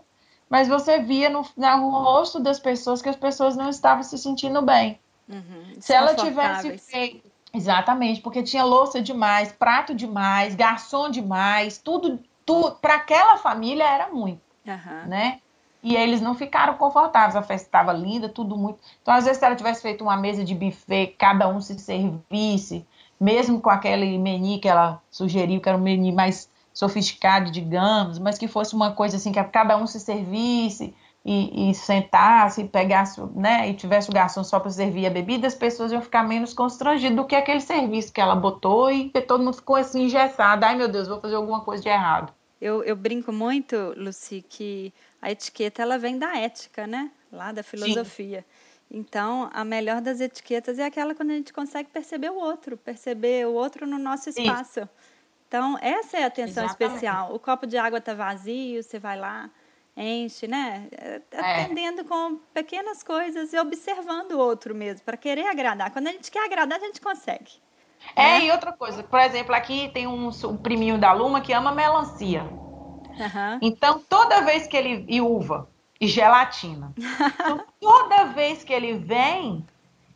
mas 0.49 0.67
você 0.67 0.99
via 0.99 1.29
no, 1.29 1.45
no 1.55 1.89
rosto 1.89 2.39
das 2.39 2.59
pessoas 2.59 3.01
que 3.01 3.09
as 3.09 3.15
pessoas 3.15 3.55
não 3.55 3.69
estavam 3.69 4.03
se 4.03 4.17
sentindo 4.17 4.61
bem. 4.61 4.99
Uhum, 5.27 5.75
se 5.79 5.93
ela 5.93 6.15
tivesse 6.15 6.77
feito. 6.77 7.31
Exatamente, 7.53 8.19
porque 8.19 8.41
tinha 8.41 8.63
louça 8.63 8.99
demais, 8.99 9.51
prato 9.51 9.93
demais, 9.93 10.55
garçom 10.55 11.09
demais, 11.09 11.77
tudo, 11.77 12.19
tudo 12.43 12.75
para 12.81 12.95
aquela 12.95 13.37
família 13.37 13.83
era 13.83 14.09
muito, 14.09 14.41
uhum. 14.65 15.07
né? 15.07 15.39
E 15.83 15.95
eles 15.95 16.21
não 16.21 16.33
ficaram 16.33 16.75
confortáveis, 16.75 17.35
a 17.35 17.43
festa 17.43 17.67
estava 17.67 17.91
linda, 17.91 18.29
tudo 18.29 18.57
muito. 18.57 18.79
Então, 19.01 19.13
às 19.13 19.25
vezes, 19.25 19.37
se 19.37 19.45
ela 19.45 19.55
tivesse 19.55 19.81
feito 19.81 20.01
uma 20.01 20.15
mesa 20.15 20.43
de 20.43 20.55
buffet, 20.55 21.15
cada 21.17 21.47
um 21.47 21.59
se 21.59 21.77
servisse, 21.77 22.87
mesmo 23.19 23.59
com 23.59 23.69
aquele 23.69 24.17
menu 24.17 24.59
que 24.59 24.67
ela 24.67 25.01
sugeriu, 25.11 25.59
que 25.59 25.67
era 25.67 25.77
um 25.77 25.81
menu 25.81 26.13
mais 26.13 26.49
sofisticado, 26.73 27.51
digamos, 27.51 28.17
mas 28.17 28.37
que 28.37 28.47
fosse 28.47 28.73
uma 28.75 28.91
coisa 28.91 29.17
assim 29.17 29.31
que 29.31 29.43
cada 29.43 29.77
um 29.77 29.85
se 29.85 29.99
servisse 29.99 30.95
e, 31.23 31.69
e 31.69 31.75
sentasse 31.75 32.61
e 32.61 32.67
pegasse, 32.67 33.21
né, 33.35 33.69
e 33.69 33.73
tivesse 33.73 34.09
o 34.09 34.13
garçom 34.13 34.43
só 34.43 34.59
para 34.59 34.71
servir 34.71 35.05
a 35.05 35.09
bebida, 35.09 35.47
as 35.47 35.55
pessoas 35.55 35.91
iam 35.91 36.01
ficar 36.01 36.23
menos 36.23 36.53
constrangidas 36.53 37.15
do 37.15 37.25
que 37.25 37.35
aquele 37.35 37.61
serviço 37.61 38.11
que 38.11 38.19
ela 38.19 38.35
botou 38.35 38.91
e 38.91 39.09
todo 39.27 39.43
mundo 39.43 39.55
ficou 39.55 39.75
assim 39.75 40.03
engessado. 40.05 40.65
Ai, 40.65 40.75
meu 40.75 40.87
Deus, 40.87 41.07
vou 41.07 41.21
fazer 41.21 41.35
alguma 41.35 41.61
coisa 41.61 41.83
de 41.83 41.89
errado. 41.89 42.33
Eu, 42.59 42.83
eu 42.83 42.95
brinco 42.95 43.31
muito, 43.31 43.93
Lucy, 43.97 44.43
que 44.47 44.93
a 45.21 45.31
etiqueta 45.31 45.81
ela 45.81 45.97
vem 45.97 46.17
da 46.17 46.37
ética, 46.37 46.87
né? 46.87 47.11
Lá 47.31 47.51
da 47.51 47.61
filosofia. 47.61 48.39
Sim. 48.39 48.73
Então, 48.99 49.49
a 49.51 49.65
melhor 49.65 50.01
das 50.01 50.21
etiquetas 50.21 50.77
é 50.77 50.85
aquela 50.85 51.15
quando 51.15 51.31
a 51.31 51.33
gente 51.33 51.51
consegue 51.51 51.89
perceber 51.89 52.29
o 52.29 52.35
outro, 52.35 52.77
perceber 52.77 53.47
o 53.47 53.53
outro 53.53 53.87
no 53.87 53.97
nosso 53.97 54.29
espaço. 54.29 54.87
Então, 55.53 55.77
essa 55.83 56.17
é 56.17 56.23
a 56.23 56.27
atenção 56.27 56.65
Exatamente. 56.65 56.95
especial. 56.95 57.35
O 57.35 57.37
copo 57.37 57.67
de 57.67 57.77
água 57.77 57.99
está 57.99 58.15
vazio, 58.15 58.81
você 58.81 58.97
vai 58.97 59.15
lá, 59.15 59.51
enche, 59.95 60.47
né? 60.47 60.87
É, 60.91 61.21
é. 61.29 61.39
Atendendo 61.39 62.03
com 62.05 62.39
pequenas 62.51 63.03
coisas 63.03 63.53
e 63.53 63.59
observando 63.59 64.31
o 64.31 64.39
outro 64.39 64.73
mesmo, 64.73 65.05
para 65.05 65.15
querer 65.15 65.45
agradar. 65.45 65.91
Quando 65.91 66.07
a 66.07 66.11
gente 66.11 66.31
quer 66.31 66.43
agradar, 66.43 66.79
a 66.79 66.81
gente 66.81 66.99
consegue. 66.99 67.51
É, 68.15 68.39
né? 68.39 68.45
e 68.45 68.51
outra 68.51 68.71
coisa, 68.71 69.03
por 69.03 69.19
exemplo, 69.19 69.53
aqui 69.53 69.91
tem 69.93 70.07
um, 70.07 70.29
um 70.29 70.57
priminho 70.57 70.97
da 70.97 71.13
Luma 71.13 71.39
que 71.39 71.53
ama 71.53 71.71
melancia. 71.71 72.41
Uhum. 72.41 73.59
Então, 73.61 73.99
toda 74.09 74.41
vez 74.41 74.65
que 74.65 74.75
ele. 74.75 75.05
E 75.07 75.21
uva, 75.21 75.69
e 76.01 76.07
gelatina. 76.07 76.95
Então, 77.43 77.63
toda 77.79 78.23
vez 78.33 78.63
que 78.63 78.73
ele 78.73 78.97
vem, 78.97 79.63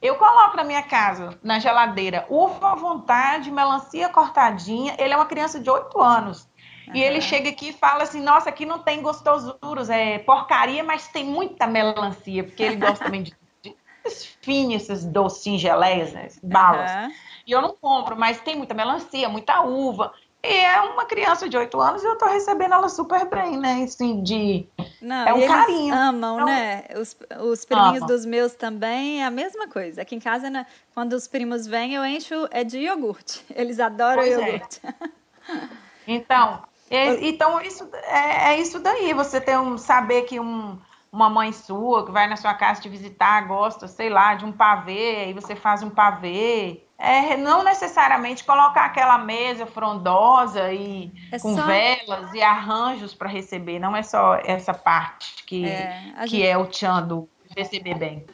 eu 0.01 0.15
coloco 0.15 0.55
na 0.55 0.63
minha 0.63 0.83
casa, 0.83 1.37
na 1.43 1.59
geladeira, 1.59 2.25
uva 2.29 2.73
à 2.73 2.75
vontade, 2.75 3.51
melancia 3.51 4.09
cortadinha. 4.09 4.95
Ele 4.99 5.13
é 5.13 5.15
uma 5.15 5.25
criança 5.25 5.59
de 5.59 5.69
8 5.69 5.99
anos. 5.99 6.47
Uhum. 6.87 6.95
E 6.95 7.03
ele 7.03 7.19
chega 7.19 7.49
aqui 7.49 7.69
e 7.69 7.73
fala 7.73 8.03
assim: 8.03 8.21
Nossa, 8.21 8.49
aqui 8.49 8.65
não 8.65 8.79
tem 8.79 9.01
gostosuras, 9.01 9.89
é 9.89 10.19
porcaria, 10.19 10.83
mas 10.83 11.07
tem 11.07 11.25
muita 11.25 11.65
melancia, 11.65 12.43
porque 12.43 12.63
ele 12.63 12.75
gosta 12.75 13.05
também 13.05 13.23
de, 13.23 13.35
de 13.63 13.75
finos, 14.41 14.83
esses 14.83 15.03
docinhos, 15.03 15.61
geleias, 15.61 16.13
né, 16.13 16.27
balas. 16.43 16.91
Uhum. 16.91 17.11
E 17.47 17.51
eu 17.51 17.61
não 17.61 17.75
compro, 17.75 18.15
mas 18.15 18.39
tem 18.41 18.55
muita 18.55 18.73
melancia, 18.73 19.27
muita 19.29 19.61
uva. 19.61 20.13
E 20.43 20.47
é 20.47 20.79
uma 20.81 21.05
criança 21.05 21.49
de 21.49 21.57
8 21.57 21.79
anos 21.81 22.03
e 22.03 22.05
eu 22.05 22.17
tô 22.17 22.25
recebendo 22.27 22.73
ela 22.73 22.87
super 22.89 23.25
bem, 23.25 23.57
né? 23.57 23.83
Assim, 23.83 24.21
de. 24.21 24.67
Não, 25.01 25.27
é 25.27 25.33
um 25.33 25.47
carinho. 25.47 25.93
amam, 25.93 26.45
né? 26.45 26.85
Os, 26.95 27.17
os 27.41 27.65
priminhos 27.65 28.05
dos 28.05 28.25
meus 28.25 28.53
também 28.53 29.21
é 29.21 29.25
a 29.25 29.31
mesma 29.31 29.67
coisa. 29.67 30.03
Aqui 30.03 30.15
em 30.15 30.19
casa, 30.19 30.49
né, 30.49 30.65
quando 30.93 31.13
os 31.13 31.27
primos 31.27 31.65
vêm, 31.65 31.95
eu 31.95 32.05
encho 32.05 32.47
é 32.51 32.63
de 32.63 32.79
iogurte. 32.79 33.43
Eles 33.53 33.79
adoram 33.79 34.21
pois 34.21 34.37
é. 34.37 34.51
iogurte. 34.51 34.81
É. 34.85 35.67
Então, 36.07 36.63
é, 36.89 37.13
então 37.27 37.59
isso 37.61 37.89
é, 37.93 38.53
é, 38.53 38.59
isso 38.59 38.79
daí. 38.79 39.13
Você 39.13 39.41
tem 39.41 39.57
um 39.57 39.77
saber 39.77 40.21
que 40.23 40.39
um, 40.39 40.79
uma 41.11 41.29
mãe 41.29 41.51
sua 41.51 42.05
que 42.05 42.11
vai 42.11 42.27
na 42.27 42.35
sua 42.35 42.53
casa 42.53 42.81
te 42.81 42.89
visitar 42.89 43.47
gosta, 43.47 43.87
sei 43.87 44.09
lá, 44.09 44.35
de 44.35 44.45
um 44.45 44.51
pavê, 44.51 45.29
e 45.29 45.33
você 45.33 45.55
faz 45.55 45.83
um 45.83 45.89
pavê 45.89 46.83
é, 46.97 47.37
não 47.37 47.63
necessariamente 47.63 48.43
colocar 48.43 48.85
aquela 48.85 49.19
mesa 49.19 49.67
frondosa 49.67 50.71
e 50.73 51.11
é 51.31 51.37
com 51.37 51.55
só... 51.55 51.65
velas 51.65 52.33
e 52.33 52.41
arranjos 52.41 53.13
para 53.13 53.29
receber. 53.29 53.77
Não 53.77 53.95
é 53.95 54.01
só 54.01 54.35
essa 54.43 54.73
parte 54.73 55.43
que 55.43 55.65
é, 55.65 56.13
que 56.23 56.27
gente... 56.27 56.47
é 56.47 56.57
o 56.57 56.65
tchan 56.65 57.03
do 57.03 57.29
receber 57.55 57.95
bem. 57.95 58.25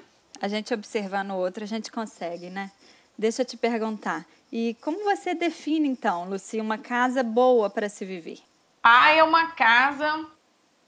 A 0.42 0.48
gente 0.48 0.74
observar 0.74 1.24
no 1.24 1.36
outro, 1.36 1.64
a 1.64 1.68
gente 1.68 1.92
consegue, 1.92 2.50
né? 2.50 2.72
Deixa 3.18 3.42
eu 3.42 3.46
te 3.46 3.58
perguntar. 3.58 4.26
E 4.52 4.78
como 4.82 5.04
você 5.04 5.34
define, 5.34 5.88
então, 5.88 6.26
Luci, 6.30 6.60
uma 6.62 6.78
casa 6.78 7.22
boa 7.22 7.70
para 7.70 7.90
se 7.90 8.06
viver? 8.06 8.40
Ah, 8.82 9.12
é 9.12 9.24
uma 9.24 9.52
casa 9.52 10.26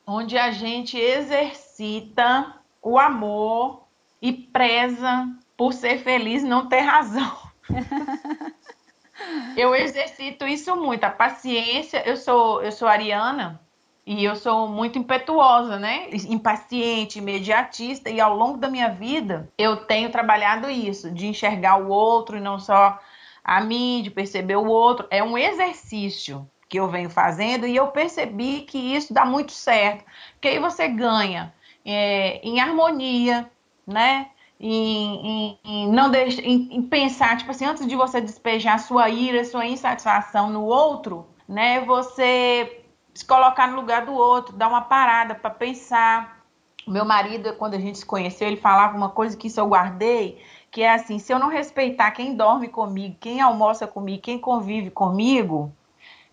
onde 0.05 0.37
a 0.37 0.51
gente 0.51 0.97
exercita 0.97 2.55
o 2.81 2.99
amor 2.99 3.83
e 4.21 4.31
preza 4.31 5.27
por 5.57 5.73
ser 5.73 5.99
feliz 5.99 6.43
não 6.43 6.67
ter 6.67 6.81
razão. 6.81 7.37
eu 9.57 9.73
exercito 9.73 10.47
isso 10.47 10.75
muito, 10.75 11.03
a 11.03 11.09
paciência. 11.09 12.03
Eu 12.05 12.17
sou, 12.17 12.61
eu 12.61 12.71
sou 12.71 12.87
ariana 12.87 13.59
e 14.05 14.23
eu 14.23 14.35
sou 14.35 14.67
muito 14.67 14.99
impetuosa, 14.99 15.79
né? 15.79 16.09
Impaciente, 16.29 17.17
imediatista, 17.17 18.09
e 18.09 18.21
ao 18.21 18.35
longo 18.35 18.57
da 18.57 18.69
minha 18.69 18.89
vida 18.89 19.49
eu 19.57 19.77
tenho 19.77 20.11
trabalhado 20.11 20.69
isso, 20.69 21.09
de 21.09 21.25
enxergar 21.25 21.77
o 21.77 21.89
outro 21.89 22.37
e 22.37 22.41
não 22.41 22.59
só 22.59 22.99
a 23.43 23.61
mim, 23.61 24.01
de 24.03 24.11
perceber 24.11 24.57
o 24.57 24.67
outro. 24.67 25.07
É 25.09 25.23
um 25.23 25.37
exercício 25.37 26.47
que 26.75 26.79
eu 26.79 26.89
venho 26.89 27.09
fazendo 27.09 27.65
e 27.65 27.73
eu 27.73 27.87
percebi 27.87 28.61
que 28.61 28.77
isso 28.77 29.13
dá 29.13 29.23
muito 29.23 29.53
certo, 29.53 30.03
porque 30.33 30.49
aí 30.49 30.59
você 30.59 30.89
ganha 30.89 31.53
é, 31.85 32.41
em 32.45 32.59
harmonia, 32.59 33.49
né? 33.87 34.27
em, 34.59 35.25
em, 35.25 35.59
em 35.63 35.89
não 35.89 36.13
em, 36.13 36.75
em, 36.75 36.81
pensar, 36.83 37.37
tipo 37.37 37.51
assim, 37.51 37.65
antes 37.65 37.87
de 37.87 37.95
você 37.95 38.19
despejar 38.19 38.79
sua 38.79 39.09
ira, 39.09 39.45
sua 39.45 39.65
insatisfação 39.65 40.49
no 40.49 40.63
outro, 40.63 41.25
né? 41.47 41.79
Você 41.81 42.83
se 43.13 43.25
colocar 43.25 43.67
no 43.69 43.77
lugar 43.77 44.05
do 44.05 44.13
outro, 44.13 44.55
dar 44.55 44.67
uma 44.67 44.81
parada 44.81 45.33
para 45.33 45.49
pensar. 45.49 46.43
Meu 46.87 47.05
marido, 47.05 47.53
quando 47.55 47.75
a 47.75 47.79
gente 47.79 47.99
se 47.99 48.05
conheceu, 48.05 48.47
ele 48.47 48.57
falava 48.57 48.97
uma 48.97 49.09
coisa 49.09 49.35
que 49.37 49.47
isso 49.47 49.59
eu 49.59 49.67
guardei, 49.67 50.41
que 50.71 50.81
é 50.81 50.93
assim, 50.93 51.19
se 51.19 51.33
eu 51.33 51.39
não 51.39 51.49
respeitar 51.49 52.11
quem 52.11 52.35
dorme 52.35 52.67
comigo, 52.67 53.15
quem 53.19 53.39
almoça 53.41 53.87
comigo, 53.87 54.21
quem 54.21 54.37
convive 54.37 54.89
comigo, 54.89 55.73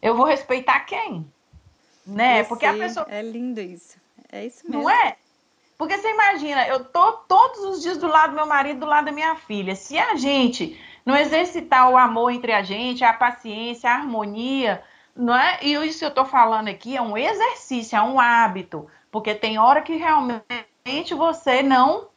eu 0.03 0.17
vou 0.17 0.27
respeitar 0.27 0.81
quem? 0.81 1.33
Né? 2.05 2.43
Porque 2.45 2.67
a 2.67 2.75
pessoa 2.75 3.07
É 3.09 3.23
lindo 3.23 3.61
isso. 3.61 3.97
É 4.31 4.45
isso 4.45 4.65
mesmo. 4.65 4.83
Não 4.83 4.91
é? 4.91 5.17
Porque 5.79 5.97
você 5.97 6.11
imagina, 6.11 6.67
eu 6.67 6.85
tô 6.85 7.13
todos 7.13 7.61
os 7.61 7.83
dias 7.83 7.99
do 7.99 8.07
lado 8.07 8.31
do 8.31 8.37
meu 8.37 8.47
marido, 8.47 8.81
do 8.81 8.87
lado 8.87 9.07
da 9.07 9.13
minha 9.13 9.37
filha. 9.37 9.75
Se 9.75 9.99
a 9.99 10.17
gente 10.17 10.79
não 11.05 11.17
exercitar 11.17 11.91
o 11.91 11.97
amor 11.97 12.31
entre 12.31 12.53
a 12.53 12.63
gente, 12.63 13.05
a 13.05 13.13
paciência, 13.13 13.91
a 13.91 13.95
harmonia, 13.95 14.83
não 15.15 15.37
é? 15.37 15.59
E 15.63 15.75
isso 15.87 16.01
que 16.01 16.05
eu 16.05 16.15
tô 16.15 16.25
falando 16.25 16.69
aqui 16.69 16.97
é 16.97 17.03
um 17.03 17.17
exercício, 17.17 17.97
é 17.97 18.03
um 18.03 18.19
hábito, 18.19 18.89
porque 19.11 19.35
tem 19.35 19.59
hora 19.59 19.83
que 19.83 19.97
realmente 19.97 21.15
você 21.15 21.63
não 21.63 22.09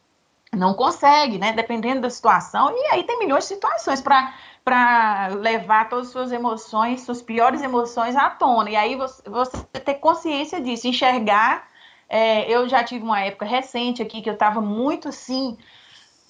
não 0.54 0.74
consegue, 0.74 1.38
né? 1.38 1.52
Dependendo 1.52 2.02
da 2.02 2.10
situação. 2.10 2.72
E 2.72 2.88
aí 2.94 3.04
tem 3.04 3.20
milhões 3.20 3.44
de 3.44 3.56
situações 3.56 4.00
para 4.02 4.34
para 4.66 5.28
levar 5.28 5.88
todas 5.88 6.08
as 6.08 6.12
suas 6.12 6.32
emoções, 6.32 7.02
suas 7.02 7.22
piores 7.22 7.62
emoções 7.62 8.16
à 8.16 8.30
tona. 8.30 8.72
E 8.72 8.76
aí 8.76 8.96
você, 8.96 9.22
você 9.30 9.64
ter 9.80 9.94
consciência 9.96 10.60
disso, 10.60 10.88
enxergar 10.88 11.70
é, 12.08 12.50
eu 12.52 12.68
já 12.70 12.84
tive 12.84 13.04
uma 13.04 13.20
época 13.20 13.46
recente 13.46 14.02
aqui 14.02 14.22
que 14.22 14.30
eu 14.30 14.34
estava 14.34 14.62
muito 14.62 15.10
assim, 15.10 15.58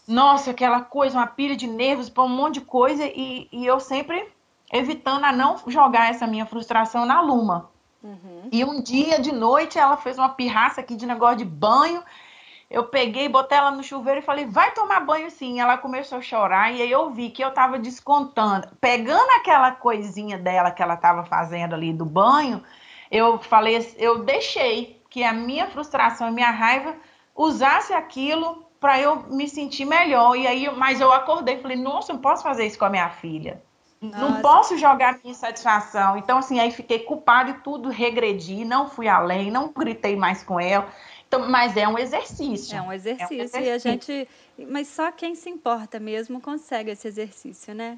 nossa, 0.07 0.51
aquela 0.51 0.81
coisa, 0.81 1.17
uma 1.17 1.27
pilha 1.27 1.55
de 1.55 1.67
nervos 1.67 2.11
um 2.17 2.29
monte 2.29 2.55
de 2.55 2.61
coisa, 2.61 3.05
e, 3.05 3.47
e, 3.51 3.65
eu 3.65 3.79
sempre 3.79 4.27
evitando 4.71 5.25
a 5.25 5.31
não 5.31 5.57
jogar 5.67 6.09
essa 6.09 6.25
minha 6.25 6.45
frustração 6.45 7.05
na 7.05 7.21
Luma. 7.21 7.69
Uhum. 8.01 8.49
E 8.51 8.63
um 8.63 8.81
dia 8.81 9.19
de 9.19 9.31
noite 9.31 9.79
ela 9.79 9.97
fez 9.97 10.17
uma 10.17 10.29
pirraça 10.29 10.81
aqui 10.81 10.95
de 10.95 11.05
negócio 11.05 11.37
de 11.37 11.45
banho. 11.45 12.03
Eu 12.69 12.85
peguei, 12.85 13.29
botei 13.29 13.57
ela 13.57 13.71
no 13.71 13.83
chuveiro 13.83 14.19
e 14.19 14.23
falei, 14.23 14.45
vai 14.45 14.71
tomar 14.71 14.99
banho 15.01 15.29
sim. 15.29 15.59
Ela 15.59 15.77
começou 15.77 16.17
a 16.17 16.21
chorar 16.21 16.73
e 16.73 16.81
aí 16.81 16.91
eu 16.91 17.11
vi 17.11 17.29
que 17.29 17.43
eu 17.43 17.51
tava 17.51 17.77
descontando, 17.77 18.67
pegando 18.81 19.29
aquela 19.31 19.71
coisinha 19.71 20.37
dela 20.37 20.71
que 20.71 20.81
ela 20.81 20.97
tava 20.97 21.23
fazendo 21.23 21.75
ali 21.75 21.93
do 21.93 22.05
banho, 22.05 22.63
eu 23.11 23.37
falei, 23.37 23.93
eu 23.97 24.19
deixei 24.19 25.01
que 25.09 25.23
a 25.23 25.31
minha 25.31 25.67
frustração 25.67 26.27
e 26.27 26.31
minha 26.31 26.51
raiva 26.51 26.95
usasse 27.35 27.93
aquilo 27.93 28.65
para 28.79 28.99
eu 28.99 29.23
me 29.29 29.47
sentir 29.47 29.85
melhor. 29.85 30.35
E 30.35 30.45
aí, 30.45 30.69
mas 30.75 30.99
eu 30.99 31.11
acordei 31.11 31.55
e 31.55 31.61
falei, 31.61 31.77
nossa, 31.77 32.13
não 32.13 32.19
posso 32.19 32.43
fazer 32.43 32.65
isso 32.65 32.77
com 32.77 32.85
a 32.85 32.89
minha 32.89 33.09
filha. 33.09 33.63
Nossa. 34.01 34.19
Não 34.19 34.41
posso 34.41 34.77
jogar 34.77 35.13
minha 35.13 35.31
insatisfação. 35.31 36.17
Então, 36.17 36.37
assim, 36.37 36.59
aí 36.59 36.71
fiquei 36.71 36.99
culpada 36.99 37.51
e 37.51 37.53
tudo, 37.55 37.89
regredi, 37.89 38.65
não 38.65 38.89
fui 38.89 39.07
além, 39.07 39.49
não 39.49 39.71
gritei 39.71 40.15
mais 40.15 40.43
com 40.43 40.59
ela. 40.59 40.87
Então, 41.35 41.49
mas 41.49 41.75
é 41.75 41.87
um 41.87 41.97
exercício. 41.97 42.77
É 42.77 42.81
um 42.81 42.91
exercício. 42.91 43.35
É 43.35 43.41
um 43.41 43.43
exercício. 43.43 43.67
E 43.67 43.71
a 43.71 43.77
gente. 43.77 44.27
Mas 44.69 44.87
só 44.87 45.11
quem 45.11 45.35
se 45.35 45.49
importa 45.49 45.99
mesmo 45.99 46.39
consegue 46.39 46.91
esse 46.91 47.07
exercício, 47.07 47.73
né? 47.73 47.97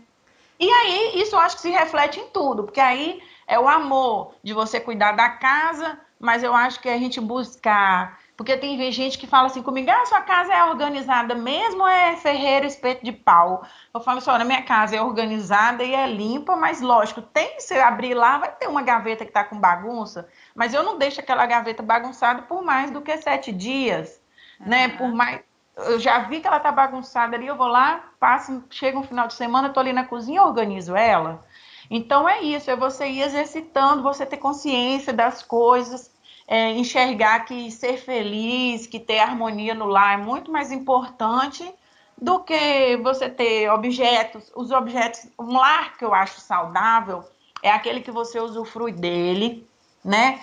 E 0.59 0.69
aí, 0.69 1.21
isso 1.21 1.35
eu 1.35 1.39
acho 1.39 1.55
que 1.57 1.61
se 1.61 1.69
reflete 1.69 2.19
em 2.19 2.29
tudo, 2.29 2.63
porque 2.63 2.81
aí 2.81 3.21
é 3.45 3.59
o 3.59 3.67
amor 3.67 4.33
de 4.43 4.53
você 4.53 4.79
cuidar 4.79 5.11
da 5.11 5.29
casa, 5.29 5.99
mas 6.19 6.41
eu 6.41 6.51
acho 6.53 6.79
que 6.79 6.89
a 6.89 6.97
gente 6.97 7.21
buscar. 7.21 8.19
Porque 8.35 8.57
tem 8.57 8.91
gente 8.91 9.17
que 9.17 9.27
fala 9.27 9.47
assim 9.47 9.61
comigo, 9.61 9.89
ah, 9.89 10.05
sua 10.05 10.21
casa 10.21 10.53
é 10.53 10.63
organizada 10.63 11.35
mesmo 11.35 11.81
ou 11.81 11.87
é 11.87 12.15
ferreiro 12.15 12.65
espeto 12.65 13.03
de 13.03 13.11
pau? 13.11 13.63
Eu 13.93 13.99
falo 13.99 14.17
assim, 14.17 14.29
olha, 14.29 14.45
minha 14.45 14.61
casa 14.63 14.95
é 14.95 15.01
organizada 15.01 15.83
e 15.83 15.93
é 15.93 16.07
limpa, 16.07 16.55
mas 16.55 16.81
lógico, 16.81 17.21
tem, 17.21 17.59
se 17.59 17.75
abrir 17.75 18.13
lá, 18.13 18.37
vai 18.37 18.51
ter 18.51 18.67
uma 18.67 18.81
gaveta 18.81 19.25
que 19.25 19.31
tá 19.31 19.43
com 19.43 19.59
bagunça, 19.59 20.27
mas 20.57 20.73
eu 20.73 20.81
não 20.81 20.97
deixo 20.97 21.19
aquela 21.19 21.45
gaveta 21.45 21.83
bagunçada 21.83 22.41
por 22.41 22.63
mais 22.63 22.89
do 22.89 22.99
que 22.99 23.15
sete 23.17 23.51
dias, 23.51 24.19
uhum. 24.59 24.67
né? 24.67 24.87
Por 24.89 25.13
mais. 25.13 25.41
Eu 25.77 25.99
já 25.99 26.17
vi 26.21 26.41
que 26.41 26.47
ela 26.47 26.59
tá 26.59 26.71
bagunçada 26.71 27.35
ali, 27.35 27.45
eu 27.45 27.55
vou 27.55 27.67
lá, 27.67 28.09
passo, 28.19 28.63
chega 28.71 28.97
um 28.97 29.03
final 29.03 29.27
de 29.27 29.35
semana, 29.35 29.67
eu 29.67 29.73
tô 29.73 29.79
ali 29.79 29.93
na 29.93 30.03
cozinha, 30.03 30.41
organizo 30.41 30.95
ela. 30.95 31.45
Então 31.91 32.27
é 32.27 32.41
isso, 32.41 32.71
é 32.71 32.75
você 32.75 33.07
ir 33.07 33.21
exercitando, 33.21 34.01
você 34.01 34.25
ter 34.25 34.37
consciência 34.37 35.13
das 35.13 35.43
coisas, 35.43 36.11
é, 36.47 36.71
enxergar 36.71 37.41
que 37.41 37.69
ser 37.69 37.97
feliz, 37.97 38.87
que 38.87 38.99
ter 38.99 39.19
harmonia 39.19 39.75
no 39.75 39.85
lar 39.85 40.15
é 40.15 40.17
muito 40.17 40.51
mais 40.51 40.71
importante 40.71 41.71
do 42.19 42.39
que 42.39 42.97
você 43.03 43.29
ter 43.29 43.69
objetos. 43.69 44.51
Os 44.55 44.71
objetos, 44.71 45.27
um 45.37 45.53
lar 45.55 45.95
que 45.95 46.03
eu 46.03 46.15
acho 46.15 46.41
saudável 46.41 47.23
é 47.61 47.69
aquele 47.69 48.01
que 48.01 48.09
você 48.09 48.39
usufrui 48.39 48.91
dele, 48.91 49.67
né? 50.07 50.41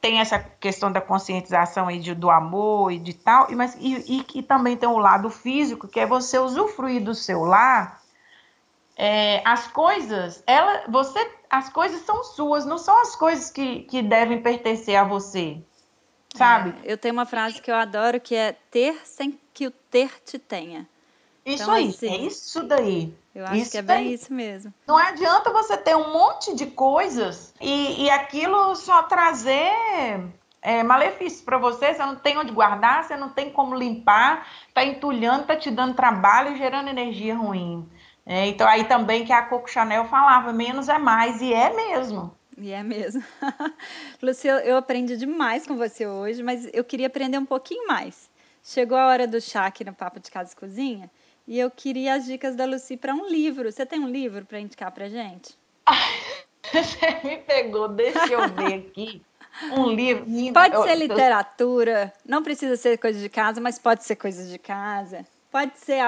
Tem 0.00 0.20
essa 0.20 0.38
questão 0.38 0.92
da 0.92 1.00
conscientização 1.00 1.88
aí 1.88 1.98
de, 1.98 2.14
do 2.14 2.30
amor 2.30 2.92
e 2.92 2.98
de 2.98 3.14
tal, 3.14 3.46
mas 3.52 3.74
e, 3.80 4.18
e, 4.18 4.38
e 4.38 4.42
também 4.42 4.76
tem 4.76 4.88
o 4.88 4.98
lado 4.98 5.30
físico, 5.30 5.88
que 5.88 6.00
é 6.00 6.06
você 6.06 6.38
usufruir 6.38 7.02
do 7.02 7.14
seu 7.14 7.44
lar 7.44 8.02
é, 8.96 9.42
as 9.44 9.66
coisas, 9.66 10.42
ela, 10.46 10.84
você, 10.88 11.30
as 11.50 11.68
coisas 11.68 12.00
são 12.00 12.24
suas, 12.24 12.64
não 12.64 12.78
são 12.78 12.98
as 13.02 13.14
coisas 13.14 13.50
que, 13.50 13.82
que 13.82 14.02
devem 14.02 14.40
pertencer 14.40 14.96
a 14.96 15.04
você, 15.04 15.62
sabe? 16.34 16.74
É, 16.82 16.92
eu 16.92 16.96
tenho 16.96 17.12
uma 17.12 17.26
frase 17.26 17.60
que 17.60 17.70
eu 17.70 17.74
adoro 17.74 18.18
que 18.18 18.34
é 18.34 18.52
ter 18.70 19.06
sem 19.06 19.38
que 19.52 19.66
o 19.66 19.70
ter 19.70 20.10
te 20.24 20.38
tenha. 20.38 20.88
Isso 21.46 21.62
então, 21.62 21.74
aí, 21.74 21.88
assim, 21.88 22.08
é 22.08 22.16
isso 22.18 22.62
daí. 22.64 23.14
Eu 23.32 23.44
acho 23.44 23.54
isso 23.54 23.70
que 23.70 23.78
é 23.78 23.82
bem 23.82 24.04
daí. 24.04 24.14
isso 24.14 24.34
mesmo. 24.34 24.74
Não 24.84 24.96
adianta 24.96 25.52
você 25.52 25.76
ter 25.76 25.94
um 25.94 26.12
monte 26.12 26.56
de 26.56 26.66
coisas 26.66 27.54
e, 27.60 28.04
e 28.04 28.10
aquilo 28.10 28.74
só 28.74 29.04
trazer 29.04 29.72
é, 30.60 30.82
malefícios 30.82 31.42
para 31.42 31.56
você, 31.56 31.94
você 31.94 32.04
não 32.04 32.16
tem 32.16 32.36
onde 32.36 32.50
guardar, 32.50 33.04
você 33.04 33.16
não 33.16 33.28
tem 33.28 33.50
como 33.50 33.76
limpar, 33.76 34.48
tá 34.74 34.84
entulhando, 34.84 35.46
tá 35.46 35.54
te 35.54 35.70
dando 35.70 35.94
trabalho 35.94 36.54
e 36.54 36.58
gerando 36.58 36.88
energia 36.88 37.36
ruim. 37.36 37.88
É, 38.26 38.46
então, 38.48 38.66
aí 38.66 38.82
também 38.82 39.24
que 39.24 39.32
a 39.32 39.42
Coco 39.42 39.70
Chanel 39.70 40.06
falava, 40.06 40.52
menos 40.52 40.88
é 40.88 40.98
mais, 40.98 41.40
e 41.40 41.54
é 41.54 41.72
mesmo. 41.72 42.36
E 42.58 42.72
é 42.72 42.82
mesmo. 42.82 43.22
Lucia, 44.20 44.54
eu 44.64 44.76
aprendi 44.76 45.16
demais 45.16 45.64
com 45.64 45.76
você 45.76 46.08
hoje, 46.08 46.42
mas 46.42 46.68
eu 46.72 46.82
queria 46.82 47.06
aprender 47.06 47.38
um 47.38 47.46
pouquinho 47.46 47.86
mais. 47.86 48.28
Chegou 48.64 48.98
a 48.98 49.06
hora 49.06 49.28
do 49.28 49.40
chá 49.40 49.66
aqui 49.66 49.84
no 49.84 49.94
Papo 49.94 50.18
de 50.18 50.28
Casa 50.28 50.52
e 50.52 50.56
Cozinha, 50.56 51.08
e 51.46 51.58
eu 51.58 51.70
queria 51.70 52.14
as 52.14 52.24
dicas 52.24 52.56
da 52.56 52.64
Lucy 52.64 52.96
para 52.96 53.14
um 53.14 53.28
livro. 53.28 53.70
Você 53.70 53.86
tem 53.86 54.00
um 54.00 54.08
livro 54.08 54.44
para 54.44 54.60
indicar 54.60 54.90
para 54.90 55.08
gente? 55.08 55.56
Você 56.72 57.20
me 57.22 57.38
pegou, 57.38 57.88
deixa 57.88 58.26
eu 58.26 58.48
ver 58.48 58.74
aqui. 58.74 59.22
Um 59.72 59.86
livro. 59.86 60.26
Pode 60.52 60.82
ser 60.82 60.96
literatura, 60.96 62.12
não 62.26 62.42
precisa 62.42 62.76
ser 62.76 62.98
coisa 62.98 63.18
de 63.18 63.28
casa, 63.28 63.60
mas 63.60 63.78
pode 63.78 64.04
ser 64.04 64.16
coisa 64.16 64.44
de 64.46 64.58
casa. 64.58 65.24
Pode 65.50 65.78
ser 65.78 66.02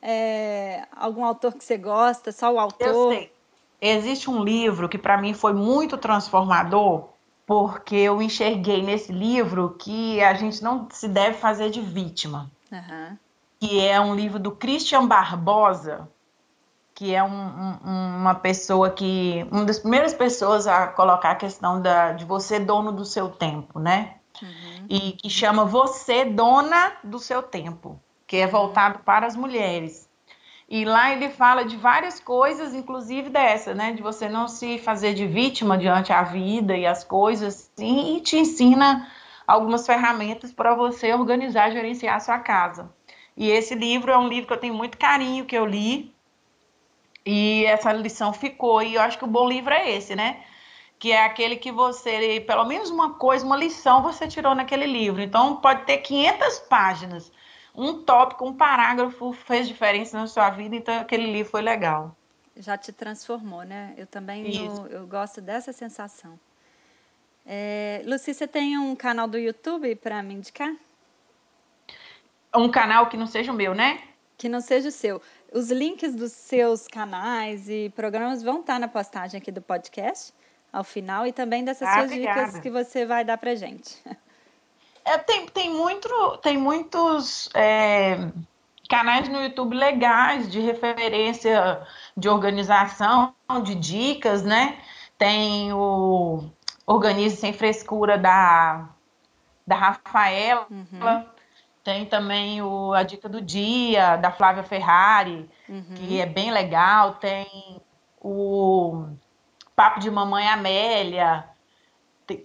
é, 0.00 0.86
algum 0.96 1.24
autor 1.24 1.54
que 1.54 1.62
você 1.62 1.76
gosta, 1.76 2.32
só 2.32 2.52
o 2.52 2.58
autor? 2.58 2.88
Eu 2.88 3.10
sei. 3.10 3.32
Existe 3.80 4.28
um 4.28 4.42
livro 4.42 4.88
que 4.88 4.98
para 4.98 5.20
mim 5.20 5.34
foi 5.34 5.52
muito 5.52 5.96
transformador, 5.96 7.10
porque 7.46 7.94
eu 7.94 8.20
enxerguei 8.20 8.82
nesse 8.82 9.12
livro 9.12 9.76
que 9.78 10.20
a 10.20 10.34
gente 10.34 10.62
não 10.62 10.88
se 10.90 11.06
deve 11.06 11.38
fazer 11.38 11.70
de 11.70 11.80
vítima. 11.80 12.50
Uhum. 12.72 13.16
Que 13.60 13.84
é 13.84 14.00
um 14.00 14.14
livro 14.14 14.38
do 14.38 14.52
Christian 14.52 15.06
Barbosa, 15.06 16.08
que 16.94 17.14
é 17.14 17.22
um, 17.22 17.28
um, 17.28 18.16
uma 18.20 18.34
pessoa 18.34 18.90
que. 18.90 19.46
Uma 19.50 19.64
das 19.64 19.78
primeiras 19.78 20.14
pessoas 20.14 20.66
a 20.66 20.86
colocar 20.86 21.32
a 21.32 21.36
questão 21.36 21.80
da, 21.80 22.12
de 22.12 22.24
você 22.24 22.58
dono 22.60 22.92
do 22.92 23.04
seu 23.04 23.28
tempo, 23.28 23.78
né? 23.78 24.14
Uhum. 24.40 24.86
E 24.88 25.12
que 25.12 25.28
chama 25.28 25.64
Você 25.64 26.24
Dona 26.24 26.92
do 27.02 27.18
Seu 27.18 27.42
Tempo 27.42 28.00
que 28.28 28.36
é 28.36 28.46
voltado 28.46 29.00
para 29.00 29.26
as 29.26 29.34
mulheres. 29.34 30.06
E 30.68 30.84
lá 30.84 31.10
ele 31.10 31.30
fala 31.30 31.64
de 31.64 31.78
várias 31.78 32.20
coisas, 32.20 32.74
inclusive 32.74 33.30
dessa, 33.30 33.74
né? 33.74 33.92
De 33.92 34.02
você 34.02 34.28
não 34.28 34.46
se 34.46 34.78
fazer 34.78 35.14
de 35.14 35.26
vítima 35.26 35.78
diante 35.78 36.12
a 36.12 36.22
vida 36.22 36.76
e 36.76 36.86
as 36.86 37.02
coisas, 37.02 37.72
e 37.78 38.20
te 38.20 38.36
ensina 38.36 39.10
algumas 39.46 39.86
ferramentas 39.86 40.52
para 40.52 40.74
você 40.74 41.14
organizar, 41.14 41.70
gerenciar 41.70 42.16
a 42.16 42.20
sua 42.20 42.38
casa. 42.38 42.92
E 43.38 43.52
esse 43.52 43.72
livro 43.76 44.10
é 44.10 44.18
um 44.18 44.26
livro 44.26 44.48
que 44.48 44.52
eu 44.52 44.58
tenho 44.58 44.74
muito 44.74 44.98
carinho, 44.98 45.44
que 45.44 45.56
eu 45.56 45.64
li, 45.64 46.12
e 47.24 47.64
essa 47.66 47.92
lição 47.92 48.32
ficou. 48.32 48.82
E 48.82 48.96
eu 48.96 49.00
acho 49.00 49.16
que 49.16 49.24
o 49.24 49.28
bom 49.28 49.48
livro 49.48 49.72
é 49.72 49.92
esse, 49.92 50.16
né? 50.16 50.42
Que 50.98 51.12
é 51.12 51.24
aquele 51.24 51.54
que 51.54 51.70
você, 51.70 52.40
pelo 52.44 52.64
menos 52.64 52.90
uma 52.90 53.14
coisa, 53.14 53.46
uma 53.46 53.56
lição 53.56 54.02
você 54.02 54.26
tirou 54.26 54.56
naquele 54.56 54.86
livro. 54.86 55.22
Então 55.22 55.54
pode 55.54 55.84
ter 55.84 55.98
500 55.98 56.58
páginas, 56.68 57.30
um 57.72 58.02
tópico, 58.02 58.44
um 58.44 58.52
parágrafo 58.52 59.32
fez 59.32 59.68
diferença 59.68 60.18
na 60.18 60.26
sua 60.26 60.50
vida, 60.50 60.74
então 60.74 60.98
aquele 60.98 61.30
livro 61.30 61.52
foi 61.52 61.62
legal. 61.62 62.16
Já 62.56 62.76
te 62.76 62.90
transformou, 62.90 63.62
né? 63.62 63.94
Eu 63.96 64.08
também 64.08 64.42
no, 64.42 64.86
eu 64.88 65.06
gosto 65.06 65.40
dessa 65.40 65.72
sensação. 65.72 66.36
É, 67.46 68.02
Luci, 68.04 68.34
você 68.34 68.48
tem 68.48 68.76
um 68.76 68.96
canal 68.96 69.28
do 69.28 69.38
YouTube 69.38 69.94
para 69.94 70.20
me 70.24 70.34
indicar? 70.34 70.74
Um 72.54 72.70
canal 72.70 73.08
que 73.08 73.16
não 73.16 73.26
seja 73.26 73.52
o 73.52 73.54
meu, 73.54 73.74
né? 73.74 74.00
que 74.38 74.48
não 74.48 74.60
seja 74.60 74.88
o 74.88 74.92
seu. 74.92 75.20
Os 75.52 75.70
links 75.70 76.14
dos 76.14 76.30
seus 76.30 76.86
canais 76.86 77.68
e 77.68 77.92
programas 77.94 78.42
vão 78.42 78.60
estar 78.60 78.78
na 78.78 78.86
postagem 78.86 79.38
aqui 79.38 79.50
do 79.50 79.60
podcast, 79.60 80.32
ao 80.72 80.84
final, 80.84 81.26
e 81.26 81.32
também 81.32 81.64
dessas 81.64 81.88
Ah, 81.88 81.94
suas 81.94 82.12
obrigada. 82.12 82.44
dicas 82.44 82.60
que 82.60 82.70
você 82.70 83.04
vai 83.04 83.24
dar 83.24 83.36
pra 83.36 83.56
gente. 83.56 84.00
É, 85.04 85.16
tem, 85.16 85.46
tem, 85.46 85.70
muito, 85.70 86.36
tem 86.42 86.58
muitos 86.58 87.48
é, 87.54 88.30
canais 88.90 89.26
no 89.28 89.42
YouTube 89.42 89.74
legais 89.74 90.52
de 90.52 90.60
referência 90.60 91.80
de 92.14 92.28
organização, 92.28 93.34
de 93.64 93.74
dicas, 93.74 94.42
né? 94.42 94.78
Tem 95.16 95.72
o 95.72 96.44
Organize 96.86 97.36
Sem 97.36 97.54
Frescura 97.54 98.18
da, 98.18 98.86
da 99.66 99.76
Rafaela. 99.76 100.66
Uhum. 100.70 101.24
Tem 101.84 102.04
também 102.04 102.60
o, 102.62 102.92
a 102.92 103.02
Dica 103.02 103.28
do 103.28 103.40
Dia, 103.40 104.16
da 104.16 104.30
Flávia 104.30 104.62
Ferrari, 104.62 105.48
que 105.94 106.20
é 106.20 106.26
bem 106.26 106.50
legal. 106.50 107.14
Tem 107.14 107.80
o 108.20 109.06
Papo 109.74 110.00
de 110.00 110.10
Mamãe 110.10 110.46
Amélia, 110.48 111.44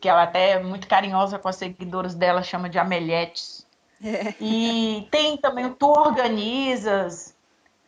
que 0.01 0.07
ela 0.07 0.23
até 0.23 0.51
é 0.51 0.59
muito 0.63 0.87
carinhosa 0.87 1.37
com 1.37 1.49
as 1.49 1.55
seguidoras 1.57 2.15
dela, 2.15 2.41
chama 2.43 2.69
de 2.69 2.79
Amelhetes. 2.79 3.67
É. 4.01 4.33
E 4.39 5.07
tem 5.11 5.37
também 5.37 5.65
o 5.65 5.75
Tu 5.75 5.87
Organizas. 5.87 7.35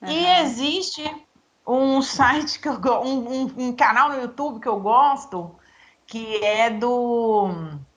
E 0.02 0.26
Aham. 0.26 0.42
existe 0.44 1.26
um 1.68 2.02
site, 2.02 2.60
que 2.60 2.68
eu, 2.68 2.74
um, 3.02 3.42
um- 3.44 3.54
um 3.68 3.76
canal 3.76 4.10
no 4.10 4.22
YouTube 4.22 4.60
que 4.60 4.68
eu 4.68 4.80
gosto, 4.80 5.56
que 6.06 6.44
é 6.44 6.70
do. 6.70 7.50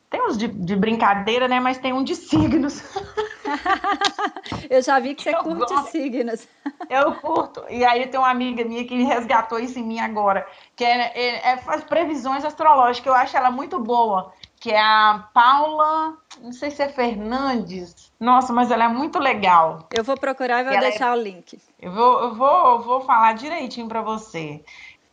Tem 0.09 0.23
uns 0.27 0.39
de, 0.39 0.49
de 0.49 0.75
brincadeira, 0.75 1.47
né? 1.49 1.61
Mas 1.61 1.77
tem 1.79 1.93
um 1.93 2.03
de 2.03 2.15
signos. 2.17 2.83
Eu 4.71 4.83
já 4.83 4.99
vi 4.99 5.15
que 5.15 5.23
você 5.23 5.35
Eu 5.35 5.43
curte 5.43 5.73
gosto. 5.75 5.91
signos. 5.91 6.49
Eu 6.89 7.15
curto. 7.17 7.65
E 7.69 7.85
aí 7.85 8.07
tem 8.07 8.19
uma 8.19 8.31
amiga 8.31 8.65
minha 8.65 8.85
que 8.85 9.03
resgatou 9.03 9.59
isso 9.59 9.79
em 9.79 9.83
mim 9.85 10.01
agora, 10.01 10.47
que 10.77 10.85
é, 10.85 11.13
é- 11.15 11.49
é- 11.53 11.57
faz 11.59 11.83
previsões 11.85 12.45
astrológicas. 12.45 13.07
Eu 13.07 13.15
acho 13.15 13.37
ela 13.37 13.51
muito 13.51 13.79
boa. 13.79 14.33
Que 14.61 14.73
é 14.73 14.81
a 14.81 15.29
Paula, 15.33 16.17
não 16.41 16.53
sei 16.53 16.71
se 16.73 16.83
é 16.83 16.89
Fernandes. 16.89 18.11
Nossa, 18.19 18.53
mas 18.53 18.71
ela 18.73 18.85
é 18.85 18.89
muito 18.89 19.19
legal. 19.21 19.89
Eu 19.93 20.03
vou 20.03 20.17
procurar 20.17 20.61
e 20.61 20.65
vou 20.65 20.73
é- 20.73 20.81
deixar 20.81 21.17
o 21.17 21.21
link. 21.21 21.61
Eu 21.81 21.93
vou, 21.93 22.21
eu 22.23 22.35
vou, 22.35 22.67
eu 22.73 22.83
vou 22.83 23.01
falar 23.03 23.35
direitinho 23.35 23.87
pra 23.87 24.03
você. 24.03 24.63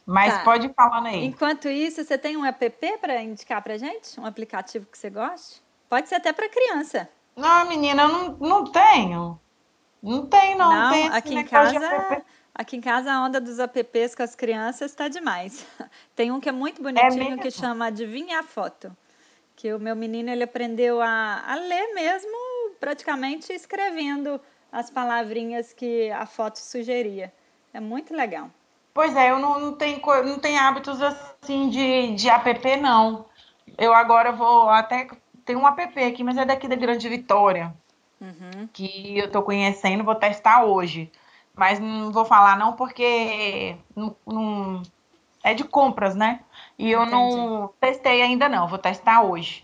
Mas 0.03 0.33
Tá. 0.35 0.43
pode 0.43 0.67
ir 0.67 0.73
falando 0.75 1.07
aí. 1.07 1.25
Enquanto 1.25 1.67
isso, 1.67 2.03
você 2.03 2.17
tem 2.17 2.37
um 2.37 2.45
app 2.45 2.71
para 2.99 3.21
indicar 3.21 3.61
pra 3.61 3.77
gente? 3.77 4.19
Um 4.19 4.25
aplicativo 4.25 4.85
que 4.91 4.97
você 4.97 5.09
goste? 5.11 5.61
Pode 5.89 6.09
ser 6.09 6.15
até 6.15 6.33
para 6.33 6.49
criança. 6.49 7.07
Não, 7.35 7.67
menina, 7.67 8.03
eu 8.03 8.07
não, 8.07 8.37
não 8.37 8.63
tenho. 8.65 9.39
Não 10.01 10.25
tem, 10.27 10.55
não. 10.55 10.71
Não, 10.71 10.91
tem 10.91 11.07
aqui 11.09 11.35
em 11.35 11.43
casa, 11.43 12.23
aqui 12.53 12.77
em 12.77 12.81
casa 12.81 13.11
a 13.11 13.21
onda 13.23 13.41
dos 13.41 13.59
apps 13.59 14.15
com 14.15 14.23
as 14.23 14.35
crianças 14.35 14.91
está 14.91 15.07
demais. 15.07 15.65
Tem 16.15 16.31
um 16.31 16.39
que 16.39 16.47
é 16.47 16.51
muito 16.51 16.81
bonitinho 16.81 17.37
que 17.37 17.45
mesmo? 17.45 17.59
chama 17.59 17.87
Adivinha 17.87 18.39
a 18.39 18.43
Foto. 18.43 18.95
Que 19.55 19.73
o 19.73 19.79
meu 19.79 19.95
menino 19.95 20.29
ele 20.29 20.43
aprendeu 20.43 21.01
a, 21.01 21.43
a 21.47 21.55
ler 21.55 21.93
mesmo, 21.93 22.31
praticamente 22.79 23.51
escrevendo 23.51 24.39
as 24.71 24.89
palavrinhas 24.89 25.73
que 25.73 26.11
a 26.11 26.25
foto 26.25 26.57
sugeria. 26.57 27.33
É 27.73 27.79
muito 27.79 28.13
legal. 28.13 28.49
Pois 28.93 29.15
é, 29.15 29.31
eu 29.31 29.39
não, 29.39 29.59
não, 29.59 29.73
tenho, 29.73 30.01
não 30.23 30.37
tenho 30.39 30.59
hábitos 30.59 31.01
assim 31.01 31.69
de, 31.69 32.13
de 32.15 32.29
app, 32.29 32.77
não. 32.77 33.25
Eu 33.77 33.93
agora 33.93 34.31
vou 34.31 34.69
até. 34.69 35.07
Tem 35.45 35.55
um 35.55 35.67
app 35.67 35.81
aqui, 36.03 36.23
mas 36.23 36.37
é 36.37 36.45
daqui 36.45 36.67
da 36.67 36.75
Grande 36.75 37.07
Vitória, 37.09 37.73
Uhum. 38.21 38.67
que 38.73 39.17
eu 39.17 39.31
tô 39.31 39.43
conhecendo, 39.43 40.03
vou 40.03 40.15
testar 40.15 40.65
hoje. 40.65 41.11
Mas 41.55 41.79
não 41.79 42.11
vou 42.11 42.25
falar, 42.25 42.57
não, 42.57 42.73
porque 42.75 43.77
não, 43.95 44.15
não- 44.25 44.81
é 45.43 45.53
de 45.53 45.63
compras, 45.63 46.15
né? 46.15 46.41
E 46.77 46.91
eu 46.91 47.05
não 47.05 47.69
testei 47.79 48.21
ainda, 48.21 48.49
não, 48.49 48.67
vou 48.67 48.77
testar 48.79 49.23
hoje. 49.23 49.63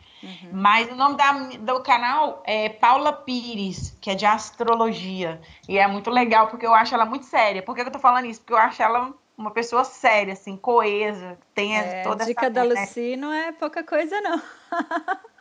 Mas 0.52 0.90
o 0.92 0.96
nome 0.96 1.16
da, 1.18 1.32
do 1.58 1.82
canal 1.84 2.42
é 2.46 2.70
Paula 2.70 3.14
Pires, 3.14 3.98
que 4.02 4.10
é 4.12 4.16
de 4.16 4.26
astrologia. 4.26 5.42
E 5.68 5.78
é 5.78 5.88
muito 5.88 6.10
legal, 6.12 6.48
porque 6.50 6.66
eu 6.66 6.74
acho 6.74 6.94
ela 6.94 7.06
muito 7.06 7.26
séria. 7.26 7.64
Por 7.64 7.76
que 7.76 7.82
eu 7.82 7.92
tô 7.92 8.00
falando 8.00 8.26
isso? 8.28 8.42
Porque 8.42 8.54
eu 8.54 8.58
acho 8.58 8.82
ela 8.84 9.14
uma 9.42 9.52
pessoa 9.52 9.84
séria, 9.84 10.34
assim, 10.34 10.56
coesa, 10.56 11.38
tem 11.54 11.78
É, 11.78 12.04
toda 12.04 12.26
dica 12.26 12.46
essa... 12.46 12.54
da 12.54 12.64
né? 12.64 12.70
Lucy 12.70 13.16
não 13.18 13.34
é 13.34 13.52
pouca 13.52 13.84
coisa, 13.84 14.22
não. 14.22 14.38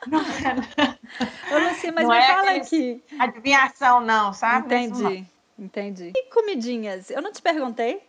Ô, 1.53 1.59
Lucy, 1.59 1.91
mas 1.93 2.09
Não 2.09 2.15
me 2.15 2.17
é 2.17 2.27
fala 2.27 2.51
aqui. 2.57 3.03
Adivinhação, 3.19 4.01
não, 4.01 4.33
sabe? 4.33 4.75
Isso 4.75 4.95
não. 4.95 5.11
Entendi, 5.11 5.27
entendi. 5.59 6.13
E 6.17 6.23
comidinhas? 6.31 7.11
Eu 7.11 7.21
não 7.23 7.33
te 7.33 7.43
perguntei. 7.43 8.03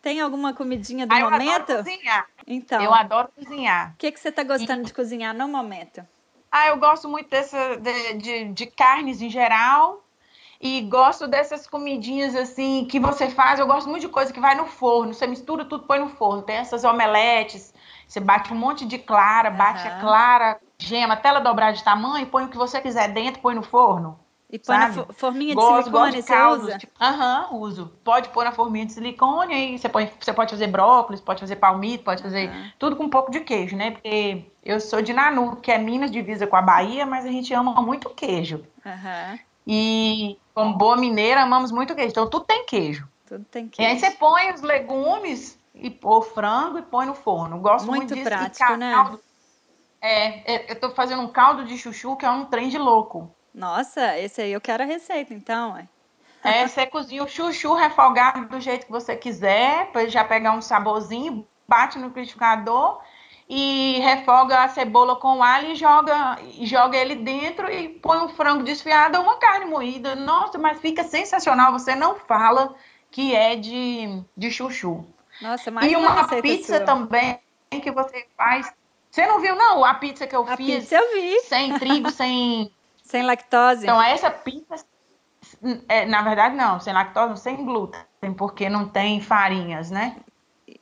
Tem 0.00 0.20
alguma 0.20 0.52
comidinha 0.52 1.06
do 1.06 1.14
Ah, 1.14 1.20
eu 1.20 1.30
momento? 1.30 1.70
adoro 1.72 1.84
cozinhar. 1.84 2.28
Então, 2.46 2.82
Eu 2.82 2.92
adoro 2.94 3.28
cozinhar. 3.34 3.92
o 3.94 3.96
que, 3.96 4.12
que 4.12 4.20
você 4.20 4.28
está 4.28 4.42
gostando 4.42 4.84
de 4.84 4.92
cozinhar 4.92 5.34
no 5.34 5.48
momento? 5.48 6.06
Ah, 6.52 6.68
eu 6.68 6.76
gosto 6.76 7.08
muito 7.08 7.28
dessa, 7.30 7.76
de, 7.78 8.14
de, 8.14 8.44
de 8.52 8.66
carnes 8.66 9.20
em 9.22 9.30
geral. 9.30 10.03
E 10.66 10.80
gosto 10.80 11.28
dessas 11.28 11.66
comidinhas 11.66 12.34
assim 12.34 12.86
que 12.86 12.98
você 12.98 13.28
faz. 13.28 13.60
Eu 13.60 13.66
gosto 13.66 13.86
muito 13.86 14.00
de 14.00 14.08
coisa 14.08 14.32
que 14.32 14.40
vai 14.40 14.54
no 14.54 14.64
forno. 14.64 15.12
Você 15.12 15.26
mistura 15.26 15.62
tudo, 15.66 15.84
põe 15.86 15.98
no 15.98 16.08
forno. 16.08 16.40
Tem 16.40 16.56
essas 16.56 16.84
omeletes. 16.84 17.74
Você 18.08 18.18
bate 18.18 18.50
um 18.50 18.56
monte 18.56 18.86
de 18.86 18.96
clara, 18.96 19.50
bate 19.50 19.86
a 19.86 19.90
Aham. 19.90 20.00
clara, 20.00 20.60
gema, 20.78 21.12
até 21.12 21.28
ela 21.28 21.40
dobrar 21.40 21.72
de 21.72 21.84
tamanho, 21.84 22.26
põe 22.28 22.44
o 22.44 22.48
que 22.48 22.56
você 22.56 22.80
quiser 22.80 23.12
dentro, 23.12 23.42
põe 23.42 23.54
no 23.54 23.62
forno. 23.62 24.18
E 24.50 24.58
põe 24.58 24.78
na 24.78 24.90
Sabe? 24.90 25.06
fo- 25.06 25.12
forminha 25.12 25.54
de 25.54 25.60
Gosto, 25.60 25.74
gosto 25.74 25.84
silicone, 25.90 26.12
de 26.12 26.22
você 26.22 26.32
caldos. 26.34 26.64
usa? 26.64 26.78
tipo- 26.78 26.92
Aham, 27.04 27.48
uso. 27.52 27.92
Pode 28.02 28.28
pôr 28.30 28.44
na 28.44 28.52
forminha 28.52 28.86
de 28.86 28.92
silicone, 28.94 29.52
aí 29.52 29.78
você, 29.78 29.88
põe, 29.88 30.10
você 30.18 30.32
pode 30.32 30.50
fazer 30.50 30.66
brócolis, 30.68 31.20
pode 31.20 31.40
fazer 31.40 31.56
palmito, 31.56 32.04
pode 32.04 32.22
fazer 32.22 32.48
Aham. 32.48 32.72
tudo 32.78 32.96
com 32.96 33.04
um 33.04 33.10
pouco 33.10 33.30
de 33.30 33.40
queijo, 33.40 33.76
né? 33.76 33.90
Porque 33.90 34.46
eu 34.64 34.80
sou 34.80 35.02
de 35.02 35.12
Nanu, 35.12 35.56
que 35.56 35.70
é 35.70 35.76
Minas 35.76 36.10
divisa 36.10 36.46
com 36.46 36.56
a 36.56 36.62
Bahia, 36.62 37.04
mas 37.04 37.26
a 37.26 37.30
gente 37.30 37.52
ama 37.52 37.82
muito 37.82 38.08
queijo. 38.10 38.64
Aham, 38.86 39.38
E 39.66 40.38
como 40.54 40.76
boa 40.76 40.96
mineira, 40.96 41.42
amamos 41.42 41.72
muito 41.72 41.94
queijo. 41.94 42.10
Então 42.10 42.28
tudo 42.28 42.44
tem 42.44 42.64
queijo. 42.66 43.08
tudo 43.26 43.44
tem 43.46 43.64
E 43.66 43.68
que 43.68 43.82
aí 43.84 43.98
você 43.98 44.10
põe 44.12 44.52
os 44.52 44.60
legumes 44.62 45.58
e 45.74 45.98
o 46.02 46.22
frango 46.22 46.78
e 46.78 46.82
põe 46.82 47.06
no 47.06 47.14
forno. 47.14 47.58
Gosto 47.60 47.86
muito, 47.86 48.14
Muito 48.14 48.14
disso. 48.14 48.28
E 48.28 48.30
prático, 48.30 48.76
né? 48.76 48.92
caldo- 48.92 49.20
É, 50.00 50.54
é, 50.54 50.70
eu 50.72 50.78
tô 50.80 50.90
fazendo 50.90 51.22
um 51.22 51.28
caldo 51.28 51.64
de 51.64 51.78
chuchu 51.78 52.16
que 52.16 52.26
é 52.26 52.30
um 52.30 52.44
trem 52.44 52.68
de 52.68 52.78
louco. 52.78 53.30
Nossa, 53.54 54.18
esse 54.18 54.42
aí 54.42 54.52
eu 54.52 54.60
quero 54.60 54.82
a 54.82 54.86
receita, 54.86 55.32
então. 55.32 55.72
ué. 55.72 55.88
É, 56.44 56.68
você 56.68 56.84
cozinha 56.86 57.24
o 57.24 57.28
chuchu 57.28 57.72
refogado 57.74 58.46
do 58.48 58.60
jeito 58.60 58.84
que 58.86 58.92
você 58.92 59.16
quiser, 59.16 59.90
para 59.92 60.06
já 60.08 60.22
pegar 60.24 60.52
um 60.52 60.60
saborzinho, 60.60 61.46
bate 61.66 61.98
no 61.98 62.08
liquidificador 62.08 63.00
e 63.56 64.00
refoga 64.00 64.64
a 64.64 64.68
cebola 64.68 65.14
com 65.14 65.40
alho 65.40 65.70
e 65.70 65.74
joga, 65.76 66.36
joga 66.62 66.98
ele 66.98 67.14
dentro 67.14 67.70
e 67.70 67.88
põe 67.88 68.18
um 68.18 68.28
frango 68.28 68.64
desfiado 68.64 69.16
ou 69.16 69.22
uma 69.22 69.36
carne 69.36 69.66
moída. 69.66 70.16
Nossa, 70.16 70.58
mas 70.58 70.80
fica 70.80 71.04
sensacional. 71.04 71.70
Você 71.70 71.94
não 71.94 72.16
fala 72.16 72.74
que 73.12 73.32
é 73.32 73.54
de, 73.54 74.20
de 74.36 74.50
chuchu. 74.50 75.06
Nossa, 75.40 75.70
mais 75.70 75.88
e 75.88 75.94
uma, 75.94 76.14
uma 76.14 76.42
pizza 76.42 76.78
sua. 76.78 76.84
também 76.84 77.38
que 77.70 77.92
você 77.92 78.26
faz. 78.36 78.72
Você 79.08 79.24
não 79.24 79.40
viu, 79.40 79.54
não? 79.54 79.84
A 79.84 79.94
pizza 79.94 80.26
que 80.26 80.34
eu 80.34 80.42
A 80.42 80.56
fiz 80.56 80.80
pizza 80.80 80.96
eu 80.96 81.14
vi, 81.14 81.40
sem 81.42 81.78
trigo, 81.78 82.10
sem. 82.12 82.72
sem 83.04 83.22
lactose. 83.22 83.84
Então, 83.84 84.02
essa 84.02 84.32
pizza, 84.32 84.84
é, 85.88 86.04
na 86.06 86.22
verdade, 86.22 86.56
não, 86.56 86.80
sem 86.80 86.92
lactose, 86.92 87.40
sem 87.40 87.64
glúten, 87.64 88.02
porque 88.36 88.68
não 88.68 88.88
tem 88.88 89.20
farinhas, 89.20 89.92
né? 89.92 90.16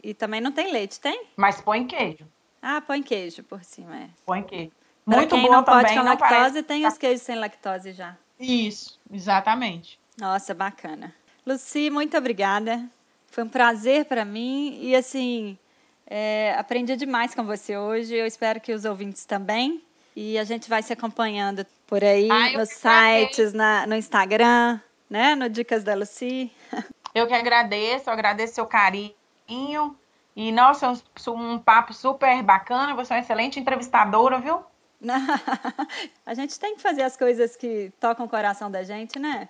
E 0.03 0.15
também 0.15 0.41
não 0.41 0.53
tem 0.53 0.73
leite, 0.73 0.99
tem? 0.99 1.27
Mas 1.37 1.61
põe 1.61 1.87
queijo. 1.87 2.32
Ah, 2.63 2.81
põe 2.81 3.03
queijo 3.03 3.43
por 3.43 3.65
cima, 3.65 3.97
é. 3.97 4.09
Põe 4.25 4.43
queijo. 4.45 4.71
Pra 5.05 5.17
Muito 5.17 5.35
quem 5.35 5.43
boa 5.43 5.57
não 5.57 5.65
pode 5.65 5.81
também, 5.83 5.99
com 5.99 6.05
não 6.05 6.13
lactose, 6.13 6.31
parece. 6.31 6.63
tem 6.63 6.87
os 6.87 6.97
queijos 6.97 7.23
sem 7.23 7.35
lactose 7.35 7.93
já. 7.93 8.17
Isso, 8.39 9.01
exatamente. 9.13 9.99
Nossa, 10.17 10.55
bacana. 10.55 11.13
Luci, 11.45 11.91
muito 11.91 12.17
obrigada. 12.17 12.89
Foi 13.27 13.43
um 13.43 13.49
prazer 13.49 14.05
para 14.05 14.25
mim 14.25 14.79
e 14.81 14.95
assim 14.95 15.59
é, 16.07 16.55
aprendi 16.57 16.95
demais 16.95 17.35
com 17.35 17.45
você 17.45 17.77
hoje. 17.77 18.15
Eu 18.15 18.27
espero 18.27 18.61
que 18.61 18.73
os 18.73 18.85
ouvintes 18.85 19.25
também. 19.25 19.83
E 20.15 20.39
a 20.39 20.45
gente 20.45 20.69
vai 20.69 20.83
se 20.83 20.93
acompanhando 20.93 21.67
por 21.87 22.05
aí 22.05 22.29
Ah, 22.31 22.53
eu 22.53 22.59
nos 22.59 22.69
sites, 22.69 23.53
na, 23.53 23.87
no 23.87 23.95
Instagram, 23.97 24.79
né? 25.09 25.35
No 25.35 25.49
Dicas 25.49 25.83
da 25.83 25.95
Luci. 25.95 26.53
Eu 27.15 27.27
que 27.27 27.35
agradeço, 27.35 28.09
agradeço 28.09 28.55
seu 28.55 28.65
carinho. 28.67 29.95
E, 30.35 30.51
nossa, 30.51 30.93
um, 30.93 31.53
um 31.53 31.59
papo 31.59 31.93
super 31.93 32.43
bacana. 32.43 32.95
Você 32.95 33.13
é 33.13 33.17
uma 33.17 33.23
excelente 33.23 33.61
entrevistadora, 33.61 34.41
viu? 34.41 34.65
a 36.25 36.35
gente 36.35 36.59
tem 36.59 36.75
que 36.77 36.83
fazer 36.83 37.03
as 37.03 37.15
coisas 37.17 37.57
que 37.57 37.93
tocam 37.99 38.27
o 38.27 38.29
coração 38.29 38.71
da 38.71 38.85
gente, 38.85 39.19
né? 39.19 39.49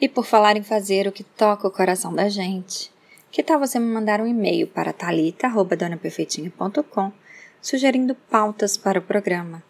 E 0.00 0.08
por 0.08 0.24
falar 0.24 0.56
em 0.56 0.62
fazer 0.62 1.06
o 1.06 1.12
que 1.12 1.22
toca 1.22 1.68
o 1.68 1.70
coração 1.70 2.14
da 2.14 2.28
gente, 2.28 2.90
que 3.30 3.42
tal 3.42 3.58
você 3.58 3.78
me 3.78 3.92
mandar 3.92 4.20
um 4.20 4.26
e-mail 4.26 4.66
para 4.66 4.92
talita@donaperfeitinha.com 4.92 7.12
sugerindo 7.60 8.14
pautas 8.14 8.76
para 8.76 8.98
o 8.98 9.02
programa? 9.02 9.62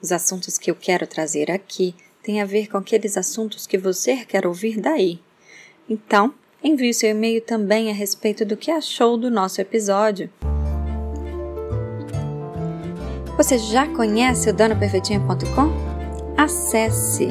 Os 0.00 0.12
assuntos 0.12 0.56
que 0.58 0.70
eu 0.70 0.76
quero 0.76 1.06
trazer 1.06 1.50
aqui 1.50 1.94
tem 2.22 2.40
a 2.40 2.44
ver 2.44 2.68
com 2.68 2.78
aqueles 2.78 3.16
assuntos 3.16 3.66
que 3.66 3.78
você 3.78 4.24
quer 4.24 4.46
ouvir 4.46 4.80
daí. 4.80 5.20
Então, 5.88 6.32
envie 6.62 6.94
seu 6.94 7.10
e-mail 7.10 7.40
também 7.40 7.90
a 7.90 7.94
respeito 7.94 8.44
do 8.44 8.56
que 8.56 8.70
achou 8.70 9.16
do 9.16 9.28
nosso 9.30 9.60
episódio. 9.60 10.30
Você 13.36 13.58
já 13.58 13.88
conhece 13.88 14.48
o 14.50 14.54
donaperfeitinha.com? 14.54 15.72
Acesse! 16.36 17.28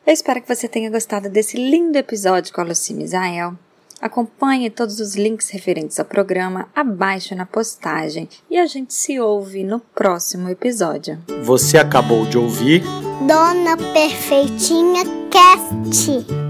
Eu 0.08 0.14
espero 0.14 0.42
que 0.42 0.48
você 0.48 0.70
tenha 0.70 0.90
gostado 0.90 1.30
desse 1.30 1.58
lindo 1.58 1.98
episódio 1.98 2.54
com 2.54 2.62
a 2.62 2.64
Lucy 2.64 2.94
Misael. 2.94 3.56
Acompanhe 4.00 4.70
todos 4.70 5.00
os 5.00 5.16
links 5.16 5.50
referentes 5.50 6.00
ao 6.00 6.06
programa 6.06 6.70
abaixo 6.74 7.36
na 7.36 7.46
postagem 7.46 8.30
e 8.50 8.58
a 8.58 8.66
gente 8.66 8.94
se 8.94 9.20
ouve 9.20 9.64
no 9.64 9.80
próximo 9.80 10.48
episódio. 10.48 11.18
Você 11.44 11.78
acabou 11.78 12.26
de 12.28 12.38
ouvir 12.38 12.82
Dona 13.28 13.76
Perfeitinha 13.94 15.04
Cast. 15.30 16.45